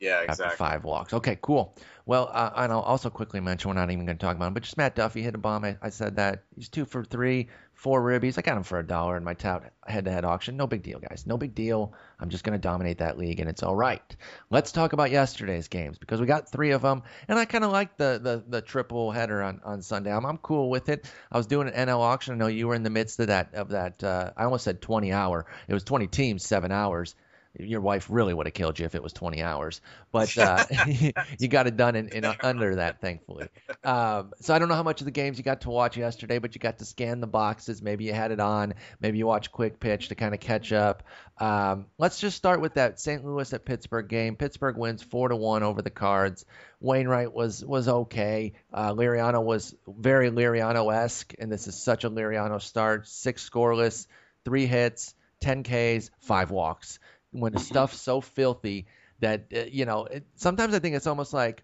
Yeah, 0.00 0.22
exactly. 0.22 0.46
After 0.46 0.56
five 0.56 0.84
walks. 0.84 1.12
Okay, 1.12 1.38
cool. 1.42 1.76
Well, 2.06 2.30
uh, 2.32 2.50
and 2.56 2.72
I'll 2.72 2.80
also 2.80 3.10
quickly 3.10 3.38
mention 3.38 3.68
we're 3.68 3.74
not 3.74 3.90
even 3.90 4.06
going 4.06 4.16
to 4.16 4.24
talk 4.24 4.34
about 4.34 4.48
him, 4.48 4.54
but 4.54 4.62
just 4.62 4.78
Matt 4.78 4.96
Duffy 4.96 5.20
hit 5.20 5.34
a 5.34 5.38
bomb. 5.38 5.62
I, 5.64 5.76
I 5.82 5.90
said 5.90 6.16
that 6.16 6.42
he's 6.56 6.70
two 6.70 6.86
for 6.86 7.04
three, 7.04 7.48
four 7.74 8.02
ribbies. 8.02 8.38
I 8.38 8.40
got 8.40 8.56
him 8.56 8.62
for 8.62 8.78
a 8.78 8.86
dollar 8.86 9.18
in 9.18 9.24
my 9.24 9.34
tout 9.34 9.64
head-to-head 9.86 10.24
auction. 10.24 10.56
No 10.56 10.66
big 10.66 10.82
deal, 10.82 10.98
guys. 10.98 11.26
No 11.26 11.36
big 11.36 11.54
deal. 11.54 11.92
I'm 12.18 12.30
just 12.30 12.44
going 12.44 12.58
to 12.58 12.58
dominate 12.58 12.98
that 12.98 13.18
league, 13.18 13.40
and 13.40 13.50
it's 13.50 13.62
all 13.62 13.76
right. 13.76 14.16
Let's 14.48 14.72
talk 14.72 14.94
about 14.94 15.10
yesterday's 15.10 15.68
games 15.68 15.98
because 15.98 16.18
we 16.18 16.26
got 16.26 16.50
three 16.50 16.70
of 16.70 16.80
them, 16.80 17.02
and 17.28 17.38
I 17.38 17.44
kind 17.44 17.62
of 17.62 17.70
like 17.70 17.98
the, 17.98 18.18
the 18.22 18.42
the 18.48 18.62
triple 18.62 19.10
header 19.10 19.42
on, 19.42 19.60
on 19.64 19.82
Sunday. 19.82 20.10
I'm, 20.10 20.24
I'm 20.24 20.38
cool 20.38 20.70
with 20.70 20.88
it. 20.88 21.12
I 21.30 21.36
was 21.36 21.46
doing 21.46 21.68
an 21.68 21.88
NL 21.88 22.00
auction. 22.00 22.32
I 22.32 22.36
know 22.38 22.46
you 22.46 22.68
were 22.68 22.74
in 22.74 22.84
the 22.84 22.90
midst 22.90 23.20
of 23.20 23.26
that 23.26 23.54
of 23.54 23.68
that. 23.68 24.02
Uh, 24.02 24.30
I 24.34 24.44
almost 24.44 24.64
said 24.64 24.80
20 24.80 25.12
hour. 25.12 25.44
It 25.68 25.74
was 25.74 25.84
20 25.84 26.06
teams, 26.06 26.46
seven 26.46 26.72
hours 26.72 27.14
your 27.58 27.80
wife 27.80 28.06
really 28.08 28.32
would 28.32 28.46
have 28.46 28.54
killed 28.54 28.78
you 28.78 28.86
if 28.86 28.94
it 28.94 29.02
was 29.02 29.12
20 29.12 29.42
hours, 29.42 29.80
but 30.12 30.36
uh, 30.38 30.64
you 31.38 31.48
got 31.48 31.66
it 31.66 31.76
done 31.76 31.96
in, 31.96 32.08
in 32.08 32.24
under 32.42 32.76
that, 32.76 33.00
thankfully. 33.00 33.48
Um, 33.82 34.32
so 34.40 34.54
I 34.54 34.58
don't 34.58 34.68
know 34.68 34.74
how 34.74 34.82
much 34.82 35.00
of 35.00 35.04
the 35.04 35.10
games 35.10 35.38
you 35.38 35.44
got 35.44 35.62
to 35.62 35.70
watch 35.70 35.96
yesterday, 35.96 36.38
but 36.38 36.54
you 36.54 36.60
got 36.60 36.78
to 36.78 36.84
scan 36.84 37.20
the 37.20 37.26
boxes. 37.26 37.82
Maybe 37.82 38.04
you 38.04 38.12
had 38.12 38.30
it 38.30 38.40
on. 38.40 38.74
Maybe 39.00 39.18
you 39.18 39.26
watched 39.26 39.52
quick 39.52 39.80
pitch 39.80 40.08
to 40.08 40.14
kind 40.14 40.34
of 40.34 40.40
catch 40.40 40.72
up. 40.72 41.02
Um, 41.38 41.86
let's 41.98 42.20
just 42.20 42.36
start 42.36 42.60
with 42.60 42.74
that 42.74 43.00
St. 43.00 43.24
Louis 43.24 43.52
at 43.52 43.64
Pittsburgh 43.64 44.08
game. 44.08 44.36
Pittsburgh 44.36 44.76
wins 44.76 45.02
four 45.02 45.28
to 45.28 45.36
one 45.36 45.62
over 45.62 45.82
the 45.82 45.90
Cards. 45.90 46.44
Wainwright 46.80 47.32
was 47.34 47.64
was 47.64 47.88
okay. 47.88 48.52
Uh, 48.72 48.92
Liriano 48.92 49.42
was 49.42 49.74
very 49.86 50.30
Liriano 50.30 50.94
esque, 50.94 51.34
and 51.38 51.50
this 51.50 51.66
is 51.66 51.74
such 51.74 52.04
a 52.04 52.10
Liriano 52.10 52.60
start. 52.60 53.06
Six 53.08 53.48
scoreless, 53.48 54.06
three 54.44 54.66
hits, 54.66 55.14
10 55.40 55.62
Ks, 55.62 56.10
five 56.20 56.50
walks 56.50 56.98
when 57.32 57.52
the 57.52 57.60
stuff's 57.60 58.00
so 58.00 58.20
filthy 58.20 58.86
that 59.20 59.46
uh, 59.54 59.60
you 59.70 59.84
know. 59.84 60.06
It, 60.06 60.24
sometimes 60.36 60.74
I 60.74 60.78
think 60.78 60.96
it's 60.96 61.06
almost 61.06 61.32
like 61.32 61.62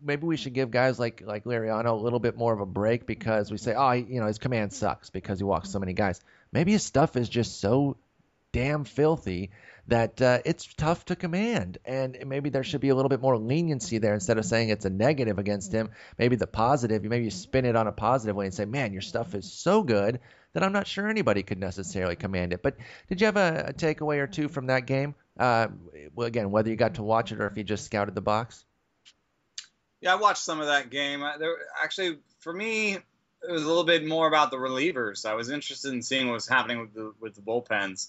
maybe 0.00 0.26
we 0.26 0.36
should 0.36 0.52
give 0.52 0.70
guys 0.70 0.98
like 0.98 1.22
like 1.24 1.44
Liriano 1.44 1.92
a 1.92 2.02
little 2.02 2.20
bit 2.20 2.36
more 2.36 2.52
of 2.52 2.60
a 2.60 2.66
break 2.66 3.06
because 3.06 3.50
we 3.50 3.58
say, 3.58 3.74
oh, 3.74 3.92
you 3.92 4.20
know, 4.20 4.26
his 4.26 4.38
command 4.38 4.72
sucks 4.72 5.10
because 5.10 5.38
he 5.38 5.44
walks 5.44 5.70
so 5.70 5.78
many 5.78 5.92
guys. 5.92 6.20
Maybe 6.52 6.72
his 6.72 6.84
stuff 6.84 7.16
is 7.16 7.28
just 7.28 7.60
so 7.60 7.96
damn 8.52 8.84
filthy 8.84 9.50
that 9.88 10.22
uh, 10.22 10.38
it's 10.44 10.72
tough 10.74 11.04
to 11.06 11.16
command, 11.16 11.78
and 11.84 12.16
maybe 12.26 12.50
there 12.50 12.62
should 12.62 12.80
be 12.80 12.90
a 12.90 12.94
little 12.94 13.08
bit 13.08 13.20
more 13.20 13.36
leniency 13.36 13.98
there 13.98 14.14
instead 14.14 14.38
of 14.38 14.44
saying 14.44 14.68
it's 14.68 14.84
a 14.84 14.90
negative 14.90 15.38
against 15.38 15.72
him. 15.72 15.90
Maybe 16.18 16.36
the 16.36 16.46
positive, 16.46 17.02
maybe 17.02 17.24
you 17.24 17.30
spin 17.30 17.64
it 17.64 17.74
on 17.74 17.88
a 17.88 17.92
positive 17.92 18.36
way 18.36 18.44
and 18.44 18.54
say, 18.54 18.64
man, 18.64 18.92
your 18.92 19.02
stuff 19.02 19.34
is 19.34 19.52
so 19.52 19.82
good 19.82 20.20
that 20.52 20.62
I'm 20.62 20.72
not 20.72 20.86
sure 20.86 21.08
anybody 21.08 21.42
could 21.42 21.58
necessarily 21.58 22.16
command 22.16 22.52
it. 22.52 22.62
But 22.62 22.76
did 23.08 23.20
you 23.20 23.26
have 23.26 23.36
a, 23.36 23.66
a 23.68 23.72
takeaway 23.72 24.18
or 24.18 24.26
two 24.26 24.48
from 24.48 24.66
that 24.66 24.86
game? 24.86 25.14
Uh, 25.38 25.68
well, 26.14 26.26
again, 26.26 26.50
whether 26.50 26.68
you 26.68 26.76
got 26.76 26.94
to 26.94 27.02
watch 27.02 27.32
it 27.32 27.40
or 27.40 27.46
if 27.46 27.56
you 27.56 27.64
just 27.64 27.84
scouted 27.84 28.14
the 28.14 28.20
box. 28.20 28.64
Yeah, 30.00 30.12
I 30.12 30.16
watched 30.16 30.42
some 30.42 30.60
of 30.60 30.66
that 30.66 30.90
game. 30.90 31.22
I, 31.22 31.38
there 31.38 31.54
actually 31.82 32.18
for 32.40 32.52
me 32.52 32.98
it 33.48 33.50
was 33.50 33.62
a 33.62 33.66
little 33.66 33.84
bit 33.84 34.06
more 34.06 34.28
about 34.28 34.50
the 34.50 34.56
relievers. 34.56 35.26
I 35.26 35.34
was 35.34 35.50
interested 35.50 35.92
in 35.92 36.02
seeing 36.02 36.26
what 36.26 36.34
was 36.34 36.48
happening 36.48 36.80
with 36.80 36.94
the 36.94 37.12
with 37.20 37.34
the 37.34 37.40
bullpens. 37.40 38.08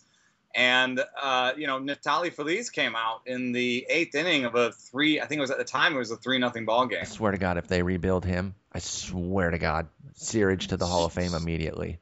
And 0.56 1.04
uh, 1.22 1.54
you 1.58 1.66
know, 1.66 1.80
Neftali 1.80 2.32
Feliz 2.32 2.70
came 2.70 2.96
out 2.96 3.22
in 3.26 3.54
the 3.54 3.86
eighth 3.90 4.14
inning 4.14 4.46
of 4.46 4.54
a 4.54 4.72
three. 4.72 5.20
I 5.20 5.26
think 5.26 5.40
it 5.40 5.42
was 5.42 5.52
at 5.52 5.58
the 5.58 5.64
time 5.64 5.96
it 5.96 6.00
was 6.00 6.12
a 6.12 6.18
three 6.18 6.38
nothing 6.38 6.66
ball 6.66 6.86
game. 6.86 7.00
I 7.02 7.06
swear 7.06 7.32
to 7.32 7.40
God, 7.40 7.58
if 7.58 7.68
they 7.68 7.82
rebuild 7.82 8.26
him, 8.26 8.54
I 8.72 8.80
swear 8.80 9.50
to 9.50 9.58
God, 9.58 9.88
Searage 10.16 10.68
to 10.68 10.78
the 10.78 10.86
Hall 10.86 11.06
of 11.06 11.14
Fame 11.14 11.34
immediately. 11.34 12.00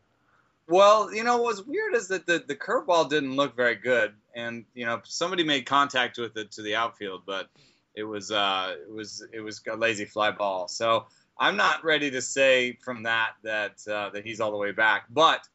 Well, 0.72 1.14
you 1.14 1.26
know 1.26 1.42
what's 1.42 1.62
weird 1.62 1.96
is 1.96 2.08
that 2.08 2.26
the 2.26 2.42
the 2.48 2.56
curveball 2.56 3.10
didn't 3.10 3.36
look 3.36 3.58
very 3.58 3.76
good, 3.76 4.14
and 4.34 4.64
you 4.74 4.86
know 4.86 5.02
somebody 5.04 5.44
made 5.44 5.66
contact 5.66 6.18
with 6.18 6.38
it 6.38 6.54
to 6.54 6.62
the 6.62 6.76
outfield, 6.76 7.24
but 7.26 7.50
it 7.94 8.04
was 8.04 8.32
uh, 8.32 8.76
it 8.88 8.90
was 8.90 9.22
it 9.34 9.42
was 9.42 9.62
a 9.70 9.76
lazy 9.76 10.06
fly 10.06 10.32
ball. 10.32 10.70
So 10.70 11.08
I'm 11.38 11.58
not 11.58 11.84
ready 11.84 12.12
to 12.12 12.22
say 12.22 12.78
from 12.86 13.04
that 13.04 13.32
that 13.44 13.86
uh, 13.86 14.12
that 14.12 14.26
he's 14.26 14.40
all 14.40 14.52
the 14.52 14.58
way 14.58 14.72
back, 14.72 15.08
but 15.10 15.46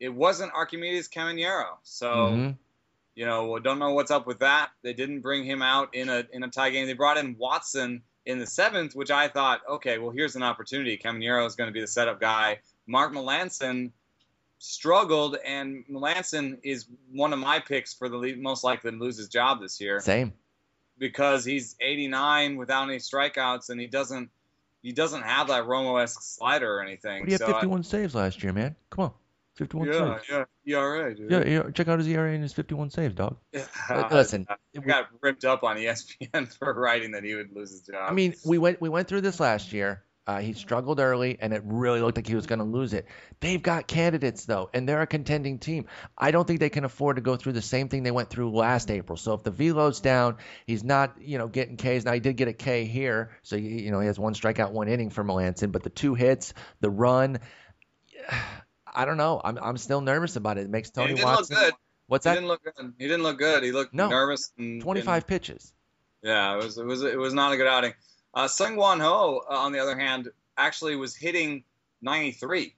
it 0.00 0.08
wasn't 0.08 0.52
Archimedes 0.54 1.06
Caminero. 1.06 1.76
So, 1.82 2.06
mm-hmm. 2.06 2.50
you 3.14 3.26
know, 3.26 3.58
don't 3.58 3.78
know 3.78 3.92
what's 3.92 4.10
up 4.10 4.26
with 4.26 4.38
that. 4.38 4.70
They 4.82 4.94
didn't 4.94 5.20
bring 5.20 5.44
him 5.44 5.60
out 5.60 5.94
in 5.94 6.08
a 6.08 6.24
in 6.32 6.44
a 6.44 6.48
tie 6.48 6.70
game. 6.70 6.86
They 6.86 6.94
brought 6.94 7.18
in 7.18 7.36
Watson 7.38 8.00
in 8.24 8.38
the 8.38 8.46
seventh, 8.46 8.96
which 8.96 9.10
I 9.10 9.28
thought, 9.28 9.60
okay, 9.68 9.98
well, 9.98 10.12
here's 10.12 10.34
an 10.34 10.42
opportunity. 10.42 10.96
Caminero 10.96 11.46
is 11.46 11.56
going 11.56 11.68
to 11.68 11.74
be 11.74 11.82
the 11.82 11.86
setup 11.86 12.20
guy. 12.20 12.60
Mark 12.86 13.12
Melancon 13.12 13.90
struggled, 14.62 15.36
and 15.44 15.84
Melancon 15.90 16.58
is 16.62 16.86
one 17.10 17.32
of 17.32 17.38
my 17.40 17.58
picks 17.58 17.92
for 17.92 18.08
the 18.08 18.36
most 18.36 18.62
likely 18.62 18.92
to 18.92 18.96
lose 18.96 19.16
his 19.16 19.28
job 19.28 19.60
this 19.60 19.80
year. 19.80 20.00
Same. 20.00 20.32
Because 20.98 21.44
he's 21.44 21.74
89 21.80 22.56
without 22.56 22.84
any 22.84 22.98
strikeouts, 22.98 23.70
and 23.70 23.80
he 23.80 23.88
doesn't 23.88 24.30
he 24.80 24.92
doesn't 24.92 25.22
have 25.22 25.48
that 25.48 25.64
Romo-esque 25.64 26.22
slider 26.22 26.76
or 26.76 26.82
anything. 26.82 27.24
he 27.26 27.32
had 27.32 27.40
so 27.40 27.46
51 27.46 27.80
I, 27.80 27.82
saves 27.82 28.14
last 28.14 28.42
year, 28.42 28.52
man. 28.52 28.74
Come 28.90 29.04
on. 29.04 29.12
51 29.56 29.86
yeah, 29.86 30.18
saves. 30.18 30.46
Yeah, 30.64 30.78
ERA, 30.78 31.14
dude. 31.14 31.30
Yeah, 31.30 31.44
yeah, 31.44 31.70
check 31.70 31.88
out 31.88 31.98
his 31.98 32.08
ERA 32.08 32.32
and 32.32 32.42
his 32.42 32.52
51 32.52 32.90
saves, 32.90 33.14
dog. 33.14 33.36
Yeah, 33.52 34.08
listen, 34.10 34.46
I 34.48 34.80
got 34.80 35.08
ripped 35.20 35.44
up 35.44 35.64
on 35.64 35.76
ESPN 35.76 36.52
for 36.58 36.72
writing 36.72 37.12
that 37.12 37.24
he 37.24 37.34
would 37.34 37.54
lose 37.54 37.70
his 37.70 37.80
job. 37.80 38.08
I 38.08 38.12
mean, 38.12 38.34
we 38.44 38.58
went 38.58 38.80
we 38.80 38.88
went 38.88 39.08
through 39.08 39.22
this 39.22 39.40
last 39.40 39.72
year. 39.72 40.02
Uh, 40.24 40.38
he 40.38 40.52
struggled 40.52 41.00
early, 41.00 41.36
and 41.40 41.52
it 41.52 41.62
really 41.64 42.00
looked 42.00 42.16
like 42.16 42.28
he 42.28 42.36
was 42.36 42.46
going 42.46 42.60
to 42.60 42.64
lose 42.64 42.92
it. 42.92 43.06
They've 43.40 43.60
got 43.60 43.88
candidates 43.88 44.44
though, 44.44 44.70
and 44.72 44.88
they're 44.88 45.02
a 45.02 45.06
contending 45.06 45.58
team. 45.58 45.86
I 46.16 46.30
don't 46.30 46.46
think 46.46 46.60
they 46.60 46.70
can 46.70 46.84
afford 46.84 47.16
to 47.16 47.22
go 47.22 47.34
through 47.34 47.54
the 47.54 47.62
same 47.62 47.88
thing 47.88 48.04
they 48.04 48.12
went 48.12 48.30
through 48.30 48.52
last 48.52 48.90
April. 48.92 49.16
So 49.16 49.34
if 49.34 49.42
the 49.42 49.50
velo's 49.50 50.00
down, 50.00 50.36
he's 50.64 50.84
not, 50.84 51.20
you 51.20 51.38
know, 51.38 51.48
getting 51.48 51.76
Ks. 51.76 52.04
Now 52.04 52.12
he 52.12 52.20
did 52.20 52.36
get 52.36 52.46
a 52.46 52.52
K 52.52 52.84
here, 52.84 53.32
so 53.42 53.56
you 53.56 53.90
know 53.90 53.98
he 53.98 54.06
has 54.06 54.18
one 54.18 54.34
strikeout, 54.34 54.70
one 54.70 54.88
inning 54.88 55.10
for 55.10 55.24
Melancon, 55.24 55.72
but 55.72 55.82
the 55.82 55.90
two 55.90 56.14
hits, 56.14 56.54
the 56.80 56.90
run. 56.90 57.40
I 58.94 59.06
don't 59.06 59.16
know. 59.16 59.40
I'm 59.42 59.58
I'm 59.58 59.76
still 59.78 60.02
nervous 60.02 60.36
about 60.36 60.58
it. 60.58 60.64
It 60.64 60.70
makes 60.70 60.90
Tony 60.90 61.16
he 61.16 61.24
Watson. 61.24 61.56
Look 61.56 61.64
good. 61.64 61.74
What's 62.06 62.24
that? 62.24 62.32
He 62.32 62.36
didn't 62.36 62.48
look 62.48 62.62
good. 62.62 62.92
He 62.98 63.08
didn't 63.08 63.22
look 63.22 63.38
good. 63.38 63.62
He 63.64 63.72
looked 63.72 63.94
no. 63.94 64.10
nervous. 64.10 64.52
And, 64.58 64.82
25 64.82 65.14
and, 65.14 65.26
pitches. 65.26 65.72
Yeah, 66.22 66.54
it 66.54 66.62
was 66.62 66.76
it 66.76 66.84
was 66.84 67.02
it 67.02 67.18
was 67.18 67.32
not 67.32 67.52
a 67.52 67.56
good 67.56 67.66
outing. 67.66 67.94
Uh, 68.34 68.46
Seung-Hwan 68.46 69.00
Ho, 69.00 69.42
uh, 69.48 69.54
on 69.54 69.72
the 69.72 69.78
other 69.80 69.96
hand, 69.96 70.28
actually 70.56 70.96
was 70.96 71.14
hitting 71.14 71.64
93. 72.00 72.74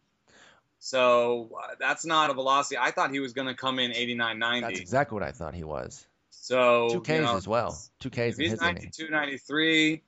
So 0.78 1.50
uh, 1.58 1.74
that's 1.78 2.04
not 2.04 2.30
a 2.30 2.34
velocity. 2.34 2.76
I 2.78 2.90
thought 2.90 3.10
he 3.10 3.20
was 3.20 3.32
going 3.32 3.48
to 3.48 3.54
come 3.54 3.78
in 3.78 3.92
89, 3.92 4.38
90. 4.38 4.60
That's 4.60 4.80
exactly 4.80 5.14
what 5.14 5.22
I 5.22 5.32
thought 5.32 5.54
he 5.54 5.64
was. 5.64 6.06
So 6.30 6.88
two 6.90 7.00
Ks 7.00 7.08
you 7.08 7.20
know, 7.22 7.36
as 7.36 7.48
well. 7.48 7.78
Two 8.00 8.10
Ks. 8.10 8.36
He's 8.36 8.60
92, 8.60 9.08
93. 9.08 10.02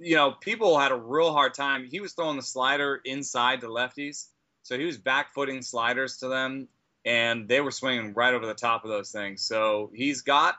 You 0.00 0.16
know, 0.16 0.30
people 0.30 0.78
had 0.78 0.92
a 0.92 0.96
real 0.96 1.32
hard 1.32 1.54
time. 1.54 1.88
He 1.90 2.00
was 2.00 2.14
throwing 2.14 2.36
the 2.36 2.42
slider 2.42 3.00
inside 3.04 3.60
to 3.60 3.66
lefties, 3.66 4.28
so 4.62 4.78
he 4.78 4.84
was 4.84 4.96
backfooting 4.96 5.62
sliders 5.64 6.18
to 6.18 6.28
them, 6.28 6.68
and 7.04 7.48
they 7.48 7.60
were 7.60 7.72
swinging 7.72 8.14
right 8.14 8.32
over 8.32 8.46
the 8.46 8.54
top 8.54 8.84
of 8.84 8.90
those 8.90 9.10
things. 9.10 9.42
So 9.42 9.90
he's 9.92 10.22
got, 10.22 10.54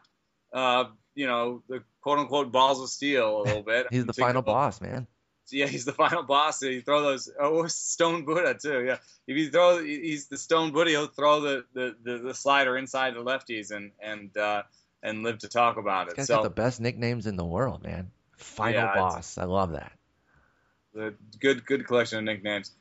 uh, 0.53 0.85
you 1.19 1.27
know, 1.27 1.61
the 1.67 1.83
quote 2.01 2.19
unquote 2.19 2.51
balls 2.51 2.81
of 2.81 2.89
steel 2.89 3.41
a 3.41 3.43
little 3.43 3.63
bit. 3.63 3.87
he's 3.91 4.05
the 4.05 4.13
final 4.13 4.41
boss, 4.41 4.81
man 4.81 5.07
yeah, 5.51 5.67
he's 5.67 5.85
the 5.85 5.93
final 5.93 6.23
boss. 6.23 6.61
You 6.61 6.81
throw 6.81 7.01
those. 7.01 7.29
Oh, 7.39 7.65
Stone 7.67 8.25
Buddha 8.25 8.55
too. 8.55 8.85
Yeah, 8.85 8.97
if 9.27 9.37
you 9.37 9.49
throw, 9.49 9.83
he's 9.83 10.27
the 10.27 10.37
Stone 10.37 10.71
Buddha. 10.71 10.91
He'll 10.91 11.07
throw 11.07 11.41
the, 11.41 11.65
the, 11.73 11.95
the, 12.03 12.17
the 12.19 12.33
slider 12.33 12.77
inside 12.77 13.15
the 13.15 13.23
lefties 13.23 13.71
and 13.71 13.91
and 14.01 14.35
uh, 14.37 14.63
and 15.01 15.23
live 15.23 15.39
to 15.39 15.47
talk 15.47 15.77
about 15.77 16.09
it. 16.09 16.25
So, 16.25 16.35
got 16.35 16.43
the 16.43 16.49
best 16.49 16.79
nicknames 16.79 17.27
in 17.27 17.35
the 17.35 17.45
world, 17.45 17.83
man. 17.83 18.11
Final 18.37 18.81
yeah, 18.81 18.95
boss. 18.95 19.37
I 19.37 19.45
love 19.45 19.71
that. 19.71 19.91
The 20.93 21.13
good 21.39 21.65
good 21.65 21.85
collection 21.85 22.19
of 22.19 22.23
nicknames. 22.23 22.71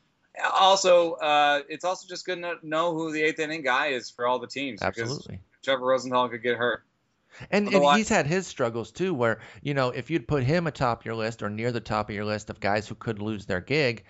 Also, 0.52 1.14
uh, 1.14 1.62
it's 1.68 1.84
also 1.84 2.06
just 2.06 2.24
good 2.24 2.40
to 2.42 2.54
know 2.62 2.94
who 2.94 3.12
the 3.12 3.22
eighth 3.22 3.40
inning 3.40 3.62
guy 3.62 3.88
is 3.88 4.08
for 4.08 4.26
all 4.26 4.38
the 4.38 4.46
teams. 4.46 4.80
Absolutely. 4.82 5.40
Trevor 5.64 5.84
Rosenthal 5.84 6.28
could 6.28 6.42
get 6.42 6.56
hurt. 6.56 6.84
And, 7.50 7.72
and, 7.72 7.96
he's 7.96 8.08
had 8.08 8.26
his 8.26 8.46
struggles 8.46 8.90
too, 8.90 9.14
where 9.14 9.40
you 9.62 9.74
know 9.74 9.90
if 9.90 10.10
you'd 10.10 10.28
put 10.28 10.42
him 10.42 10.66
atop 10.66 11.04
your 11.04 11.14
list 11.14 11.42
or 11.42 11.50
near 11.50 11.72
the 11.72 11.80
top 11.80 12.08
of 12.08 12.14
your 12.14 12.24
list 12.24 12.50
of 12.50 12.60
guys 12.60 12.88
who 12.88 12.94
could 12.94 13.20
lose 13.20 13.46
their 13.46 13.60
gig, 13.60 14.04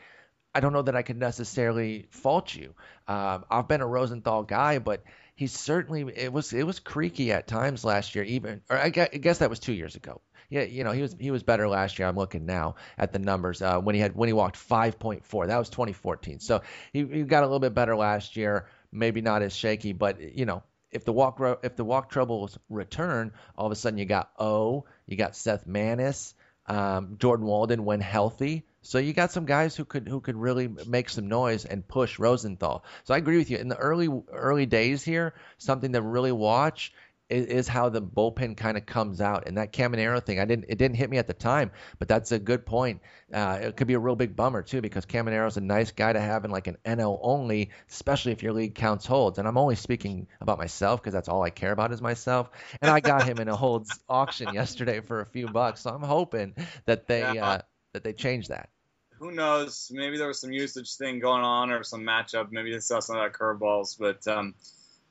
I 0.55 0.61
don't 0.61 0.73
know 0.73 0.83
that 0.83 0.97
I 0.97 1.03
could 1.03 1.19
necessarily 1.19 2.07
fault 2.11 2.55
you. 2.55 2.75
Um, 3.07 3.45
I've 3.51 3.69
been 3.69 3.81
a 3.81 3.87
Rosenthal 3.87 4.43
guy, 4.43 4.79
but 4.79 5.03
he's 5.35 5.53
certainly 5.53 6.13
it 6.17 6.33
was 6.33 6.53
it 6.53 6.65
was 6.65 6.81
creaky 6.81 7.33
at 7.33 7.47
times 7.47 7.85
last 7.85 8.15
year. 8.15 8.25
Even 8.25 8.63
or 8.69 8.77
I 8.77 8.89
guess, 8.89 9.09
I 9.13 9.19
guess 9.19 9.39
that 9.39 9.51
was 9.51 9.61
two 9.61 9.73
years 9.73 9.95
ago. 9.95 10.21
Yeah, 10.51 10.63
you 10.63 10.83
know 10.83 10.93
he 10.93 11.03
was 11.03 11.15
he 11.19 11.31
was 11.31 11.43
better 11.43 11.69
last 11.69 11.99
year. 11.99 12.09
I'm 12.09 12.17
looking 12.17 12.47
now 12.47 12.77
at 12.97 13.13
the 13.13 13.19
numbers 13.19 13.61
uh, 13.61 13.79
when 13.79 13.95
he 13.95 14.01
had 14.01 14.17
when 14.17 14.29
he 14.29 14.33
walked 14.33 14.57
5.4. 14.57 15.47
That 15.47 15.59
was 15.59 15.69
2014. 15.69 16.41
So 16.41 16.63
he, 16.93 17.05
he 17.05 17.23
got 17.23 17.43
a 17.43 17.47
little 17.47 17.61
bit 17.61 17.75
better 17.75 17.97
last 17.97 18.37
year. 18.37 18.67
Maybe 18.91 19.21
not 19.21 19.43
as 19.43 19.55
shaky, 19.55 19.93
but 19.93 20.21
you 20.37 20.47
know 20.47 20.63
if 20.91 21.05
the 21.05 21.13
walk 21.13 21.41
if 21.63 21.77
the 21.77 21.85
walk 21.85 22.11
troubles 22.11 22.59
return, 22.69 23.33
all 23.57 23.67
of 23.67 23.73
a 23.73 23.77
sudden 23.77 23.99
you 23.99 24.05
got 24.05 24.31
O, 24.39 24.85
you 25.07 25.17
got 25.17 25.37
Seth 25.37 25.67
Maness, 25.67 26.35
um, 26.67 27.17
Jordan 27.19 27.47
Walden 27.47 27.85
when 27.85 28.01
healthy. 28.01 28.65
So 28.83 28.99
you 28.99 29.13
got 29.13 29.33
some 29.33 29.45
guys 29.45 29.77
who 29.77 29.85
could 29.85 30.09
who 30.09 30.21
could 30.21 30.37
really 30.37 30.69
make 30.87 31.11
some 31.11 31.29
noise 31.29 31.65
and 31.65 31.87
push 31.87 32.19
Rosenthal. 32.19 32.85
So 33.05 33.15
I 33.15 33.19
agree 33.19 33.37
with 33.37 33.51
you. 33.51 33.59
In 33.59 33.69
the 33.69 33.77
early 33.77 34.09
early 34.33 34.67
days 34.67 35.03
here, 35.03 35.35
something 35.59 35.93
to 35.93 36.01
really 36.01 36.33
watch 36.33 36.93
is, 37.29 37.47
is 37.47 37.69
how 37.69 37.89
the 37.89 38.03
bullpen 38.03 38.57
kind 38.57 38.77
of 38.77 38.87
comes 38.87 39.21
out. 39.21 39.47
And 39.47 39.59
that 39.59 39.73
Caminero 39.73 40.25
thing, 40.25 40.41
I 40.41 40.45
didn't 40.45 40.67
it 40.69 40.79
didn't 40.79 40.97
hit 40.97 41.11
me 41.11 41.19
at 41.19 41.27
the 41.27 41.35
time, 41.35 41.71
but 41.99 42.09
that's 42.09 42.33
a 42.33 42.39
good 42.39 42.65
point. 42.67 43.01
Uh, 43.33 43.59
it 43.63 43.77
could 43.77 43.87
be 43.87 43.95
a 43.95 43.99
real 43.99 44.17
big 44.17 44.35
bummer 44.35 44.63
too 44.63 44.81
because 44.81 45.07
Caminero's 45.07 45.57
a 45.57 45.61
nice 45.61 45.91
guy 45.91 46.13
to 46.13 46.21
have 46.21 46.45
in 46.45 46.51
like 46.51 46.67
an 46.67 46.77
NL 46.85 47.19
only, 47.23 47.71
especially 47.91 48.33
if 48.33 48.43
your 48.43 48.53
league 48.53 48.75
counts 48.75 49.07
holds. 49.07 49.39
And 49.39 49.47
I'm 49.47 49.59
only 49.59 49.77
speaking 49.77 50.27
about 50.41 50.59
myself 50.59 51.01
because 51.01 51.13
that's 51.13 51.29
all 51.29 51.43
I 51.43 51.51
care 51.51 51.73
about 51.73 51.93
is 51.93 52.01
myself. 52.01 52.51
And 52.81 52.91
I 52.91 53.01
got 53.01 53.25
him 53.25 53.39
in 53.39 53.49
a 53.49 53.57
holds 53.57 53.99
auction 54.09 54.55
yesterday 54.55 55.01
for 55.01 55.21
a 55.21 55.27
few 55.27 55.49
bucks, 55.49 55.83
so 55.83 55.91
I'm 55.91 56.03
hoping 56.03 56.55
that 56.87 57.07
they 57.07 57.21
yeah. 57.21 57.47
uh, 57.47 57.61
that 57.93 58.05
they 58.05 58.13
change 58.13 58.49
that 58.49 58.71
who 59.19 59.33
knows? 59.33 59.91
Maybe 59.93 60.17
there 60.17 60.29
was 60.29 60.41
some 60.41 60.53
usage 60.53 60.95
thing 60.95 61.19
going 61.19 61.43
on 61.43 61.71
or 61.73 61.83
some 61.83 62.03
matchup. 62.03 62.53
Maybe 62.53 62.73
they 62.73 62.79
saw 62.79 63.01
some 63.01 63.17
of 63.17 63.23
that 63.23 63.39
curveballs, 63.39 63.99
but 63.99 64.27
um, 64.29 64.55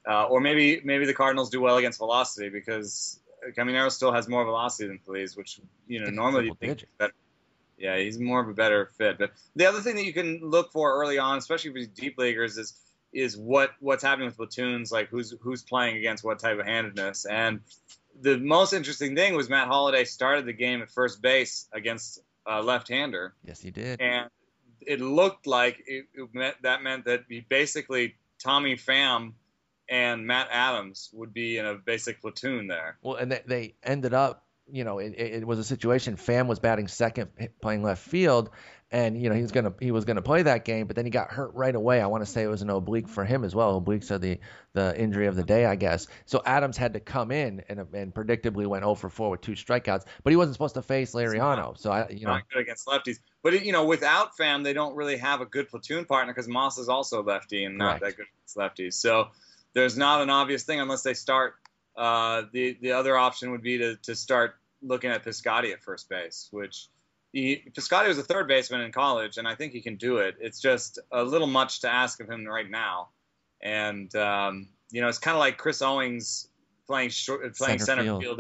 uh, 0.08 0.26
or 0.26 0.40
maybe 0.40 0.82
maybe 0.84 1.06
the 1.06 1.14
Cardinals 1.14 1.50
do 1.50 1.60
well 1.60 1.78
against 1.78 1.98
velocity 1.98 2.50
because 2.50 3.20
Caminero 3.58 3.92
still 3.92 4.12
has 4.12 4.28
more 4.28 4.44
velocity 4.46 4.88
than 4.88 5.00
Feliz, 5.00 5.36
which 5.36 5.60
you 5.88 6.00
know 6.00 6.10
normally 6.10 6.46
you 6.46 6.56
think 6.60 6.86
better. 6.98 7.14
Yeah, 7.78 7.98
he's 7.98 8.18
more 8.18 8.40
of 8.40 8.50
a 8.50 8.54
better 8.54 8.90
fit. 8.98 9.20
But 9.20 9.32
the 9.56 9.68
other 9.68 9.82
thing 9.82 9.96
that 9.98 10.06
you 10.06 10.14
can 10.14 10.40
look 10.42 10.72
for 10.72 11.00
early 11.00 11.20
on, 11.20 11.38
especially 11.38 11.72
for 11.72 11.92
deep 11.92 12.18
leaguers, 12.18 12.58
is 12.58 12.74
is 13.14 13.38
what 13.38 13.72
what's 13.80 14.04
happening 14.04 14.28
with 14.28 14.38
platoons, 14.38 14.92
like 14.92 15.10
who's 15.10 15.34
who's 15.42 15.62
playing 15.62 15.98
against 15.98 16.24
what 16.24 16.40
type 16.40 16.60
of 16.60 16.66
handedness. 16.66 17.26
And 17.26 17.62
the 18.20 18.38
most 18.38 18.74
interesting 18.74 19.16
thing 19.16 19.36
was 19.36 19.50
Matt 19.50 19.68
Holliday 19.68 20.06
started 20.06 20.46
the 20.46 20.54
game 20.54 20.82
at 20.82 20.90
first 20.90 21.22
base 21.22 21.68
against 21.72 22.20
a 22.46 22.62
left-hander. 22.62 23.34
Yes, 23.44 23.62
he 23.62 23.72
did. 23.72 24.02
And 24.02 24.30
it 24.82 25.02
looked 25.02 25.46
like 25.46 25.84
it, 25.86 26.06
it 26.14 26.30
meant, 26.34 26.56
that 26.64 26.82
meant 26.82 27.06
that 27.06 27.26
he 27.30 27.42
basically 27.42 28.16
Tommy 28.42 28.76
Pham 28.76 29.34
and 29.90 30.26
Matt 30.26 30.48
Adams 30.52 31.10
would 31.14 31.34
be 31.34 31.58
in 31.58 31.66
a 31.66 31.76
basic 31.76 32.22
platoon 32.22 32.68
there. 32.68 32.98
Well, 33.02 33.16
and 33.16 33.32
they, 33.32 33.42
they 33.46 33.76
ended 33.84 34.14
up, 34.14 34.46
you 34.70 34.84
know, 34.84 35.00
it, 35.00 35.14
it, 35.18 35.48
was 35.48 35.60
a 35.60 35.64
situation. 35.64 36.18
Pham 36.18 36.48
was 36.48 36.60
batting 36.60 36.88
second, 36.88 37.30
playing 37.62 37.84
left 37.84 38.02
field, 38.02 38.50
and 38.90 39.22
you 39.22 39.28
know 39.28 39.36
he 39.36 39.42
was 39.42 39.52
gonna 39.52 39.74
he 39.82 39.92
was 39.92 40.06
gonna 40.06 40.22
play 40.22 40.44
that 40.44 40.64
game, 40.64 40.88
but 40.88 40.96
then 40.96 41.06
he 41.06 41.12
got 41.12 41.30
hurt 41.30 41.54
right 41.54 41.76
away. 41.76 42.02
I 42.02 42.08
want 42.08 42.26
to 42.26 42.30
say 42.30 42.44
it 42.44 42.48
was 42.48 42.62
an 42.62 42.70
oblique 42.70 43.10
for 43.10 43.26
him 43.26 43.44
as 43.44 43.54
well. 43.54 43.82
Obliques 43.82 44.12
are 44.12 44.18
the 44.18 44.40
the 44.74 44.98
injury 44.98 45.28
of 45.28 45.36
the 45.36 45.44
day, 45.44 45.66
I 45.66 45.76
guess. 45.76 46.08
So 46.26 46.42
Adams 46.46 46.78
had 46.78 46.94
to 46.94 47.00
come 47.02 47.32
in 47.32 47.64
and 47.68 47.86
and 47.94 48.14
predictably 48.14 48.66
went 48.66 48.84
0 48.84 48.96
for 48.96 49.10
4 49.10 49.32
with 49.32 49.42
two 49.42 49.54
strikeouts, 49.54 50.06
but 50.24 50.30
he 50.30 50.38
wasn't 50.38 50.56
supposed 50.56 50.76
to 50.76 50.82
face 50.82 51.14
Liriano. 51.14 51.78
So 51.78 51.92
I, 51.92 52.08
you 52.10 52.26
know, 52.26 52.34
not 52.34 52.50
good 52.50 52.62
against 52.62 52.88
lefties. 52.88 53.20
But 53.44 53.66
you 53.66 53.74
know, 53.74 53.86
without 53.86 54.38
Pham, 54.38 54.64
they 54.64 54.74
don't 54.74 54.96
really 54.96 55.18
have 55.18 55.42
a 55.42 55.46
good 55.46 55.70
platoon 55.70 56.06
partner 56.06 56.34
because 56.34 56.48
Moss 56.48 56.78
is 56.78 56.88
also 56.88 57.24
lefty 57.24 57.66
and 57.66 57.78
not 57.78 58.00
that 58.00 58.16
good 58.16 58.28
against 58.34 58.56
lefties. 58.58 58.94
So 58.94 59.30
there's 59.78 59.96
not 59.96 60.22
an 60.22 60.32
obvious 60.32 60.64
thing 60.64 60.80
unless 60.80 61.04
they 61.04 61.14
start. 61.14 61.54
Uh, 61.96 62.44
the 62.52 62.78
the 62.82 62.94
other 62.94 63.16
option 63.16 63.52
would 63.52 63.62
be 63.62 63.78
to 63.78 63.96
to 63.98 64.16
start 64.16 64.56
looking 64.82 65.12
at 65.12 65.24
Piscotty 65.24 65.72
at 65.72 65.84
first 65.84 66.10
base, 66.10 66.48
which 66.52 66.88
he, 67.32 67.64
Piscotty 67.78 68.08
was 68.08 68.18
a 68.18 68.24
third 68.24 68.48
baseman 68.48 68.82
in 68.82 68.92
college, 68.92 69.38
and 69.38 69.48
I 69.48 69.54
think 69.54 69.74
he 69.74 69.82
can 69.82 69.96
do 69.96 70.18
it. 70.18 70.36
It's 70.40 70.60
just 70.60 70.98
a 71.12 71.24
little 71.24 71.46
much 71.46 71.82
to 71.82 71.94
ask 71.94 72.20
of 72.20 72.28
him 72.28 72.46
right 72.46 72.70
now. 72.70 73.10
And 73.62 74.14
um, 74.16 74.70
you 74.90 75.02
know, 75.02 75.10
it's 75.10 75.20
kind 75.20 75.36
of 75.36 75.40
like 75.40 75.58
Chris 75.58 75.84
Owings 75.84 76.48
playing 76.88 77.10
short, 77.10 77.56
playing 77.56 77.78
center, 77.78 78.02
center 78.02 78.20
field, 78.20 78.24
field 78.24 78.40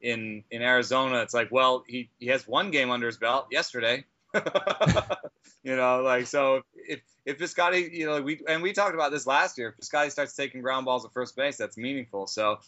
in, 0.00 0.12
in, 0.12 0.44
in 0.52 0.62
Arizona. 0.62 1.22
It's 1.22 1.34
like, 1.34 1.50
well, 1.50 1.82
he 1.88 2.10
he 2.20 2.26
has 2.28 2.46
one 2.46 2.70
game 2.70 2.90
under 2.90 3.06
his 3.06 3.16
belt 3.16 3.48
yesterday. 3.50 4.04
you 5.62 5.76
know, 5.76 6.02
like 6.02 6.26
so 6.26 6.62
if 6.74 7.00
if 7.24 7.38
Piscotty, 7.38 7.92
you 7.92 8.06
know, 8.06 8.22
we 8.22 8.40
and 8.48 8.62
we 8.62 8.72
talked 8.72 8.94
about 8.94 9.12
this 9.12 9.26
last 9.26 9.58
year. 9.58 9.74
If 9.76 9.84
Piscotty 9.84 10.10
starts 10.10 10.34
taking 10.34 10.62
ground 10.62 10.86
balls 10.86 11.04
at 11.04 11.12
first 11.12 11.36
base, 11.36 11.56
that's 11.56 11.76
meaningful. 11.76 12.26
So 12.26 12.58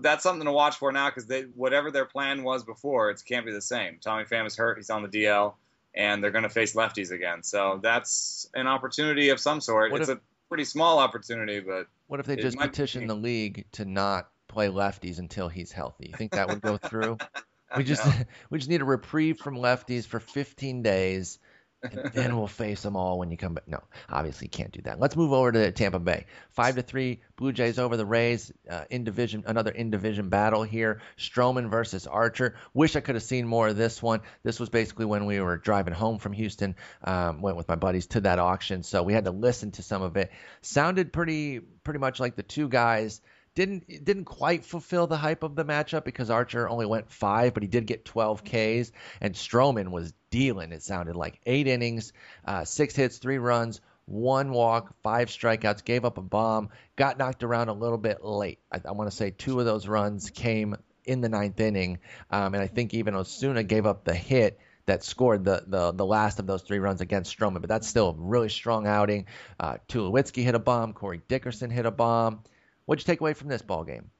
that's 0.00 0.22
something 0.22 0.44
to 0.44 0.52
watch 0.52 0.76
for 0.76 0.92
now 0.92 1.08
because 1.08 1.26
they 1.26 1.42
whatever 1.42 1.90
their 1.90 2.04
plan 2.04 2.42
was 2.42 2.64
before, 2.64 3.10
it 3.10 3.22
can't 3.26 3.46
be 3.46 3.52
the 3.52 3.62
same. 3.62 3.98
Tommy 4.00 4.24
Pham 4.24 4.46
is 4.46 4.56
hurt; 4.56 4.78
he's 4.78 4.90
on 4.90 5.02
the 5.02 5.08
DL, 5.08 5.54
and 5.94 6.22
they're 6.22 6.30
going 6.30 6.44
to 6.44 6.50
face 6.50 6.74
lefties 6.74 7.10
again. 7.10 7.42
So 7.42 7.80
that's 7.82 8.48
an 8.54 8.66
opportunity 8.66 9.30
of 9.30 9.40
some 9.40 9.60
sort. 9.60 9.92
What 9.92 10.00
it's 10.00 10.10
if, 10.10 10.18
a 10.18 10.20
pretty 10.48 10.64
small 10.64 10.98
opportunity, 10.98 11.60
but 11.60 11.86
what 12.08 12.20
if 12.20 12.26
they 12.26 12.36
just 12.36 12.58
petition 12.58 13.06
the 13.06 13.16
league 13.16 13.66
to 13.72 13.84
not 13.84 14.28
play 14.48 14.68
lefties 14.68 15.18
until 15.18 15.48
he's 15.48 15.72
healthy? 15.72 16.08
You 16.08 16.16
think 16.16 16.32
that 16.32 16.48
would 16.48 16.60
go 16.62 16.78
through? 16.78 17.18
we 17.76 17.84
just 17.84 18.04
we 18.50 18.58
just 18.58 18.70
need 18.70 18.80
a 18.80 18.86
reprieve 18.86 19.38
from 19.38 19.56
lefties 19.56 20.06
for 20.06 20.20
15 20.20 20.82
days 20.82 21.38
and 21.82 22.10
then 22.12 22.36
we'll 22.36 22.46
face 22.46 22.82
them 22.82 22.96
all 22.96 23.18
when 23.18 23.30
you 23.30 23.36
come 23.36 23.54
back. 23.54 23.68
No, 23.68 23.82
obviously 24.08 24.48
can't 24.48 24.72
do 24.72 24.82
that. 24.82 24.98
Let's 24.98 25.16
move 25.16 25.32
over 25.32 25.52
to 25.52 25.70
Tampa 25.72 25.98
Bay. 25.98 26.26
Five 26.50 26.76
to 26.76 26.82
three, 26.82 27.20
Blue 27.36 27.52
Jays 27.52 27.78
over 27.78 27.96
the 27.96 28.06
Rays. 28.06 28.52
Uh, 28.68 28.84
in 28.90 29.04
division, 29.04 29.44
another 29.46 29.70
in 29.70 29.90
division 29.90 30.28
battle 30.28 30.62
here. 30.62 31.00
Stroman 31.18 31.70
versus 31.70 32.06
Archer. 32.06 32.56
Wish 32.74 32.96
I 32.96 33.00
could 33.00 33.14
have 33.14 33.24
seen 33.24 33.46
more 33.46 33.68
of 33.68 33.76
this 33.76 34.02
one. 34.02 34.20
This 34.42 34.58
was 34.58 34.68
basically 34.68 35.04
when 35.04 35.26
we 35.26 35.40
were 35.40 35.56
driving 35.56 35.94
home 35.94 36.18
from 36.18 36.32
Houston. 36.32 36.76
Um, 37.04 37.40
went 37.40 37.56
with 37.56 37.68
my 37.68 37.76
buddies 37.76 38.06
to 38.08 38.20
that 38.22 38.38
auction, 38.38 38.82
so 38.82 39.02
we 39.02 39.12
had 39.12 39.24
to 39.24 39.30
listen 39.30 39.70
to 39.72 39.82
some 39.82 40.02
of 40.02 40.16
it. 40.16 40.32
Sounded 40.62 41.12
pretty 41.12 41.60
pretty 41.60 42.00
much 42.00 42.20
like 42.20 42.36
the 42.36 42.42
two 42.42 42.68
guys 42.68 43.20
didn't 43.58 44.04
didn't 44.04 44.26
quite 44.26 44.64
fulfill 44.64 45.08
the 45.08 45.16
hype 45.16 45.42
of 45.42 45.56
the 45.56 45.64
matchup 45.64 46.04
because 46.04 46.30
Archer 46.30 46.68
only 46.68 46.86
went 46.86 47.10
five, 47.10 47.54
but 47.54 47.64
he 47.64 47.68
did 47.68 47.86
get 47.86 48.04
12 48.04 48.44
Ks, 48.44 48.92
and 49.20 49.34
Stroman 49.34 49.90
was 49.90 50.14
dealing. 50.30 50.70
It 50.70 50.84
sounded 50.84 51.16
like 51.16 51.40
eight 51.44 51.66
innings, 51.66 52.12
uh, 52.44 52.64
six 52.64 52.94
hits, 52.94 53.18
three 53.18 53.38
runs, 53.38 53.80
one 54.04 54.52
walk, 54.52 54.94
five 55.02 55.28
strikeouts, 55.28 55.84
gave 55.84 56.04
up 56.04 56.18
a 56.18 56.22
bomb, 56.22 56.68
got 56.94 57.18
knocked 57.18 57.42
around 57.42 57.68
a 57.68 57.72
little 57.72 57.98
bit 57.98 58.24
late. 58.24 58.60
I, 58.70 58.80
I 58.86 58.92
want 58.92 59.10
to 59.10 59.16
say 59.16 59.30
two 59.30 59.58
of 59.58 59.66
those 59.66 59.88
runs 59.88 60.30
came 60.30 60.76
in 61.04 61.20
the 61.20 61.28
ninth 61.28 61.58
inning, 61.58 61.98
um, 62.30 62.54
and 62.54 62.62
I 62.62 62.68
think 62.68 62.94
even 62.94 63.16
Osuna 63.16 63.64
gave 63.64 63.86
up 63.86 64.04
the 64.04 64.14
hit 64.14 64.60
that 64.86 65.02
scored 65.02 65.44
the, 65.44 65.64
the 65.66 65.90
the 65.90 66.06
last 66.06 66.38
of 66.38 66.46
those 66.46 66.62
three 66.62 66.78
runs 66.78 67.00
against 67.00 67.36
Stroman. 67.36 67.60
But 67.60 67.70
that's 67.70 67.88
still 67.88 68.10
a 68.10 68.14
really 68.16 68.50
strong 68.50 68.86
outing. 68.86 69.26
Uh, 69.58 69.78
Tulowitzki 69.88 70.44
hit 70.44 70.54
a 70.54 70.60
bomb. 70.60 70.92
Corey 70.92 71.20
Dickerson 71.26 71.70
hit 71.70 71.86
a 71.86 71.90
bomb. 71.90 72.44
What'd 72.88 73.06
you 73.06 73.12
take 73.12 73.20
away 73.20 73.34
from 73.34 73.48
this 73.48 73.60
ball 73.60 73.84
game? 73.84 74.10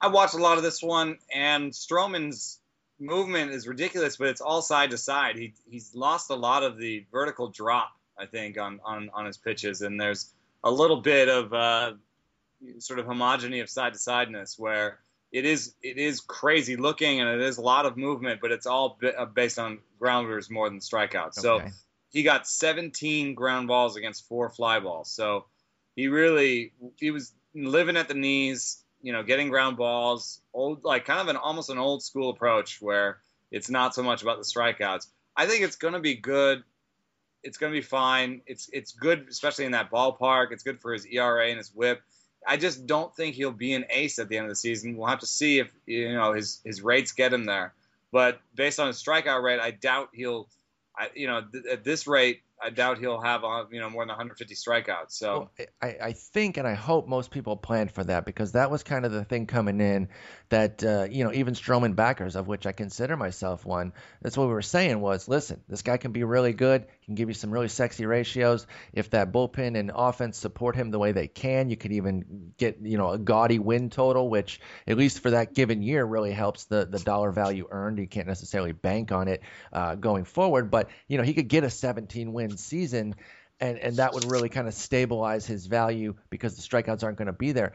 I 0.00 0.08
watched 0.08 0.34
a 0.34 0.38
lot 0.38 0.56
of 0.56 0.64
this 0.64 0.82
one, 0.82 1.18
and 1.32 1.70
Stroman's 1.70 2.58
movement 2.98 3.52
is 3.52 3.68
ridiculous, 3.68 4.16
but 4.16 4.26
it's 4.30 4.40
all 4.40 4.62
side 4.62 4.90
to 4.90 4.98
side. 4.98 5.38
He 5.38 5.54
he's 5.70 5.94
lost 5.94 6.30
a 6.30 6.34
lot 6.34 6.64
of 6.64 6.76
the 6.76 7.06
vertical 7.12 7.50
drop, 7.50 7.92
I 8.18 8.26
think, 8.26 8.58
on 8.58 8.80
on, 8.84 9.10
on 9.14 9.26
his 9.26 9.36
pitches, 9.36 9.80
and 9.80 10.00
there's 10.00 10.28
a 10.64 10.72
little 10.72 11.02
bit 11.02 11.28
of 11.28 11.54
uh, 11.54 11.92
sort 12.80 12.98
of 12.98 13.06
homogeny 13.06 13.62
of 13.62 13.70
side 13.70 13.92
to 13.92 13.98
sideness 14.00 14.58
where 14.58 14.98
it 15.30 15.44
is 15.44 15.72
it 15.84 15.98
is 15.98 16.20
crazy 16.20 16.74
looking 16.74 17.20
and 17.20 17.28
it 17.28 17.42
is 17.42 17.58
a 17.58 17.62
lot 17.62 17.86
of 17.86 17.96
movement, 17.96 18.40
but 18.40 18.50
it's 18.50 18.66
all 18.66 18.98
uh, 19.16 19.24
based 19.24 19.60
on 19.60 19.78
grounders 20.00 20.50
more 20.50 20.68
than 20.68 20.80
strikeouts. 20.80 21.38
Okay. 21.38 21.68
So 21.68 21.70
he 22.10 22.24
got 22.24 22.48
17 22.48 23.36
ground 23.36 23.68
balls 23.68 23.94
against 23.94 24.26
four 24.26 24.50
fly 24.50 24.80
balls. 24.80 25.12
So 25.12 25.44
he 25.94 26.08
really 26.08 26.72
he 26.96 27.12
was 27.12 27.32
living 27.54 27.96
at 27.96 28.08
the 28.08 28.14
knees, 28.14 28.82
you 29.02 29.12
know, 29.12 29.22
getting 29.22 29.48
ground 29.48 29.76
balls, 29.76 30.40
old 30.54 30.84
like 30.84 31.04
kind 31.04 31.20
of 31.20 31.28
an 31.28 31.36
almost 31.36 31.70
an 31.70 31.78
old 31.78 32.02
school 32.02 32.30
approach 32.30 32.80
where 32.80 33.18
it's 33.50 33.68
not 33.68 33.94
so 33.94 34.02
much 34.02 34.22
about 34.22 34.38
the 34.38 34.44
strikeouts. 34.44 35.06
I 35.36 35.46
think 35.46 35.62
it's 35.62 35.76
going 35.76 35.94
to 35.94 36.00
be 36.00 36.14
good. 36.14 36.62
It's 37.42 37.58
going 37.58 37.72
to 37.72 37.78
be 37.78 37.84
fine. 37.84 38.42
It's 38.46 38.68
it's 38.72 38.92
good, 38.92 39.26
especially 39.28 39.64
in 39.64 39.72
that 39.72 39.90
ballpark. 39.90 40.52
It's 40.52 40.62
good 40.62 40.80
for 40.80 40.92
his 40.92 41.04
ERA 41.06 41.48
and 41.48 41.58
his 41.58 41.70
WHIP. 41.74 42.00
I 42.46 42.56
just 42.56 42.86
don't 42.86 43.14
think 43.14 43.34
he'll 43.34 43.52
be 43.52 43.72
an 43.74 43.84
ace 43.90 44.18
at 44.18 44.28
the 44.28 44.36
end 44.36 44.46
of 44.46 44.50
the 44.50 44.56
season. 44.56 44.96
We'll 44.96 45.08
have 45.08 45.20
to 45.20 45.26
see 45.26 45.58
if 45.58 45.72
you 45.86 46.12
know 46.12 46.32
his 46.32 46.60
his 46.64 46.82
rates 46.82 47.12
get 47.12 47.32
him 47.32 47.44
there. 47.44 47.74
But 48.12 48.40
based 48.54 48.78
on 48.78 48.88
his 48.88 49.02
strikeout 49.02 49.42
rate, 49.42 49.60
I 49.60 49.70
doubt 49.70 50.10
he'll. 50.12 50.48
I, 50.94 51.08
you 51.14 51.26
know, 51.26 51.40
th- 51.50 51.64
at 51.64 51.84
this 51.84 52.06
rate, 52.06 52.42
I 52.62 52.70
doubt 52.70 52.98
he'll 52.98 53.20
have 53.20 53.44
uh, 53.44 53.64
you 53.70 53.80
know 53.80 53.90
more 53.90 54.02
than 54.02 54.08
150 54.08 54.54
strikeouts. 54.54 55.10
So 55.10 55.50
well, 55.58 55.66
I, 55.80 55.96
I 56.02 56.12
think 56.12 56.56
and 56.56 56.66
I 56.66 56.74
hope 56.74 57.08
most 57.08 57.30
people 57.30 57.56
planned 57.56 57.90
for 57.90 58.04
that 58.04 58.24
because 58.24 58.52
that 58.52 58.70
was 58.70 58.82
kind 58.82 59.04
of 59.04 59.12
the 59.12 59.24
thing 59.24 59.46
coming 59.46 59.80
in 59.80 60.08
that 60.48 60.84
uh, 60.84 61.06
you 61.10 61.24
know 61.24 61.32
even 61.32 61.54
Stroman 61.54 61.96
backers, 61.96 62.36
of 62.36 62.46
which 62.46 62.66
I 62.66 62.72
consider 62.72 63.16
myself 63.16 63.64
one, 63.64 63.92
that's 64.20 64.36
what 64.36 64.46
we 64.46 64.52
were 64.52 64.62
saying 64.62 65.00
was, 65.00 65.28
listen, 65.28 65.60
this 65.68 65.82
guy 65.82 65.96
can 65.96 66.12
be 66.12 66.24
really 66.24 66.52
good, 66.52 66.86
can 67.04 67.14
give 67.14 67.28
you 67.28 67.34
some 67.34 67.50
really 67.50 67.68
sexy 67.68 68.06
ratios. 68.06 68.66
If 68.92 69.10
that 69.10 69.32
bullpen 69.32 69.78
and 69.78 69.90
offense 69.94 70.38
support 70.38 70.76
him 70.76 70.90
the 70.90 70.98
way 70.98 71.12
they 71.12 71.28
can, 71.28 71.68
you 71.70 71.76
could 71.76 71.92
even 71.92 72.52
get 72.56 72.78
you 72.82 72.98
know 72.98 73.10
a 73.10 73.18
gaudy 73.18 73.58
win 73.58 73.90
total, 73.90 74.28
which 74.28 74.60
at 74.86 74.96
least 74.96 75.20
for 75.20 75.30
that 75.30 75.54
given 75.54 75.82
year 75.82 76.04
really 76.04 76.32
helps 76.32 76.64
the 76.64 76.86
the 76.86 76.98
dollar 76.98 77.32
value 77.32 77.66
earned. 77.70 77.98
You 77.98 78.06
can't 78.06 78.28
necessarily 78.28 78.72
bank 78.72 79.12
on 79.12 79.28
it 79.28 79.42
uh, 79.72 79.94
going 79.96 80.24
forward, 80.24 80.70
but 80.70 80.90
you 81.08 81.18
know 81.18 81.24
he 81.24 81.34
could 81.34 81.48
get 81.48 81.64
a 81.64 81.70
17 81.70 82.32
win 82.32 82.56
season, 82.56 83.14
and 83.60 83.78
and 83.78 83.98
that 83.98 84.14
would 84.14 84.24
really 84.24 84.48
kind 84.48 84.68
of 84.68 84.74
stabilize 84.74 85.46
his 85.46 85.66
value 85.66 86.14
because 86.30 86.56
the 86.56 86.62
strikeouts 86.62 87.02
aren't 87.02 87.18
going 87.18 87.26
to 87.26 87.32
be 87.32 87.52
there. 87.52 87.72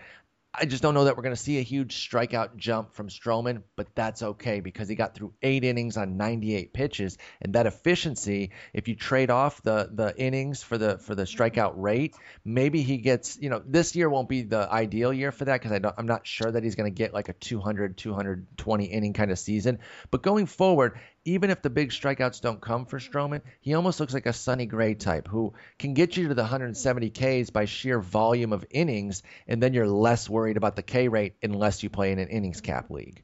I 0.60 0.66
just 0.66 0.82
don't 0.82 0.96
know 0.96 1.04
that 1.04 1.16
we're 1.16 1.24
going 1.24 1.36
to 1.36 1.42
see 1.42 1.60
a 1.60 1.64
huge 1.64 2.10
strikeout 2.10 2.56
jump 2.56 2.94
from 2.94 3.10
Stroman, 3.10 3.62
but 3.76 3.94
that's 3.94 4.24
okay 4.24 4.60
because 4.60 4.90
he 4.90 4.96
got 4.96 5.14
through 5.14 5.34
eight 5.44 5.64
innings 5.64 5.98
on 5.98 6.18
98 6.18 6.74
pitches, 6.74 7.18
and 7.42 7.54
that 7.54 7.68
efficiency. 7.68 8.52
If 8.74 8.88
you 8.88 8.96
trade 8.96 9.30
off 9.30 9.62
the 9.62 9.90
the 9.94 10.16
innings 10.18 10.64
for 10.64 10.78
the 10.78 10.98
for 10.98 11.14
the 11.14 11.24
strikeout 11.24 11.74
rate, 11.76 12.16
maybe 12.44 12.82
he 12.82 12.98
gets. 12.98 13.38
You 13.40 13.50
know, 13.50 13.62
this 13.66 13.96
year 13.96 14.10
won't 14.10 14.30
be 14.30 14.42
the 14.42 14.68
ideal 14.72 15.14
year 15.14 15.32
for 15.32 15.46
that 15.46 15.62
because 15.62 15.80
I'm 15.98 16.08
not 16.08 16.26
sure 16.26 16.52
that 16.52 16.64
he's 16.64 16.76
going 16.76 16.92
to 16.92 16.96
get 16.96 17.14
like 17.14 17.30
a 17.30 17.34
200 17.34 17.98
220 17.98 18.86
inning 18.86 19.14
kind 19.14 19.32
of 19.32 19.38
season. 19.38 19.80
But 20.10 20.24
going 20.24 20.48
forward, 20.48 21.00
even 21.28 21.50
if 21.50 21.62
the 21.62 21.70
big 21.70 21.90
strikeouts 21.90 22.40
don't 22.40 22.62
come 22.62 22.86
for 22.86 23.00
Stroman, 23.00 23.42
he 23.60 23.74
almost 23.74 24.00
looks 24.00 24.14
like 24.14 24.26
a 24.26 24.34
Sonny 24.34 24.66
Gray 24.66 24.96
type 24.96 25.28
who 25.28 25.54
can 25.78 25.94
get 25.94 26.16
you 26.16 26.30
to 26.30 26.34
the 26.34 26.42
170 26.42 27.10
Ks 27.10 27.50
by 27.50 27.66
sheer 27.66 28.00
volume 28.00 28.54
of 28.54 28.66
innings, 28.70 29.24
and 29.46 29.62
then 29.62 29.74
you're 29.74 29.90
less 29.90 30.30
worried 30.30 30.56
about 30.56 30.78
the 30.78 30.84
K 30.84 31.10
rate 31.10 31.36
unless 31.44 31.84
you 31.84 31.90
play 31.90 32.14
in 32.14 32.20
an 32.20 32.30
innings 32.30 32.62
cap 32.62 32.90
league. 32.90 33.24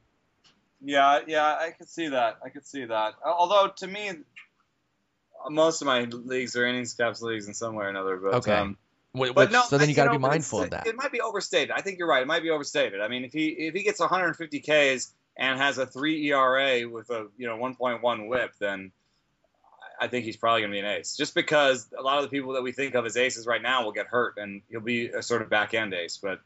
Yeah, 0.82 1.22
yeah, 1.28 1.46
I 1.46 1.72
could 1.72 1.88
see 1.88 2.10
that. 2.10 2.40
I 2.44 2.50
could 2.50 2.68
see 2.68 2.84
that. 2.84 3.14
Although 3.26 3.72
to 3.78 3.88
me, 3.88 4.12
most 5.50 5.82
of 5.82 5.86
my 5.86 6.02
leagues 6.02 6.58
are 6.58 6.66
innings 6.66 6.94
caps 6.96 7.22
leagues 7.22 7.48
in 7.48 7.54
some 7.54 7.74
way 7.74 7.86
or 7.86 7.90
another. 7.90 8.18
But, 8.18 8.34
okay. 8.36 8.54
Um, 8.54 8.78
Which, 9.14 9.34
but 9.34 9.50
no, 9.50 9.64
so 9.64 9.78
then 9.78 9.88
you 9.88 9.96
got 9.96 10.06
to 10.06 10.12
be 10.12 10.18
mindful 10.18 10.64
of 10.64 10.72
that. 10.72 10.88
It 10.88 10.98
might 10.98 11.14
be 11.14 11.22
overstated. 11.22 11.72
I 11.72 11.80
think 11.80 12.00
you're 12.00 12.08
right. 12.10 12.24
It 12.24 12.28
might 12.28 12.44
be 12.44 12.50
overstated. 12.50 13.00
I 13.00 13.08
mean, 13.08 13.24
if 13.24 13.32
he 13.32 13.48
if 13.48 13.74
he 13.74 13.84
gets 13.84 14.02
150 14.02 14.60
Ks 14.60 15.14
and 15.36 15.60
has 15.60 15.78
a 15.78 15.86
three 15.86 16.32
ERA 16.32 16.88
with 16.88 17.10
a 17.10 17.28
you 17.38 17.48
know 17.48 17.58
1.1 17.58 18.28
WHIP, 18.28 18.54
then 18.60 18.92
I 20.00 20.08
think 20.08 20.26
he's 20.26 20.38
probably 20.38 20.62
going 20.62 20.72
to 20.72 20.76
be 20.76 20.80
an 20.80 20.86
ace. 20.86 21.16
Just 21.16 21.36
because 21.36 21.88
a 21.98 22.02
lot 22.02 22.18
of 22.18 22.24
the 22.24 22.30
people 22.30 22.54
that 22.54 22.64
we 22.64 22.72
think 22.72 22.96
of 22.96 23.06
as 23.06 23.18
aces 23.18 23.48
right 23.48 23.62
now 23.62 23.84
will 23.84 23.92
get 23.92 24.08
hurt, 24.08 24.38
and 24.38 24.62
he'll 24.70 24.82
be 24.82 25.08
a 25.08 25.22
sort 25.22 25.42
of 25.42 25.50
back 25.50 25.74
end 25.74 25.94
ace. 25.94 26.20
But 26.22 26.40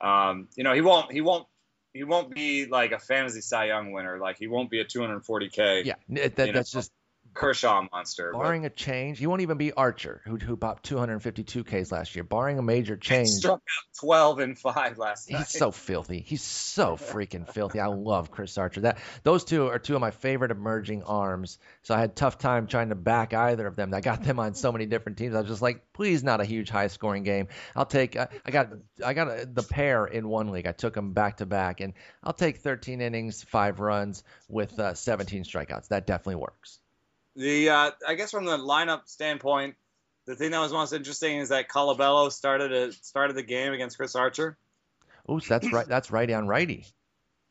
um, 0.00 0.48
you 0.56 0.64
know, 0.64 0.72
he 0.72 0.80
won't. 0.80 1.12
He 1.12 1.20
won't. 1.20 1.46
He 1.92 2.04
won't 2.04 2.32
be 2.32 2.66
like 2.66 2.92
a 2.92 2.98
fantasy 2.98 3.40
Cy 3.40 3.66
Young 3.66 3.92
winner. 3.92 4.18
Like 4.18 4.38
he 4.38 4.46
won't 4.46 4.70
be 4.70 4.80
a 4.80 4.84
240k. 4.84 5.84
Yeah, 5.84 5.94
that, 6.10 6.36
that's 6.36 6.74
know, 6.74 6.80
just 6.80 6.92
Kershaw 7.34 7.86
monster. 7.92 8.32
Barring 8.32 8.66
a 8.66 8.70
change, 8.70 9.18
he 9.18 9.26
won't 9.26 9.40
even 9.42 9.56
be 9.56 9.72
Archer, 9.72 10.20
who 10.24 10.36
who 10.36 10.56
popped 10.56 10.84
252 10.84 11.64
Ks 11.64 11.92
last 11.92 12.14
year. 12.14 12.24
Barring 12.24 12.58
a 12.58 12.62
major 12.62 12.96
change, 12.96 13.28
struck 13.28 13.60
out 13.60 13.98
12 14.00 14.38
and 14.40 14.58
five 14.58 14.98
last 14.98 15.30
night. 15.30 15.38
He's 15.38 15.50
so 15.50 15.70
filthy. 15.70 16.20
He's 16.20 16.42
so 16.42 16.96
freaking 16.96 17.50
filthy. 17.50 17.80
I 17.80 17.86
love 17.86 18.30
Chris 18.30 18.58
Archer. 18.58 18.82
That 18.82 18.98
those 19.22 19.44
two 19.44 19.68
are 19.68 19.78
two 19.78 19.94
of 19.94 20.00
my 20.00 20.10
favorite 20.10 20.50
emerging 20.50 21.02
arms. 21.04 21.58
So 21.82 21.94
I 21.94 22.00
had 22.00 22.16
tough 22.16 22.38
time 22.38 22.66
trying 22.66 22.88
to 22.90 22.94
back 22.94 23.32
either 23.32 23.66
of 23.66 23.76
them. 23.76 23.94
I 23.94 24.00
got 24.00 24.22
them 24.22 24.38
on 24.38 24.54
so 24.54 24.72
many 24.72 24.86
different 24.86 25.18
teams. 25.18 25.34
I 25.34 25.40
was 25.40 25.48
just 25.48 25.62
like, 25.62 25.92
please, 25.92 26.22
not 26.22 26.40
a 26.40 26.44
huge 26.44 26.70
high 26.70 26.88
scoring 26.88 27.22
game. 27.22 27.48
I'll 27.76 27.86
take. 27.86 28.16
Uh, 28.16 28.26
I 28.44 28.50
got 28.50 28.70
I 29.04 29.14
got 29.14 29.28
a, 29.28 29.46
the 29.46 29.62
pair 29.62 30.06
in 30.06 30.28
one 30.28 30.50
league. 30.50 30.66
I 30.66 30.72
took 30.72 30.94
them 30.94 31.12
back 31.12 31.38
to 31.38 31.46
back, 31.46 31.80
and 31.80 31.94
I'll 32.22 32.32
take 32.32 32.58
13 32.58 33.00
innings, 33.00 33.42
five 33.42 33.80
runs 33.80 34.24
with 34.48 34.78
uh, 34.78 34.94
17 34.94 35.44
strikeouts. 35.44 35.88
That 35.88 36.06
definitely 36.06 36.36
works. 36.36 36.80
The 37.40 37.70
uh, 37.70 37.90
I 38.06 38.14
guess 38.16 38.30
from 38.30 38.44
the 38.44 38.58
lineup 38.58 39.08
standpoint, 39.08 39.76
the 40.26 40.36
thing 40.36 40.50
that 40.50 40.58
was 40.58 40.72
most 40.72 40.92
interesting 40.92 41.38
is 41.38 41.48
that 41.48 41.70
Colabello 41.70 42.30
started 42.30 42.70
a, 42.70 42.92
started 42.92 43.34
the 43.34 43.42
game 43.42 43.72
against 43.72 43.96
Chris 43.96 44.14
Archer. 44.14 44.58
Oh, 45.26 45.38
so 45.38 45.48
that's 45.48 45.72
right. 45.72 45.88
That's 45.88 46.10
righty 46.10 46.34
on 46.34 46.46
righty. 46.46 46.84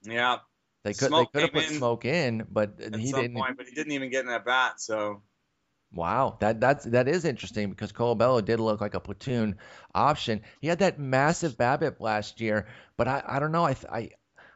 Yeah, 0.03 0.37
They 0.83 0.93
could 0.93 1.09
Smoak 1.09 1.31
they 1.33 1.41
could 1.41 1.41
have 1.41 1.53
put 1.53 1.71
in 1.71 1.81
Smoak 1.81 2.05
in, 2.05 2.45
but 2.51 2.75
he 2.79 3.11
didn't. 3.11 3.33
point, 3.33 3.57
but 3.57 3.65
he 3.65 3.73
didn't 3.73 3.93
even 3.93 4.11
get 4.11 4.21
in 4.21 4.27
that 4.27 4.45
bat. 4.45 4.79
So 4.79 5.23
Wow, 5.91 6.37
that 6.39 6.61
that's 6.61 6.85
that 6.85 7.07
is 7.07 7.25
interesting 7.25 7.71
because 7.71 7.91
Colabello 7.91 8.45
did 8.45 8.59
look 8.59 8.81
like 8.81 8.93
a 8.93 8.99
platoon 8.99 9.57
option. 9.95 10.41
He 10.61 10.67
had 10.67 10.79
that 10.79 10.99
massive 10.99 11.57
BABIP 11.57 11.99
last 11.99 12.39
year, 12.39 12.67
but 12.95 13.07
I, 13.07 13.23
I 13.27 13.39
don't 13.39 13.51
know. 13.51 13.65
I, 13.65 13.75
I 13.91 14.09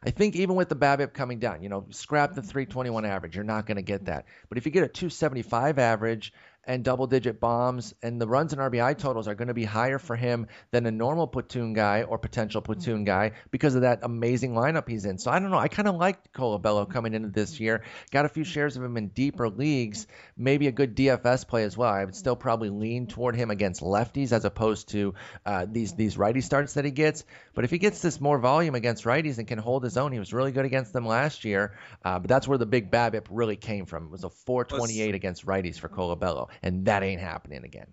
I 0.04 0.10
think 0.10 0.36
even 0.36 0.54
with 0.54 0.68
the 0.68 0.76
BABIP 0.76 1.14
coming 1.14 1.38
down, 1.38 1.62
you 1.62 1.68
know, 1.68 1.86
scrap 1.90 2.34
the 2.34 2.42
mm-hmm. 2.42 2.50
321 2.50 3.04
average, 3.04 3.34
you're 3.34 3.44
not 3.44 3.66
going 3.66 3.76
to 3.76 3.82
get 3.82 4.04
that. 4.04 4.26
But 4.48 4.58
if 4.58 4.66
you 4.66 4.72
get 4.72 4.84
a 4.84 4.88
275 4.88 5.78
average 5.78 6.32
and 6.66 6.84
double 6.84 7.06
digit 7.06 7.40
bombs, 7.40 7.94
and 8.02 8.20
the 8.20 8.26
runs 8.26 8.52
and 8.52 8.60
RBI 8.60 8.98
totals 8.98 9.28
are 9.28 9.34
going 9.34 9.48
to 9.48 9.54
be 9.54 9.64
higher 9.64 9.98
for 9.98 10.16
him 10.16 10.46
than 10.70 10.86
a 10.86 10.90
normal 10.90 11.26
platoon 11.26 11.72
guy 11.72 12.02
or 12.02 12.18
potential 12.18 12.62
platoon 12.62 13.04
guy 13.04 13.32
because 13.50 13.74
of 13.74 13.82
that 13.82 14.00
amazing 14.02 14.54
lineup 14.54 14.88
he's 14.88 15.04
in. 15.04 15.18
So 15.18 15.30
I 15.30 15.38
don't 15.38 15.50
know. 15.50 15.58
I 15.58 15.68
kind 15.68 15.88
of 15.88 15.96
liked 15.96 16.32
Colabello 16.32 16.90
coming 16.90 17.14
into 17.14 17.28
this 17.28 17.60
year. 17.60 17.82
Got 18.10 18.24
a 18.24 18.28
few 18.28 18.44
shares 18.44 18.76
of 18.76 18.82
him 18.82 18.96
in 18.96 19.08
deeper 19.08 19.48
leagues. 19.48 20.06
Maybe 20.36 20.66
a 20.66 20.72
good 20.72 20.96
DFS 20.96 21.46
play 21.46 21.64
as 21.64 21.76
well. 21.76 21.90
I 21.90 22.04
would 22.04 22.16
still 22.16 22.36
probably 22.36 22.70
lean 22.70 23.06
toward 23.06 23.36
him 23.36 23.50
against 23.50 23.80
lefties 23.80 24.32
as 24.32 24.44
opposed 24.44 24.90
to 24.90 25.14
uh, 25.44 25.66
these 25.70 25.94
these 25.94 26.16
righty 26.16 26.40
starts 26.40 26.74
that 26.74 26.84
he 26.84 26.90
gets. 26.90 27.24
But 27.54 27.64
if 27.64 27.70
he 27.70 27.78
gets 27.78 28.00
this 28.02 28.20
more 28.20 28.38
volume 28.38 28.74
against 28.74 29.04
righties 29.04 29.38
and 29.38 29.46
can 29.46 29.58
hold 29.58 29.84
his 29.84 29.96
own, 29.96 30.12
he 30.12 30.18
was 30.18 30.32
really 30.32 30.52
good 30.52 30.64
against 30.64 30.92
them 30.92 31.06
last 31.06 31.44
year. 31.44 31.76
Uh, 32.04 32.18
but 32.18 32.28
that's 32.28 32.48
where 32.48 32.58
the 32.58 32.66
big 32.66 32.90
BABIP 32.90 33.26
really 33.30 33.56
came 33.56 33.86
from. 33.86 34.04
It 34.04 34.10
was 34.10 34.24
a 34.24 34.30
428 34.30 35.14
against 35.14 35.46
righties 35.46 35.78
for 35.78 35.88
Colabello, 35.88 36.48
and 36.62 36.86
that 36.86 37.02
ain't 37.02 37.20
happening 37.20 37.64
again. 37.64 37.86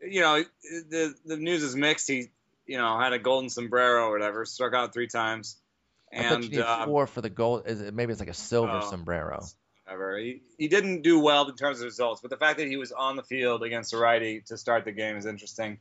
you 0.00 0.20
know, 0.20 0.42
the 0.90 1.14
the 1.24 1.36
news 1.36 1.62
is 1.62 1.76
mixed. 1.76 2.08
He, 2.08 2.28
you 2.66 2.78
know, 2.78 2.98
had 2.98 3.12
a 3.12 3.18
golden 3.18 3.50
sombrero 3.50 4.06
or 4.08 4.12
whatever, 4.12 4.44
struck 4.44 4.74
out 4.74 4.92
three 4.92 5.08
times, 5.08 5.56
I 6.12 6.28
thought 6.28 6.42
you 6.44 6.60
and 6.60 6.68
uh, 6.68 6.84
four 6.86 7.06
for 7.06 7.20
the 7.20 7.30
gold. 7.30 7.64
Is 7.66 7.80
it, 7.80 7.94
maybe 7.94 8.12
it's 8.12 8.20
like 8.20 8.28
a 8.30 8.34
silver 8.34 8.80
Oh. 8.82 8.90
sombrero. 8.90 9.42
whatever. 9.84 10.16
He, 10.18 10.42
he 10.58 10.68
didn't 10.68 11.02
do 11.02 11.18
well 11.18 11.48
in 11.48 11.56
terms 11.56 11.80
of 11.80 11.84
results, 11.86 12.20
but 12.20 12.30
the 12.30 12.36
fact 12.36 12.58
that 12.58 12.68
he 12.68 12.76
was 12.76 12.92
on 12.92 13.16
the 13.16 13.22
field 13.22 13.62
against 13.62 13.92
a 13.92 13.96
righty 13.98 14.40
to 14.46 14.56
start 14.56 14.84
the 14.84 14.92
game 14.92 15.16
is 15.16 15.26
interesting. 15.26 15.78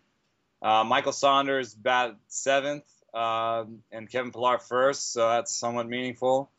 Uh, 0.61 0.83
Michael 0.83 1.11
Saunders 1.11 1.73
bat 1.73 2.15
seventh, 2.27 2.83
um, 3.13 3.83
and 3.91 4.09
Kevin 4.09 4.31
Pillar 4.31 4.57
first, 4.59 5.11
so 5.13 5.27
that's 5.27 5.53
somewhat 5.55 5.87
meaningful. 5.87 6.49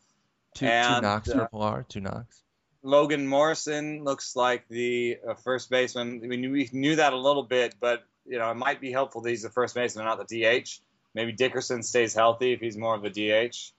Two, 0.55 0.67
two 0.67 0.71
knocks 0.71 1.29
uh, 1.31 1.35
for 1.39 1.49
Pillar, 1.49 1.87
two 1.89 2.01
knocks. 2.01 2.42
Logan 2.83 3.27
Morrison 3.27 4.03
looks 4.05 4.35
like 4.35 4.69
the 4.69 5.19
uh, 5.29 5.35
first 5.35 5.71
baseman. 5.71 6.21
I 6.25 6.27
mean, 6.27 6.51
we 6.51 6.69
knew 6.73 6.97
that 6.97 7.13
a 7.13 7.17
little 7.17 7.45
bit, 7.45 7.77
but 7.81 8.05
you 8.27 8.39
know, 8.39 8.51
it 8.51 8.57
might 8.57 8.81
be 8.81 8.91
helpful 8.91 9.21
that 9.23 9.31
he's 9.31 9.43
the 9.43 9.51
first 9.51 9.75
baseman, 9.75 10.07
and 10.07 10.19
not 10.19 10.29
the 10.29 10.43
DH. 10.43 10.81
Maybe 11.15 11.33
Dickerson 11.33 11.83
stays 11.83 12.15
healthy 12.15 12.53
if 12.53 12.61
he's 12.61 12.77
more 12.77 12.95
of 12.95 13.05
a 13.05 13.11
DH. 13.11 13.73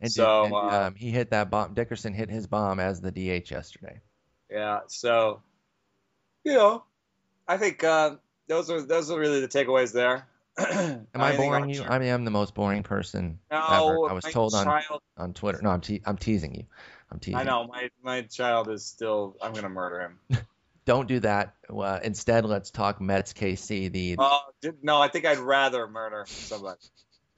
And, 0.00 0.10
so, 0.10 0.44
and, 0.44 0.52
uh, 0.52 0.86
um, 0.86 0.94
he 0.94 1.10
hit 1.10 1.30
that 1.30 1.50
bomb. 1.50 1.74
Dickerson 1.74 2.12
hit 2.12 2.28
his 2.28 2.46
bomb 2.46 2.80
as 2.80 3.00
the 3.00 3.10
DH 3.10 3.50
yesterday. 3.50 4.00
Yeah, 4.50 4.80
so 4.88 5.42
you 6.44 6.52
know, 6.52 6.84
I 7.48 7.56
think 7.56 7.82
uh, 7.82 8.16
those 8.48 8.70
are 8.70 8.82
those 8.82 9.10
are 9.10 9.18
really 9.18 9.40
the 9.40 9.48
takeaways 9.48 9.92
there. 9.92 10.28
Am 10.58 11.06
I 11.14 11.36
boring 11.36 11.70
you? 11.70 11.82
I 11.82 11.98
mean, 11.98 12.12
I'm 12.12 12.24
the 12.24 12.30
most 12.30 12.54
boring 12.54 12.82
person 12.82 13.38
no, 13.50 13.58
ever. 13.58 14.10
I 14.10 14.12
was 14.12 14.24
told 14.24 14.54
on, 14.54 14.66
child, 14.66 15.00
on 15.16 15.32
Twitter. 15.32 15.60
No, 15.62 15.70
I'm 15.70 15.80
te- 15.80 16.02
I'm 16.04 16.16
teasing 16.16 16.54
you. 16.54 16.64
I'm 17.10 17.20
teasing. 17.20 17.38
I 17.38 17.44
know 17.44 17.66
my 17.66 17.90
my 18.02 18.22
child 18.22 18.70
is 18.70 18.84
still. 18.84 19.36
I'm 19.42 19.52
gonna 19.52 19.68
murder 19.68 20.00
him. 20.00 20.40
Don't 20.84 21.08
do 21.08 21.20
that. 21.20 21.54
Uh, 21.70 22.00
instead, 22.02 22.44
let's 22.44 22.70
talk 22.70 23.00
Mets 23.00 23.32
KC. 23.32 23.90
The 23.90 24.16
Oh 24.18 24.40
did, 24.60 24.82
no, 24.82 25.00
I 25.00 25.08
think 25.08 25.24
I'd 25.24 25.38
rather 25.38 25.86
murder 25.86 26.24
somebody 26.28 26.78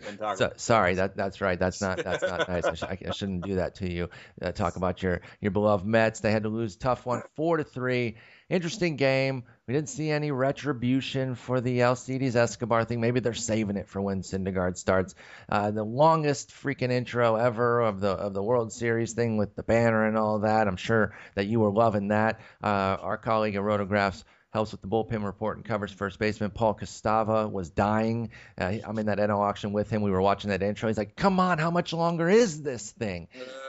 than 0.05 0.19
talk. 0.19 0.37
So, 0.37 0.53
sorry, 0.57 0.95
that 0.95 1.17
that's 1.17 1.41
right. 1.41 1.59
That's 1.59 1.81
not 1.81 1.99
that's 1.99 2.23
not 2.23 2.49
nice. 2.49 2.65
I, 2.65 2.75
sh- 2.75 3.05
I 3.07 3.11
shouldn't 3.13 3.43
do 3.43 3.57
that 3.57 3.77
to 3.77 3.91
you. 3.91 4.11
Uh, 4.43 4.51
talk 4.53 4.77
about 4.77 5.03
your 5.03 5.21
your 5.41 5.53
beloved 5.53 5.87
Mets. 5.87 6.21
They 6.21 6.33
had 6.33 6.43
to 6.43 6.49
lose 6.49 6.77
tough 6.77 7.07
one, 7.07 7.23
four 7.37 7.59
to 7.59 7.65
three. 7.65 8.17
Interesting 8.49 8.95
game. 8.95 9.43
We 9.67 9.75
didn't 9.75 9.89
see 9.89 10.09
any 10.11 10.31
retribution 10.31 11.35
for 11.35 11.61
the 11.61 11.83
Alcides 11.83 12.37
Escobar 12.37 12.85
thing. 12.85 13.01
Maybe 13.01 13.19
they're 13.19 13.35
saving 13.35 13.77
it 13.77 13.89
for 13.89 14.01
when 14.01 14.23
Syndergaard 14.23 14.77
starts. 14.77 15.17
Uh, 15.49 15.73
the 15.73 15.83
longest 15.83 16.51
freaking 16.51 16.93
intro 16.93 17.35
ever 17.35 17.81
of 17.81 17.99
the 18.01 18.11
of 18.11 18.35
the 18.35 18.43
World 18.43 18.73
Series 18.73 19.15
thing 19.15 19.37
with 19.37 19.57
the 19.57 19.65
banner 19.65 20.07
and 20.07 20.17
all 20.17 20.39
that. 20.41 20.69
I'm 20.69 20.77
sure 20.77 21.17
that 21.35 21.47
you 21.47 21.59
were 21.59 21.73
loving 21.73 22.09
that. 22.09 22.39
Uh, 22.63 22.97
our 23.01 23.19
colleague 23.19 23.57
at 23.57 23.63
Rotographs 23.63 24.23
helps 24.53 24.71
with 24.71 24.81
the 24.81 24.87
bullpen 24.87 25.25
report 25.25 25.57
and 25.57 25.67
covers 25.67 25.91
first 25.91 26.21
baseman 26.21 26.51
Paul 26.51 26.75
Costava 26.75 27.51
was 27.51 27.71
dying. 27.71 28.31
Uh, 28.57 28.75
I'm 28.87 28.97
in 28.99 29.07
that 29.07 29.19
NL 29.19 29.41
auction 29.41 29.73
with 29.73 29.91
him. 29.91 30.03
We 30.03 30.13
were 30.13 30.23
watching 30.23 30.51
that 30.51 30.63
intro. 30.63 30.89
He's 30.89 30.97
like, 30.97 31.17
"Come 31.17 31.41
on, 31.41 31.59
how 31.59 31.73
much 31.73 31.93
longer 31.93 32.29
is 32.29 32.63
this 32.63 32.93
thing?" 32.93 33.27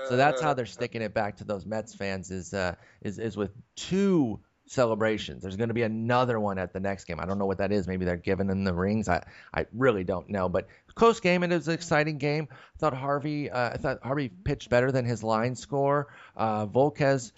So 0.08 0.18
that's 0.18 0.40
how 0.40 0.54
they're 0.54 0.68
sticking 0.68 1.02
it 1.02 1.16
back 1.16 1.38
to 1.38 1.46
those 1.46 1.66
Mets 1.66 1.96
fans 1.96 2.30
is 2.30 2.54
uh, 2.54 2.76
is 3.02 3.18
is 3.18 3.36
with 3.36 3.50
two 3.76 4.40
celebrations. 4.68 5.42
There's 5.42 5.56
going 5.58 5.70
to 5.70 5.74
be 5.74 5.84
another 5.84 6.40
one 6.40 6.58
at 6.58 6.74
the 6.74 6.80
next 6.80 7.06
game. 7.06 7.20
I 7.20 7.26
don't 7.26 7.40
know 7.40 7.46
what 7.46 7.60
that 7.60 7.72
is. 7.72 7.88
Maybe 7.88 8.06
they're 8.06 8.18
giving 8.18 8.48
them 8.48 8.64
the 8.64 8.74
rings. 8.74 9.08
I 9.08 9.24
I 9.54 9.66
really 9.74 10.04
don't 10.04 10.30
know. 10.30 10.50
But 10.50 10.68
close 10.96 11.20
game 11.20 11.44
it 11.44 11.50
was 11.50 11.68
an 11.68 11.74
exciting 11.74 12.18
game. 12.18 12.48
I 12.52 12.78
thought 12.80 12.94
Harvey 12.94 13.50
uh, 13.50 13.72
I 13.74 13.78
thought 13.78 14.00
Harvey 14.04 14.30
pitched 14.30 14.70
better 14.70 14.92
than 14.92 15.06
his 15.06 15.24
line 15.24 15.56
score. 15.56 16.08
Uh, 16.36 16.66
Volquez 16.66 17.32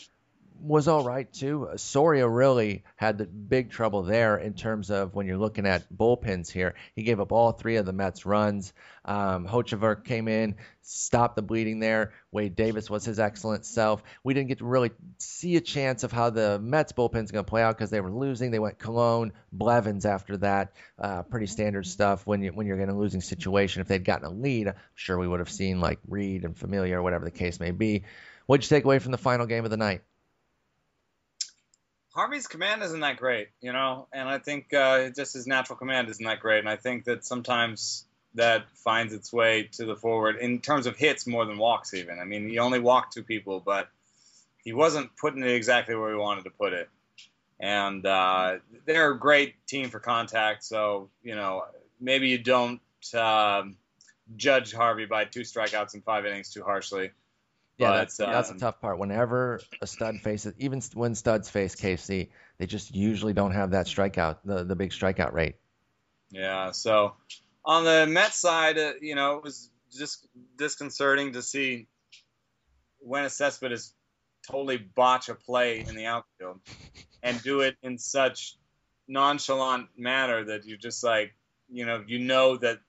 was 0.62 0.88
all 0.88 1.04
right 1.04 1.32
too. 1.32 1.70
Soria 1.76 2.28
really 2.28 2.84
had 2.96 3.18
the 3.18 3.26
big 3.26 3.72
trouble 3.72 4.04
there 4.04 4.38
in 4.38 4.54
terms 4.54 4.92
of 4.92 5.16
when 5.16 5.26
you're 5.26 5.38
looking 5.38 5.66
at 5.66 5.92
bullpens 5.92 6.52
here. 6.52 6.76
He 6.96 7.04
gave 7.04 7.20
up 7.20 7.32
all 7.32 7.52
three 7.52 7.78
of 7.78 7.86
the 7.86 7.94
Mets 7.94 8.26
runs. 8.26 8.74
Um, 9.06 9.48
Hochevar 9.48 10.04
came 10.04 10.28
in, 10.28 10.56
stopped 10.82 11.36
the 11.36 11.42
bleeding 11.42 11.80
there. 11.80 12.14
Wade 12.32 12.56
Davis 12.56 12.90
was 12.90 13.06
his 13.06 13.20
excellent 13.20 13.66
self. 13.66 14.04
We 14.24 14.34
didn't 14.34 14.50
get 14.50 14.60
to 14.60 14.66
really 14.66 14.92
see 15.18 15.56
a 15.56 15.62
chance 15.62 16.04
of 16.04 16.12
how 16.12 16.30
the 16.30 16.60
Mets 16.60 16.92
bullpen's 16.92 17.32
going 17.32 17.46
to 17.46 17.50
play 17.50 17.64
out 17.64 17.78
because 17.78 17.90
they 17.90 18.02
were 18.02 18.12
losing. 18.12 18.52
They 18.52 18.60
went 18.60 18.78
Colon, 18.78 19.34
Blevins 19.52 20.06
after 20.06 20.38
that. 20.38 20.74
Uh, 20.98 21.24
pretty 21.24 21.48
standard 21.48 21.88
stuff 21.88 22.28
when 22.28 22.44
you 22.44 22.52
when 22.52 22.68
you're 22.68 22.80
in 22.80 22.90
a 22.90 22.98
losing 22.98 23.22
situation. 23.22 23.82
If 23.82 23.88
they'd 23.88 24.04
gotten 24.04 24.26
a 24.26 24.32
lead, 24.32 24.68
I'm 24.68 24.76
sure 24.96 25.18
we 25.18 25.28
would 25.28 25.40
have 25.40 25.50
seen 25.50 25.80
like 25.80 26.00
Reed 26.08 26.46
and 26.46 26.58
Familia, 26.58 26.98
or 26.98 27.04
whatever 27.04 27.26
the 27.26 27.32
case 27.32 27.60
may 27.60 27.72
be. 27.72 28.04
What'd 28.46 28.64
you 28.64 28.76
take 28.76 28.84
away 28.84 29.00
from 29.00 29.12
the 29.12 29.18
final 29.18 29.46
game 29.46 29.64
of 29.64 29.72
the 29.72 29.78
night? 29.78 30.02
Harvey's 32.14 32.48
command 32.48 32.82
isn't 32.84 33.02
that 33.02 33.18
great, 33.18 33.50
you 33.62 33.72
know, 33.72 34.08
and 34.12 34.28
I 34.28 34.40
think 34.40 34.74
uh, 34.74 35.10
just 35.10 35.34
his 35.34 35.46
natural 35.46 35.78
command 35.78 36.10
isn't 36.10 36.26
that 36.26 36.40
great, 36.40 36.60
and 36.60 36.70
I 36.70 36.76
think 36.76 37.06
that 37.06 37.24
sometimes 37.24 38.06
that 38.36 38.70
finds 38.72 39.14
its 39.14 39.32
way 39.32 39.70
to 39.74 39.86
the 39.86 39.96
forward 39.96 40.38
in 40.38 40.60
terms 40.60 40.86
of 40.86 40.96
hits 40.96 41.28
more 41.28 41.46
than 41.46 41.58
walks. 41.58 41.94
Even 41.94 42.20
I 42.20 42.26
mean, 42.26 42.50
he 42.50 42.60
only 42.60 42.80
walked 42.80 43.14
two 43.14 43.24
people, 43.24 43.60
but 43.60 43.90
he 44.64 44.74
wasn't 44.74 45.16
putting 45.18 45.44
it 45.44 45.50
exactly 45.50 45.96
where 45.96 46.10
he 46.10 46.18
wanted 46.18 46.44
to 46.46 46.50
put 46.52 46.74
it. 46.74 46.90
And 47.60 48.06
uh, 48.06 48.58
they're 48.86 49.12
a 49.12 49.20
great 49.20 49.68
team 49.68 49.90
for 49.90 50.00
contact, 50.00 50.64
so 50.64 51.10
you 51.22 51.36
know 51.36 51.66
maybe 52.00 52.30
you 52.30 52.40
don't 52.40 52.82
um, 53.14 53.78
judge 54.36 54.74
Harvey 54.74 55.06
by 55.06 55.26
two 55.26 55.42
strikeouts 55.42 55.94
in 55.94 56.02
five 56.02 56.26
innings 56.26 56.52
too 56.52 56.64
harshly. 56.64 57.12
Yeah, 57.80 57.92
But, 57.92 57.96
that's, 57.96 58.18
that's 58.18 58.48
the 58.50 58.56
um, 58.56 58.60
tough 58.60 58.82
part. 58.82 59.00
Whenever 59.00 59.62
a 59.82 59.88
stud 59.88 60.18
faces, 60.18 60.54
even 60.58 60.82
when 60.96 61.16
studs 61.16 61.50
face 61.50 61.76
KC, 61.76 62.28
they 62.58 62.66
just 62.66 62.94
usually 62.94 63.32
don't 63.32 63.54
have 63.54 63.72
that 63.72 63.86
strikeout, 63.88 64.40
the 64.44 64.66
the 64.66 64.76
big 64.76 64.92
strikeout 64.92 65.32
rate. 65.32 65.56
Yeah. 66.30 66.72
So 66.72 67.14
on 67.64 67.86
the 67.86 68.06
Mets 68.06 68.36
side, 68.36 68.78
uh, 68.78 68.94
you 69.02 69.16
know, 69.16 69.38
it 69.38 69.44
was 69.44 69.70
just 69.98 70.28
disconcerting 70.58 71.34
to 71.34 71.42
see 71.42 71.88
when 73.00 73.24
a 73.24 73.30
Cespedes 73.30 73.94
totally 74.46 74.78
botch 74.78 75.30
a 75.30 75.36
play 75.36 75.80
in 75.80 75.96
the 75.96 76.06
outfield 76.06 76.60
and 77.24 77.42
do 77.42 77.62
it 77.62 77.78
in 77.82 77.98
such 77.98 78.58
nonchalant 79.08 79.88
manner 79.98 80.44
that 80.44 80.66
you're 80.66 80.78
just 80.78 81.02
like, 81.02 81.34
you 81.72 81.86
know, 81.86 82.04
you 82.06 82.20
know 82.20 82.58
that 82.58 82.80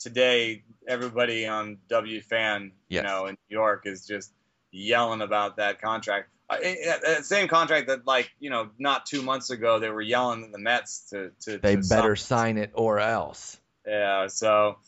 today 0.00 0.64
everybody 0.88 1.46
on 1.46 1.78
WFAN, 1.88 2.72
you 2.88 3.02
know, 3.02 3.26
in 3.26 3.36
New 3.48 3.56
York 3.56 3.82
is 3.86 4.06
just 4.06 4.32
yelling 4.70 5.20
about 5.20 5.56
that 5.56 5.80
contract. 5.80 6.28
Uh, 6.48 7.22
same 7.22 7.46
contract 7.46 7.86
that, 7.88 8.06
like, 8.06 8.30
you 8.40 8.50
know, 8.50 8.70
not 8.78 9.06
two 9.06 9.22
months 9.22 9.50
ago 9.50 9.78
they 9.78 9.88
were 9.88 10.02
yelling 10.02 10.44
at 10.44 10.52
the 10.52 10.58
Mets 10.58 11.10
to 11.10 11.30
to. 11.42 11.58
They 11.58 11.76
to 11.76 11.88
better 11.88 12.16
sign 12.16 12.58
it 12.58 12.72
or 12.74 12.98
else. 12.98 13.58
Yeah, 13.86 14.26
so 14.26 14.78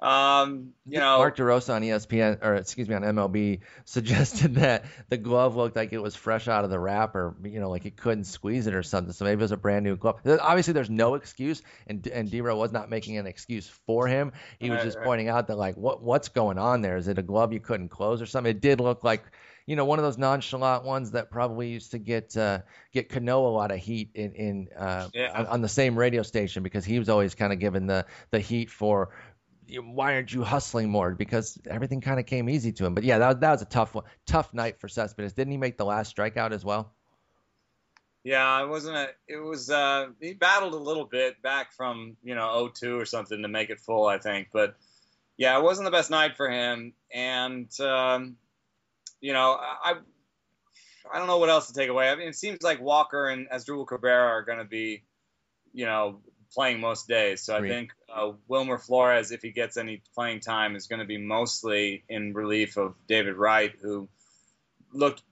um, 0.00 0.74
you 0.86 0.98
know, 1.00 1.18
Mark 1.18 1.36
DeRosa 1.36 1.74
on 1.74 1.82
ESPN, 1.82 2.38
or 2.44 2.54
excuse 2.54 2.88
me, 2.88 2.94
on 2.94 3.02
MLB, 3.02 3.60
suggested 3.84 4.54
that 4.56 4.84
the 5.08 5.16
glove 5.16 5.56
looked 5.56 5.74
like 5.74 5.92
it 5.92 5.98
was 5.98 6.14
fresh 6.14 6.46
out 6.46 6.64
of 6.64 6.70
the 6.70 6.78
wrapper, 6.78 7.34
you 7.42 7.58
know, 7.58 7.68
like 7.68 7.82
he 7.82 7.90
couldn't 7.90 8.24
squeeze 8.24 8.66
it 8.68 8.74
or 8.74 8.82
something. 8.84 9.12
So 9.12 9.24
maybe 9.24 9.40
it 9.40 9.42
was 9.42 9.52
a 9.52 9.56
brand 9.56 9.84
new 9.84 9.96
glove. 9.96 10.20
Obviously, 10.24 10.72
there's 10.72 10.90
no 10.90 11.14
excuse, 11.14 11.62
and 11.86 12.06
and 12.06 12.30
Dero 12.30 12.56
was 12.56 12.70
not 12.72 12.90
making 12.90 13.16
an 13.16 13.26
excuse 13.26 13.68
for 13.86 14.06
him. 14.06 14.32
He 14.58 14.70
was 14.70 14.78
Right, 14.78 14.84
just 14.84 14.98
right. 14.98 15.04
pointing 15.04 15.28
out 15.28 15.48
that 15.48 15.56
like, 15.56 15.76
what 15.76 16.02
what's 16.02 16.28
going 16.28 16.58
on 16.58 16.80
there? 16.80 16.96
Is 16.96 17.08
it 17.08 17.18
a 17.18 17.22
glove 17.22 17.52
you 17.52 17.60
couldn't 17.60 17.88
close 17.88 18.22
or 18.22 18.26
something? 18.26 18.50
It 18.50 18.60
did 18.60 18.80
look 18.80 19.02
like. 19.04 19.24
You 19.66 19.76
know, 19.76 19.84
one 19.84 19.98
of 19.98 20.02
those 20.06 20.16
nonchalant 20.16 20.84
ones 20.84 21.10
that 21.10 21.30
probably 21.30 21.68
used 21.68 21.90
to 21.90 21.98
get 21.98 22.34
uh, 22.38 22.60
get 22.90 23.10
Cano 23.10 23.46
a 23.46 23.52
lot 23.52 23.70
of 23.70 23.78
heat 23.78 24.12
in 24.14 24.32
in 24.32 24.68
uh, 24.74 25.08
Yeah. 25.12 25.30
on, 25.34 25.46
on 25.46 25.60
the 25.60 25.68
same 25.68 25.98
radio 25.98 26.22
station 26.22 26.62
because 26.62 26.86
he 26.86 26.98
was 26.98 27.10
always 27.10 27.34
kind 27.34 27.52
of 27.52 27.58
given 27.58 27.86
the 27.86 28.06
the 28.30 28.40
heat 28.40 28.70
for 28.70 29.10
why 29.76 30.14
aren't 30.14 30.32
you 30.32 30.42
hustling 30.42 30.90
more? 30.90 31.14
Because 31.14 31.58
everything 31.68 32.00
kind 32.00 32.18
of 32.18 32.26
came 32.26 32.48
easy 32.48 32.72
to 32.72 32.86
him. 32.86 32.94
But 32.94 33.04
yeah, 33.04 33.18
that, 33.18 33.40
that 33.40 33.52
was 33.52 33.62
a 33.62 33.66
tough 33.66 33.94
one, 33.94 34.04
tough 34.26 34.52
night 34.54 34.80
for 34.80 34.88
Cespedes. 34.88 35.32
Didn't 35.32 35.52
he 35.52 35.56
make 35.58 35.76
the 35.76 35.84
last 35.84 36.14
strikeout 36.16 36.52
as 36.52 36.64
well? 36.64 36.92
Yeah, 38.24 38.62
it 38.62 38.68
wasn't 38.68 38.96
a. 38.96 39.08
It 39.26 39.36
was. 39.36 39.70
Uh, 39.70 40.08
he 40.20 40.34
battled 40.34 40.74
a 40.74 40.78
little 40.78 41.04
bit 41.04 41.40
back 41.40 41.72
from 41.72 42.16
you 42.22 42.34
know 42.34 42.70
0-2 42.82 43.00
or 43.00 43.04
something 43.06 43.40
to 43.40 43.48
make 43.48 43.70
it 43.70 43.80
full, 43.80 44.06
I 44.06 44.18
think. 44.18 44.48
But 44.52 44.76
yeah, 45.36 45.56
it 45.56 45.62
wasn't 45.62 45.86
the 45.86 45.92
best 45.92 46.10
night 46.10 46.36
for 46.36 46.50
him. 46.50 46.92
And 47.14 47.70
um, 47.80 48.36
you 49.20 49.32
know, 49.32 49.56
I 49.60 49.94
I 51.12 51.18
don't 51.18 51.26
know 51.26 51.38
what 51.38 51.48
else 51.48 51.68
to 51.68 51.74
take 51.74 51.88
away. 51.88 52.10
I 52.10 52.16
mean, 52.16 52.28
it 52.28 52.36
seems 52.36 52.62
like 52.62 52.80
Walker 52.80 53.28
and 53.28 53.48
Asdrubal 53.48 53.86
Cabrera 53.86 54.28
are 54.28 54.42
going 54.42 54.58
to 54.58 54.64
be, 54.64 55.04
you 55.72 55.86
know, 55.86 56.20
playing 56.54 56.80
most 56.80 57.08
days. 57.08 57.42
So 57.42 57.56
I 57.56 57.60
think 57.68 57.92
uh, 58.12 58.32
Wilmer 58.46 58.78
Flores, 58.78 59.32
if 59.32 59.42
he 59.42 59.50
gets 59.50 59.76
any 59.76 60.02
playing 60.14 60.40
time, 60.40 60.76
is 60.76 60.86
going 60.86 61.00
to 61.00 61.06
be 61.06 61.18
mostly 61.18 62.04
in 62.08 62.32
relief 62.34 62.76
of 62.76 62.94
David 63.06 63.36
Wright, 63.36 63.72
who 63.80 64.08
looked 64.92 65.22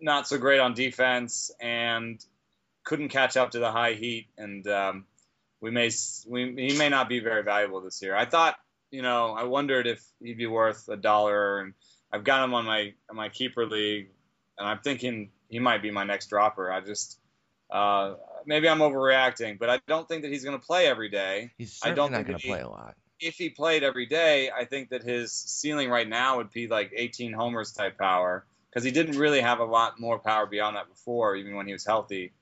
not 0.00 0.26
so 0.26 0.38
great 0.38 0.60
on 0.60 0.74
defense 0.74 1.50
and 1.60 2.24
couldn't 2.84 3.08
catch 3.08 3.36
up 3.36 3.52
to 3.52 3.58
the 3.58 3.70
high 3.70 3.94
heat. 3.94 4.28
And 4.36 4.66
um, 4.66 5.06
we 5.60 5.70
may 5.70 5.90
we, 6.28 6.54
he 6.70 6.76
may 6.76 6.88
not 6.88 7.08
be 7.08 7.20
very 7.20 7.42
valuable 7.42 7.80
this 7.80 8.02
year. 8.02 8.16
I 8.16 8.24
thought, 8.24 8.56
you 8.90 9.02
know, 9.02 9.32
I 9.32 9.44
wondered 9.44 9.86
if 9.86 10.02
he'd 10.20 10.38
be 10.38 10.46
worth 10.46 10.88
a 10.88 10.96
dollar, 10.96 11.60
and 11.60 11.74
I've 12.12 12.24
got 12.24 12.44
him 12.44 12.54
on 12.54 12.64
my 12.64 12.94
on 13.10 13.16
my 13.16 13.28
keeper 13.28 13.66
league, 13.66 14.08
and 14.58 14.68
I'm 14.68 14.80
thinking 14.80 15.30
he 15.48 15.58
might 15.58 15.82
be 15.82 15.90
my 15.90 16.04
next 16.04 16.28
dropper. 16.28 16.70
I 16.70 16.80
just 16.80 17.18
uh, 17.70 18.14
maybe 18.46 18.68
I'm 18.68 18.78
overreacting, 18.78 19.58
but 19.58 19.68
I 19.70 19.80
don't 19.86 20.08
think 20.08 20.22
that 20.22 20.30
he's 20.30 20.44
going 20.44 20.58
to 20.58 20.64
play 20.64 20.86
every 20.86 21.08
day. 21.08 21.50
He's 21.58 21.80
I 21.82 21.90
don't 21.90 22.10
not 22.12 22.18
think 22.18 22.28
going 22.28 22.38
to 22.40 22.46
play 22.46 22.60
a 22.60 22.68
lot. 22.68 22.94
If 23.18 23.36
he 23.36 23.48
played 23.48 23.82
every 23.82 24.06
day, 24.06 24.50
I 24.50 24.66
think 24.66 24.90
that 24.90 25.02
his 25.02 25.32
ceiling 25.32 25.88
right 25.88 26.08
now 26.08 26.36
would 26.36 26.52
be 26.52 26.66
like 26.68 26.92
18 26.94 27.32
homers 27.32 27.72
type 27.72 27.96
power 27.98 28.44
because 28.70 28.84
he 28.84 28.90
didn't 28.90 29.18
really 29.18 29.40
have 29.40 29.58
a 29.58 29.64
lot 29.64 29.98
more 29.98 30.18
power 30.18 30.46
beyond 30.46 30.76
that 30.76 30.88
before, 30.88 31.34
even 31.34 31.56
when 31.56 31.66
he 31.66 31.72
was 31.72 31.84
healthy. 31.86 32.32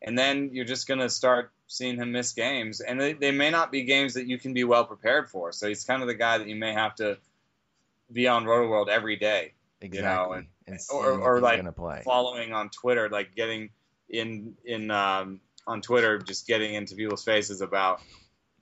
And 0.00 0.18
then 0.18 0.50
you're 0.52 0.64
just 0.64 0.88
going 0.88 1.00
to 1.00 1.10
start 1.10 1.52
seeing 1.68 1.96
him 1.96 2.12
miss 2.12 2.32
games, 2.32 2.80
and 2.80 3.00
they, 3.00 3.12
they 3.12 3.30
may 3.30 3.50
not 3.50 3.70
be 3.70 3.84
games 3.84 4.14
that 4.14 4.26
you 4.26 4.36
can 4.38 4.52
be 4.52 4.64
well 4.64 4.84
prepared 4.84 5.30
for. 5.30 5.52
So 5.52 5.68
he's 5.68 5.84
kind 5.84 6.02
of 6.02 6.08
the 6.08 6.14
guy 6.14 6.38
that 6.38 6.48
you 6.48 6.56
may 6.56 6.72
have 6.72 6.94
to 6.96 7.18
be 8.10 8.26
on 8.28 8.44
Rotoworld 8.44 8.88
every 8.88 9.16
day 9.16 9.52
Exactly. 9.80 10.38
and- 10.38 10.46
and 10.66 10.78
or- 10.92 11.12
or 11.20 11.40
like 11.40 11.58
following 12.04 12.52
on 12.52 12.68
Twitter, 12.70 13.08
like 13.10 13.34
getting 13.34 13.70
in 14.12 14.54
in 14.64 14.90
um, 14.90 15.40
on 15.66 15.80
Twitter, 15.80 16.18
just 16.18 16.46
getting 16.46 16.74
into 16.74 16.94
people's 16.94 17.24
faces 17.24 17.60
about 17.60 18.00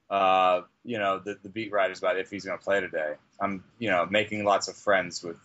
uh, 0.08 0.62
you 0.84 0.98
know 0.98 1.20
the, 1.22 1.36
the 1.42 1.48
beat 1.48 1.72
writers 1.72 1.98
about 1.98 2.18
if 2.18 2.30
he's 2.30 2.44
going 2.44 2.58
to 2.58 2.64
play 2.64 2.80
today. 2.80 3.14
I'm 3.40 3.64
you 3.78 3.90
know 3.90 4.06
making 4.08 4.44
lots 4.44 4.68
of 4.68 4.76
friends 4.76 5.22
with 5.22 5.38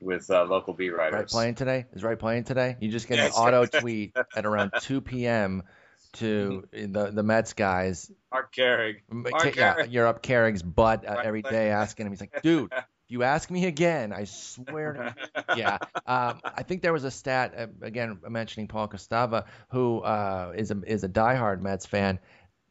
with 0.00 0.30
uh, 0.30 0.44
local 0.44 0.74
beat 0.74 0.90
writers. 0.90 1.14
Right 1.14 1.28
playing 1.28 1.54
today? 1.54 1.86
Is 1.92 2.02
right 2.02 2.18
playing 2.18 2.44
today? 2.44 2.76
You 2.80 2.90
just 2.90 3.08
get 3.08 3.18
an 3.18 3.30
auto 3.32 3.66
tweet 3.80 4.16
at 4.36 4.44
around 4.44 4.72
2 4.80 5.00
p.m. 5.00 5.62
to 6.14 6.64
Mm-hmm. 6.72 6.92
the 6.92 7.10
the 7.10 7.22
Mets 7.22 7.52
guys. 7.52 8.10
Marc 8.32 8.54
Carig. 8.54 8.96
Mark 9.10 9.56
yeah, 9.56 9.74
Carig. 9.74 9.92
you're 9.92 10.06
up 10.06 10.22
Carig's 10.22 10.62
butt 10.62 11.06
uh, 11.06 11.20
every 11.24 11.42
day 11.42 11.70
asking 11.70 12.06
him. 12.06 12.12
He's 12.12 12.20
like, 12.20 12.42
dude, 12.42 12.72
you 13.14 13.22
ask 13.22 13.50
me 13.50 13.64
again, 13.66 14.12
I 14.12 14.24
swear 14.24 14.92
to 14.92 15.14
yeah, 15.56 15.78
um, 16.06 16.42
I 16.44 16.64
think 16.64 16.82
there 16.82 16.92
was 16.92 17.04
a 17.04 17.10
stat 17.10 17.54
uh, 17.56 17.66
again 17.80 18.18
mentioning 18.28 18.66
Paul 18.68 18.88
Costava, 18.88 19.44
who 19.70 20.00
uh, 20.00 20.52
is 20.56 20.70
a 20.70 20.82
is 20.84 21.04
a 21.04 21.08
diehard 21.08 21.62
Mets 21.62 21.86
fan. 21.86 22.18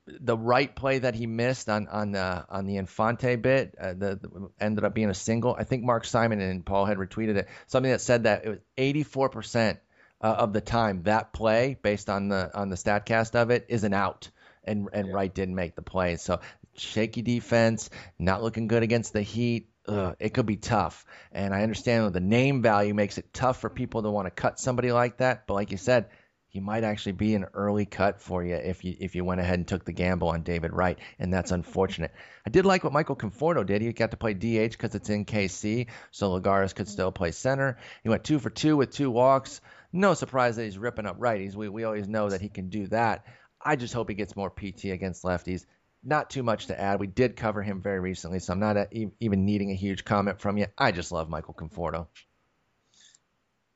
The 0.06 0.38
right 0.38 0.76
play 0.76 1.00
that 1.00 1.16
he 1.16 1.28
missed 1.28 1.70
on 1.70 1.88
on 1.88 2.12
the 2.12 2.46
on 2.50 2.66
the 2.66 2.76
Infante 2.76 3.38
bit, 3.38 3.74
uh, 3.80 3.94
the, 3.94 4.20
the 4.22 4.50
ended 4.60 4.84
up 4.84 4.94
being 4.94 5.10
a 5.10 5.14
single. 5.14 5.56
I 5.58 5.64
think 5.64 5.84
Mark 5.84 6.04
Simon 6.04 6.42
and 6.42 6.66
Paul 6.66 6.86
had 6.86 6.98
retweeted 6.98 7.38
it. 7.38 7.48
Something 7.68 7.92
that 7.94 8.02
said 8.02 8.24
that 8.24 8.46
it 8.46 8.50
was 8.50 8.60
84 8.78 9.30
percent 9.30 9.80
uh, 10.20 10.28
of 10.28 10.52
the 10.52 10.62
time 10.62 11.04
that 11.04 11.32
play, 11.32 11.78
based 11.82 12.10
on 12.10 12.28
the 12.28 12.52
on 12.54 12.70
the 12.70 12.76
statcast 12.76 13.36
of 13.36 13.50
it, 13.50 13.68
is 13.70 13.86
an 13.86 13.94
out, 13.94 14.30
and 14.66 14.90
and 14.92 15.08
Yeah. 15.08 15.14
Wright 15.14 15.34
didn't 15.34 15.56
make 15.56 15.76
the 15.76 15.82
play. 15.82 16.18
So 16.18 16.42
shaky 16.76 17.22
defense, 17.22 17.90
not 18.20 18.44
looking 18.44 18.68
good 18.68 18.84
against 18.84 19.14
the 19.14 19.22
Heat. 19.22 19.70
Ugh, 19.86 20.16
it 20.20 20.34
could 20.34 20.46
be 20.46 20.56
tough, 20.56 21.06
and 21.32 21.54
I 21.54 21.64
understand 21.64 22.14
the 22.14 22.22
name 22.22 22.62
value 22.62 22.94
makes 22.94 23.18
it 23.18 23.34
tough 23.34 23.60
for 23.60 23.70
people 23.70 24.04
to 24.04 24.10
want 24.10 24.28
to 24.28 24.32
cut 24.32 24.60
somebody 24.60 24.94
like 24.94 25.18
that. 25.18 25.46
But 25.46 25.56
like 25.56 25.72
you 25.72 25.78
said, 25.78 26.08
he 26.48 26.60
might 26.60 26.84
actually 26.84 27.14
be 27.14 27.34
an 27.34 27.48
early 27.56 27.86
cut 27.86 28.22
for 28.22 28.44
you 28.44 28.54
if 28.54 28.86
you 28.86 28.96
if 29.00 29.16
you 29.16 29.26
went 29.26 29.42
ahead 29.42 29.56
and 29.56 29.68
took 29.68 29.84
the 29.84 29.92
gamble 29.92 30.30
on 30.30 30.44
David 30.44 30.72
Wright, 30.72 31.00
and 31.18 31.34
that's 31.34 31.52
unfortunate. 31.52 32.12
I 32.46 32.52
did 32.52 32.66
like 32.66 32.84
what 32.84 32.94
Michael 32.94 33.16
Conforto 33.16 33.66
did. 33.66 33.82
He 33.82 33.92
got 33.92 34.12
to 34.12 34.18
play 34.18 34.36
DH 34.36 34.72
because 34.72 34.94
it's 34.94 35.10
in 35.10 35.26
KC, 35.26 35.88
so 36.12 36.40
Lagares 36.40 36.76
could 36.76 36.88
still 36.88 37.12
play 37.12 37.32
center. 37.32 37.78
He 38.04 38.10
went 38.10 38.24
two 38.24 38.38
for 38.38 38.52
two 38.52 38.78
with 38.78 38.92
two 38.92 39.10
walks. 39.10 39.62
No 39.92 40.14
surprise 40.14 40.56
that 40.56 40.64
he's 40.64 40.78
ripping 40.78 41.08
up 41.08 41.20
righties. 41.20 41.56
We 41.56 41.70
we 41.70 41.84
always 41.84 42.08
know 42.08 42.30
that 42.30 42.40
he 42.40 42.50
can 42.50 42.70
do 42.70 42.88
that. 42.88 43.26
I 43.60 43.76
just 43.76 43.94
hope 43.94 44.10
he 44.10 44.16
gets 44.16 44.36
more 44.36 44.52
PT 44.52 44.86
against 44.86 45.24
lefties. 45.24 45.66
Not 46.04 46.30
too 46.30 46.44
much 46.44 46.68
to 46.68 46.80
add. 46.80 47.00
We 47.00 47.08
did 47.08 47.38
cover 47.38 47.62
him 47.62 47.82
very 47.82 48.00
recently, 48.00 48.40
so 48.40 48.54
I'm 48.54 48.60
not 48.60 48.78
uh 48.78 48.86
e- 48.92 49.08
even 49.20 49.46
needing 49.46 49.72
a 49.72 49.76
huge 49.76 50.04
comment 50.04 50.40
from 50.42 50.58
you. 50.58 50.68
I 50.78 50.92
just 50.92 51.12
love 51.12 51.30
Michael 51.30 51.54
Conforto. 51.54 52.08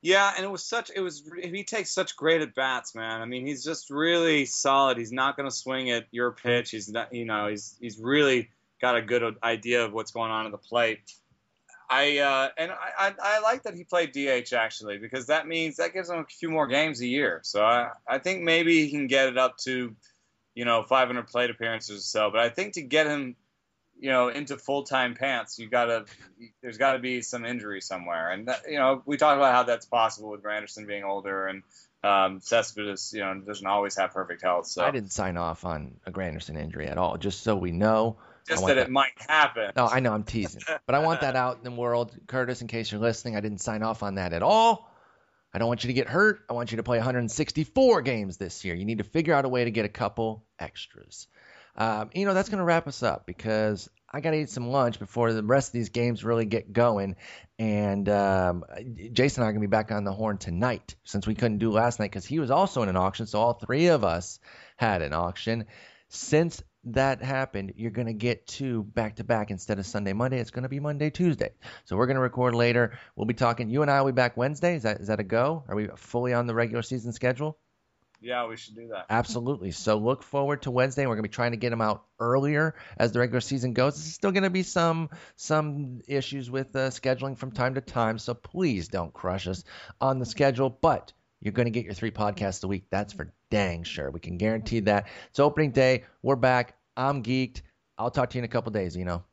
Yeah, 0.01 0.31
and 0.35 0.45
it 0.45 0.49
was 0.49 0.63
such 0.63 0.91
it 0.93 1.01
was 1.01 1.23
he 1.41 1.63
takes 1.63 1.91
such 1.91 2.15
great 2.15 2.41
at 2.41 2.53
bats, 2.53 2.93
man. 2.95 3.21
I 3.21 3.25
mean, 3.25 3.45
he's 3.47 3.63
just 3.63 3.89
really 3.89 4.45
solid. 4.45 4.97
He's 4.97 5.11
not 5.11 5.35
going 5.35 5.49
to 5.49 5.55
swing 5.55 5.89
at 5.89 6.05
your 6.11 6.31
pitch. 6.31 6.71
He's 6.71 6.89
not, 6.89 7.13
you 7.13 7.25
know, 7.25 7.47
he's 7.47 7.75
he's 7.81 7.97
really 7.97 8.49
got 8.79 8.95
a 8.95 9.01
good 9.01 9.35
idea 9.43 9.85
of 9.85 9.93
what's 9.93 10.11
going 10.11 10.31
on 10.31 10.45
at 10.45 10.51
the 10.51 10.57
plate. 10.57 10.99
I 11.89 12.19
uh, 12.19 12.49
and 12.57 12.71
I, 12.71 13.07
I 13.07 13.13
I 13.21 13.39
like 13.39 13.63
that 13.63 13.73
he 13.73 13.85
played 13.85 14.11
DH 14.11 14.53
actually 14.53 14.97
because 14.97 15.27
that 15.27 15.47
means 15.47 15.77
that 15.77 15.93
gives 15.93 16.09
him 16.09 16.19
a 16.19 16.25
few 16.25 16.49
more 16.49 16.67
games 16.67 17.01
a 17.01 17.07
year. 17.07 17.39
So 17.43 17.63
I 17.63 17.91
I 18.07 18.19
think 18.19 18.43
maybe 18.43 18.85
he 18.85 18.91
can 18.91 19.07
get 19.07 19.29
it 19.29 19.37
up 19.37 19.57
to, 19.59 19.95
you 20.57 20.65
know, 20.65 20.81
500 20.81 21.27
plate 21.27 21.51
appearances 21.51 21.99
or 21.99 22.01
so. 22.01 22.31
But 22.31 22.39
I 22.39 22.49
think 22.49 22.73
to 22.73 22.81
get 22.81 23.05
him 23.05 23.35
you 23.99 24.09
know 24.09 24.29
into 24.29 24.57
full 24.57 24.83
time 24.83 25.15
pants, 25.15 25.59
you 25.59 25.69
gotta 25.69 26.05
there's 26.61 26.77
got 26.77 26.93
to 26.93 26.99
be 26.99 27.21
some 27.21 27.45
injury 27.45 27.81
somewhere, 27.81 28.31
and 28.31 28.47
that, 28.47 28.61
you 28.67 28.79
know 28.79 29.03
we 29.05 29.17
talked 29.17 29.37
about 29.37 29.53
how 29.53 29.63
that's 29.63 29.85
possible 29.85 30.31
with 30.31 30.43
Granderson 30.43 30.87
being 30.87 31.03
older 31.03 31.45
and 31.47 31.61
um, 32.03 32.39
Cespedes, 32.41 33.11
you 33.13 33.21
know, 33.21 33.35
doesn't 33.39 33.65
always 33.65 33.97
have 33.97 34.11
perfect 34.11 34.41
health. 34.41 34.67
So 34.67 34.83
I 34.83 34.91
didn't 34.91 35.11
sign 35.11 35.37
off 35.37 35.65
on 35.65 35.95
a 36.05 36.11
Granderson 36.11 36.57
injury 36.57 36.87
at 36.87 36.97
all, 36.97 37.17
just 37.17 37.41
so 37.41 37.55
we 37.55 37.71
know. 37.71 38.17
Just 38.47 38.65
that 38.65 38.75
that- 38.75 38.87
it 38.87 38.91
might 38.91 39.11
happen. 39.17 39.71
No, 39.75 39.87
I 39.87 39.99
know 39.99 40.13
I'm 40.13 40.23
teasing, 40.23 40.61
but 40.85 40.95
I 40.95 40.99
want 40.99 41.21
that 41.21 41.35
out 41.35 41.57
in 41.57 41.63
the 41.63 41.71
world, 41.71 42.15
Curtis. 42.27 42.61
In 42.61 42.67
case 42.67 42.91
you're 42.91 43.01
listening, 43.01 43.35
I 43.35 43.41
didn't 43.41 43.61
sign 43.61 43.83
off 43.83 44.01
on 44.03 44.15
that 44.15 44.33
at 44.33 44.41
all. 44.41 44.91
I 45.53 45.59
don't 45.59 45.67
want 45.67 45.83
you 45.83 45.87
to 45.87 45.93
get 45.93 46.07
hurt. 46.07 46.41
I 46.49 46.53
want 46.53 46.71
you 46.71 46.77
to 46.77 46.83
play 46.83 46.97
164 46.97 48.01
games 48.01 48.37
this 48.37 48.63
year. 48.65 48.75
You 48.75 48.85
need 48.85 48.99
to 48.99 49.03
figure 49.03 49.33
out 49.33 49.45
a 49.45 49.49
way 49.49 49.63
to 49.63 49.71
get 49.71 49.85
a 49.85 49.89
couple 49.89 50.45
extras. 50.59 51.27
Um, 51.75 52.09
you 52.13 52.25
know, 52.25 52.33
that's 52.33 52.49
going 52.49 52.59
to 52.59 52.65
wrap 52.65 52.87
us 52.87 53.03
up 53.03 53.25
because 53.25 53.89
I 54.11 54.21
got 54.21 54.31
to 54.31 54.37
eat 54.37 54.49
some 54.49 54.69
lunch 54.69 54.99
before 54.99 55.31
the 55.33 55.43
rest 55.43 55.69
of 55.69 55.73
these 55.73 55.89
games 55.89 56.23
really 56.23 56.45
get 56.45 56.73
going. 56.73 57.15
And 57.59 58.07
um, 58.09 58.63
Jason 59.13 59.41
and 59.41 59.45
I 59.45 59.49
are 59.49 59.53
going 59.53 59.61
to 59.61 59.67
be 59.67 59.71
back 59.71 59.91
on 59.91 60.03
the 60.03 60.13
horn 60.13 60.37
tonight 60.37 60.95
since 61.03 61.27
we 61.27 61.35
couldn't 61.35 61.59
do 61.59 61.71
last 61.71 61.99
night 61.99 62.11
because 62.11 62.25
he 62.25 62.39
was 62.39 62.49
also 62.49 62.83
in 62.83 62.89
an 62.89 62.97
auction. 62.97 63.27
So 63.27 63.39
all 63.39 63.53
three 63.53 63.87
of 63.87 64.03
us 64.03 64.39
had 64.75 65.01
an 65.01 65.13
auction. 65.13 65.65
Since 66.09 66.63
that 66.93 67.21
happened, 67.21 67.73
you're 67.77 67.91
going 67.91 68.07
to 68.07 68.13
get 68.13 68.47
two 68.47 68.83
back 68.83 69.17
to 69.17 69.23
back 69.23 69.51
instead 69.51 69.79
of 69.79 69.85
Sunday, 69.85 70.13
Monday. 70.13 70.39
It's 70.39 70.51
going 70.51 70.63
to 70.63 70.69
be 70.69 70.79
Monday, 70.79 71.09
Tuesday. 71.09 71.51
So 71.85 71.97
we're 71.97 72.07
going 72.07 72.15
to 72.15 72.21
record 72.21 72.55
later. 72.55 72.97
We'll 73.15 73.25
be 73.25 73.33
talking. 73.33 73.69
You 73.69 73.81
and 73.81 73.91
I 73.91 74.01
will 74.01 74.11
be 74.11 74.15
back 74.15 74.37
Wednesday. 74.37 74.75
Is 74.75 74.83
that 74.83 75.01
is 75.01 75.07
that 75.07 75.19
a 75.19 75.23
go? 75.23 75.63
Are 75.67 75.75
we 75.75 75.87
fully 75.95 76.33
on 76.33 76.47
the 76.47 76.55
regular 76.55 76.81
season 76.81 77.13
schedule? 77.13 77.57
Yeah, 78.19 78.47
we 78.47 78.57
should 78.57 78.75
do 78.75 78.87
that. 78.87 79.05
Absolutely. 79.09 79.71
So 79.71 79.97
look 79.97 80.23
forward 80.23 80.63
to 80.63 80.71
Wednesday. 80.71 81.05
We're 81.05 81.15
going 81.15 81.23
to 81.23 81.29
be 81.29 81.33
trying 81.33 81.51
to 81.51 81.57
get 81.57 81.69
them 81.69 81.81
out 81.81 82.03
earlier 82.19 82.73
as 82.97 83.11
the 83.11 83.19
regular 83.19 83.41
season 83.41 83.73
goes. 83.73 83.95
There's 83.95 84.13
still 84.13 84.31
going 84.31 84.43
to 84.43 84.49
be 84.49 84.63
some 84.63 85.09
some 85.35 86.01
issues 86.07 86.49
with 86.49 86.75
uh, 86.75 86.89
scheduling 86.89 87.37
from 87.37 87.51
time 87.51 87.75
to 87.75 87.81
time. 87.81 88.17
So 88.17 88.33
please 88.33 88.87
don't 88.87 89.13
crush 89.13 89.47
us 89.47 89.63
on 90.01 90.19
the 90.19 90.25
schedule. 90.25 90.69
But 90.69 91.13
you're 91.41 91.53
going 91.53 91.67
to 91.67 91.71
get 91.71 91.85
your 91.85 91.93
three 91.93 92.11
podcasts 92.11 92.63
a 92.63 92.67
week. 92.67 92.85
That's 92.89 93.13
for 93.13 93.31
dang 93.51 93.83
sure. 93.83 94.09
We 94.09 94.19
can 94.19 94.37
guarantee 94.37 94.81
that. 94.81 95.07
It's 95.29 95.39
opening 95.39 95.71
day. 95.71 96.05
We're 96.23 96.35
back. 96.35 96.76
I'm 96.97 97.23
geeked. 97.23 97.61
I'll 97.97 98.11
talk 98.11 98.31
to 98.31 98.37
you 98.37 98.39
in 98.39 98.45
a 98.45 98.49
couple 98.49 98.71
days. 98.71 98.97
You 98.97 99.05
know. 99.05 99.23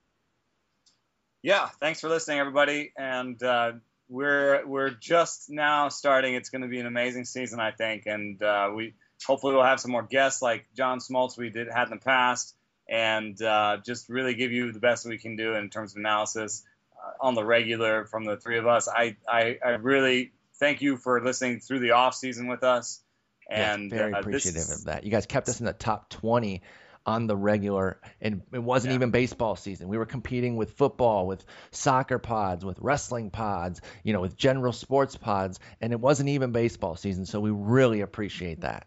Yeah, 1.42 1.68
thanks 1.80 2.00
for 2.00 2.08
listening, 2.08 2.38
everybody, 2.38 2.92
and 2.96 3.42
uh, 3.42 3.72
we're 4.08 4.66
we're 4.66 4.90
just 4.90 5.50
now 5.50 5.88
starting. 5.88 6.34
It's 6.34 6.50
going 6.50 6.62
to 6.62 6.68
be 6.68 6.78
an 6.78 6.86
amazing 6.86 7.24
season, 7.24 7.60
I 7.60 7.72
think, 7.72 8.04
and 8.06 8.42
uh, 8.42 8.70
we 8.74 8.94
hopefully 9.26 9.54
we'll 9.54 9.64
have 9.64 9.80
some 9.80 9.90
more 9.90 10.02
guests 10.02 10.42
like 10.42 10.66
John 10.76 10.98
Smoltz 11.00 11.36
we 11.36 11.50
did 11.50 11.68
had 11.68 11.84
in 11.84 11.90
the 11.90 12.04
past, 12.04 12.54
and 12.88 13.40
uh, 13.42 13.78
just 13.84 14.08
really 14.08 14.34
give 14.34 14.52
you 14.52 14.72
the 14.72 14.80
best 14.80 15.06
we 15.06 15.18
can 15.18 15.36
do 15.36 15.54
in 15.54 15.70
terms 15.70 15.92
of 15.92 15.98
analysis 15.98 16.62
uh, 16.96 17.26
on 17.26 17.34
the 17.34 17.44
regular 17.44 18.04
from 18.04 18.24
the 18.24 18.36
three 18.36 18.58
of 18.58 18.66
us. 18.66 18.88
I, 18.88 19.16
I 19.28 19.58
I 19.64 19.70
really 19.70 20.32
thank 20.60 20.82
you 20.82 20.96
for 20.96 21.22
listening 21.22 21.60
through 21.60 21.80
the 21.80 21.92
off 21.92 22.14
season 22.14 22.46
with 22.46 22.62
us, 22.62 23.02
and 23.50 23.90
yeah, 23.90 23.98
very 23.98 24.12
uh, 24.14 24.20
appreciative 24.20 24.54
this, 24.66 24.78
of 24.78 24.84
that. 24.86 25.04
You 25.04 25.10
guys 25.10 25.26
kept 25.26 25.48
us 25.48 25.60
in 25.60 25.66
the 25.66 25.72
top 25.72 26.10
20 26.10 26.62
on 27.06 27.26
the 27.26 27.36
regular, 27.36 28.00
and 28.20 28.42
it 28.52 28.62
wasn't 28.62 28.92
Yeah. 28.92 28.96
even 28.96 29.10
baseball 29.10 29.56
season. 29.56 29.88
We 29.88 29.98
were 29.98 30.06
competing 30.06 30.56
with 30.56 30.72
football, 30.72 31.26
with 31.26 31.44
soccer 31.70 32.18
pods, 32.18 32.64
with 32.64 32.78
wrestling 32.80 33.30
pods, 33.30 33.80
you 34.02 34.12
know, 34.12 34.20
with 34.20 34.36
general 34.36 34.72
sports 34.72 35.16
pods, 35.16 35.60
and 35.80 35.92
it 35.92 36.00
wasn't 36.00 36.30
even 36.30 36.52
baseball 36.52 36.96
season. 36.96 37.26
So 37.26 37.40
we 37.40 37.50
really 37.50 38.00
appreciate 38.00 38.62
that. 38.62 38.86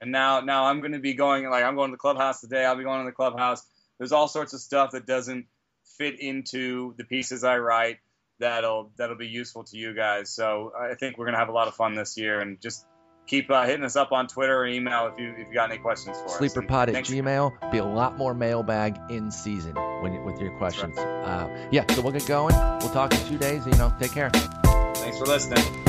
And 0.00 0.12
now, 0.12 0.40
now 0.40 0.66
I'm 0.66 0.80
going 0.80 0.92
to 0.92 0.98
be 0.98 1.14
going 1.14 1.48
like 1.48 1.64
I'm 1.64 1.76
going 1.76 1.90
to 1.90 1.94
the 1.94 1.98
clubhouse 1.98 2.40
today. 2.40 2.64
I'll 2.64 2.76
be 2.76 2.84
going 2.84 3.00
to 3.00 3.06
the 3.06 3.14
clubhouse. 3.14 3.64
There's 3.98 4.12
all 4.12 4.28
sorts 4.28 4.52
of 4.52 4.60
stuff 4.60 4.90
that 4.90 5.06
doesn't 5.06 5.46
fit 5.96 6.20
into 6.20 6.94
the 6.98 7.04
pieces 7.04 7.44
I 7.44 7.58
write 7.58 7.98
that'll 8.40 8.90
that'll 8.96 9.16
be 9.16 9.28
useful 9.28 9.64
to 9.64 9.76
you 9.78 9.94
guys. 9.94 10.28
So 10.28 10.72
I 10.78 10.94
think 10.94 11.16
we're 11.16 11.26
going 11.26 11.34
to 11.34 11.38
have 11.38 11.48
a 11.48 11.52
lot 11.52 11.68
of 11.68 11.74
fun 11.74 11.94
this 11.94 12.18
year, 12.18 12.40
and 12.40 12.60
just 12.60 12.84
keep 13.26 13.50
uh, 13.50 13.64
hitting 13.64 13.84
us 13.84 13.96
up 13.96 14.12
on 14.12 14.26
Twitter 14.26 14.56
or 14.56 14.66
email 14.66 15.06
if 15.06 15.18
you 15.18 15.34
if 15.36 15.48
you 15.48 15.54
got 15.54 15.70
any 15.70 15.78
questions 15.78 16.16
for 16.18 16.26
us. 16.26 16.40
And 16.40 16.50
Sleeperpod 16.50 16.94
at 16.94 17.04
Gmail. 17.04 17.70
Be 17.70 17.78
a 17.78 17.84
lot 17.84 18.16
more 18.16 18.34
mailbag 18.34 18.98
in 19.10 19.30
season 19.30 19.74
when 20.02 20.22
with 20.24 20.40
your 20.40 20.56
questions. 20.58 20.98
Uh, 20.98 21.68
yeah, 21.70 21.84
so 21.92 22.02
we'll 22.02 22.12
get 22.12 22.26
going. 22.26 22.54
We'll 22.80 22.92
talk 22.92 23.12
in 23.14 23.26
two 23.28 23.38
days. 23.38 23.66
You 23.66 23.72
know, 23.72 23.94
take 23.98 24.12
care. 24.12 24.30
Thanks 24.30 25.18
for 25.18 25.26
listening. 25.26 25.83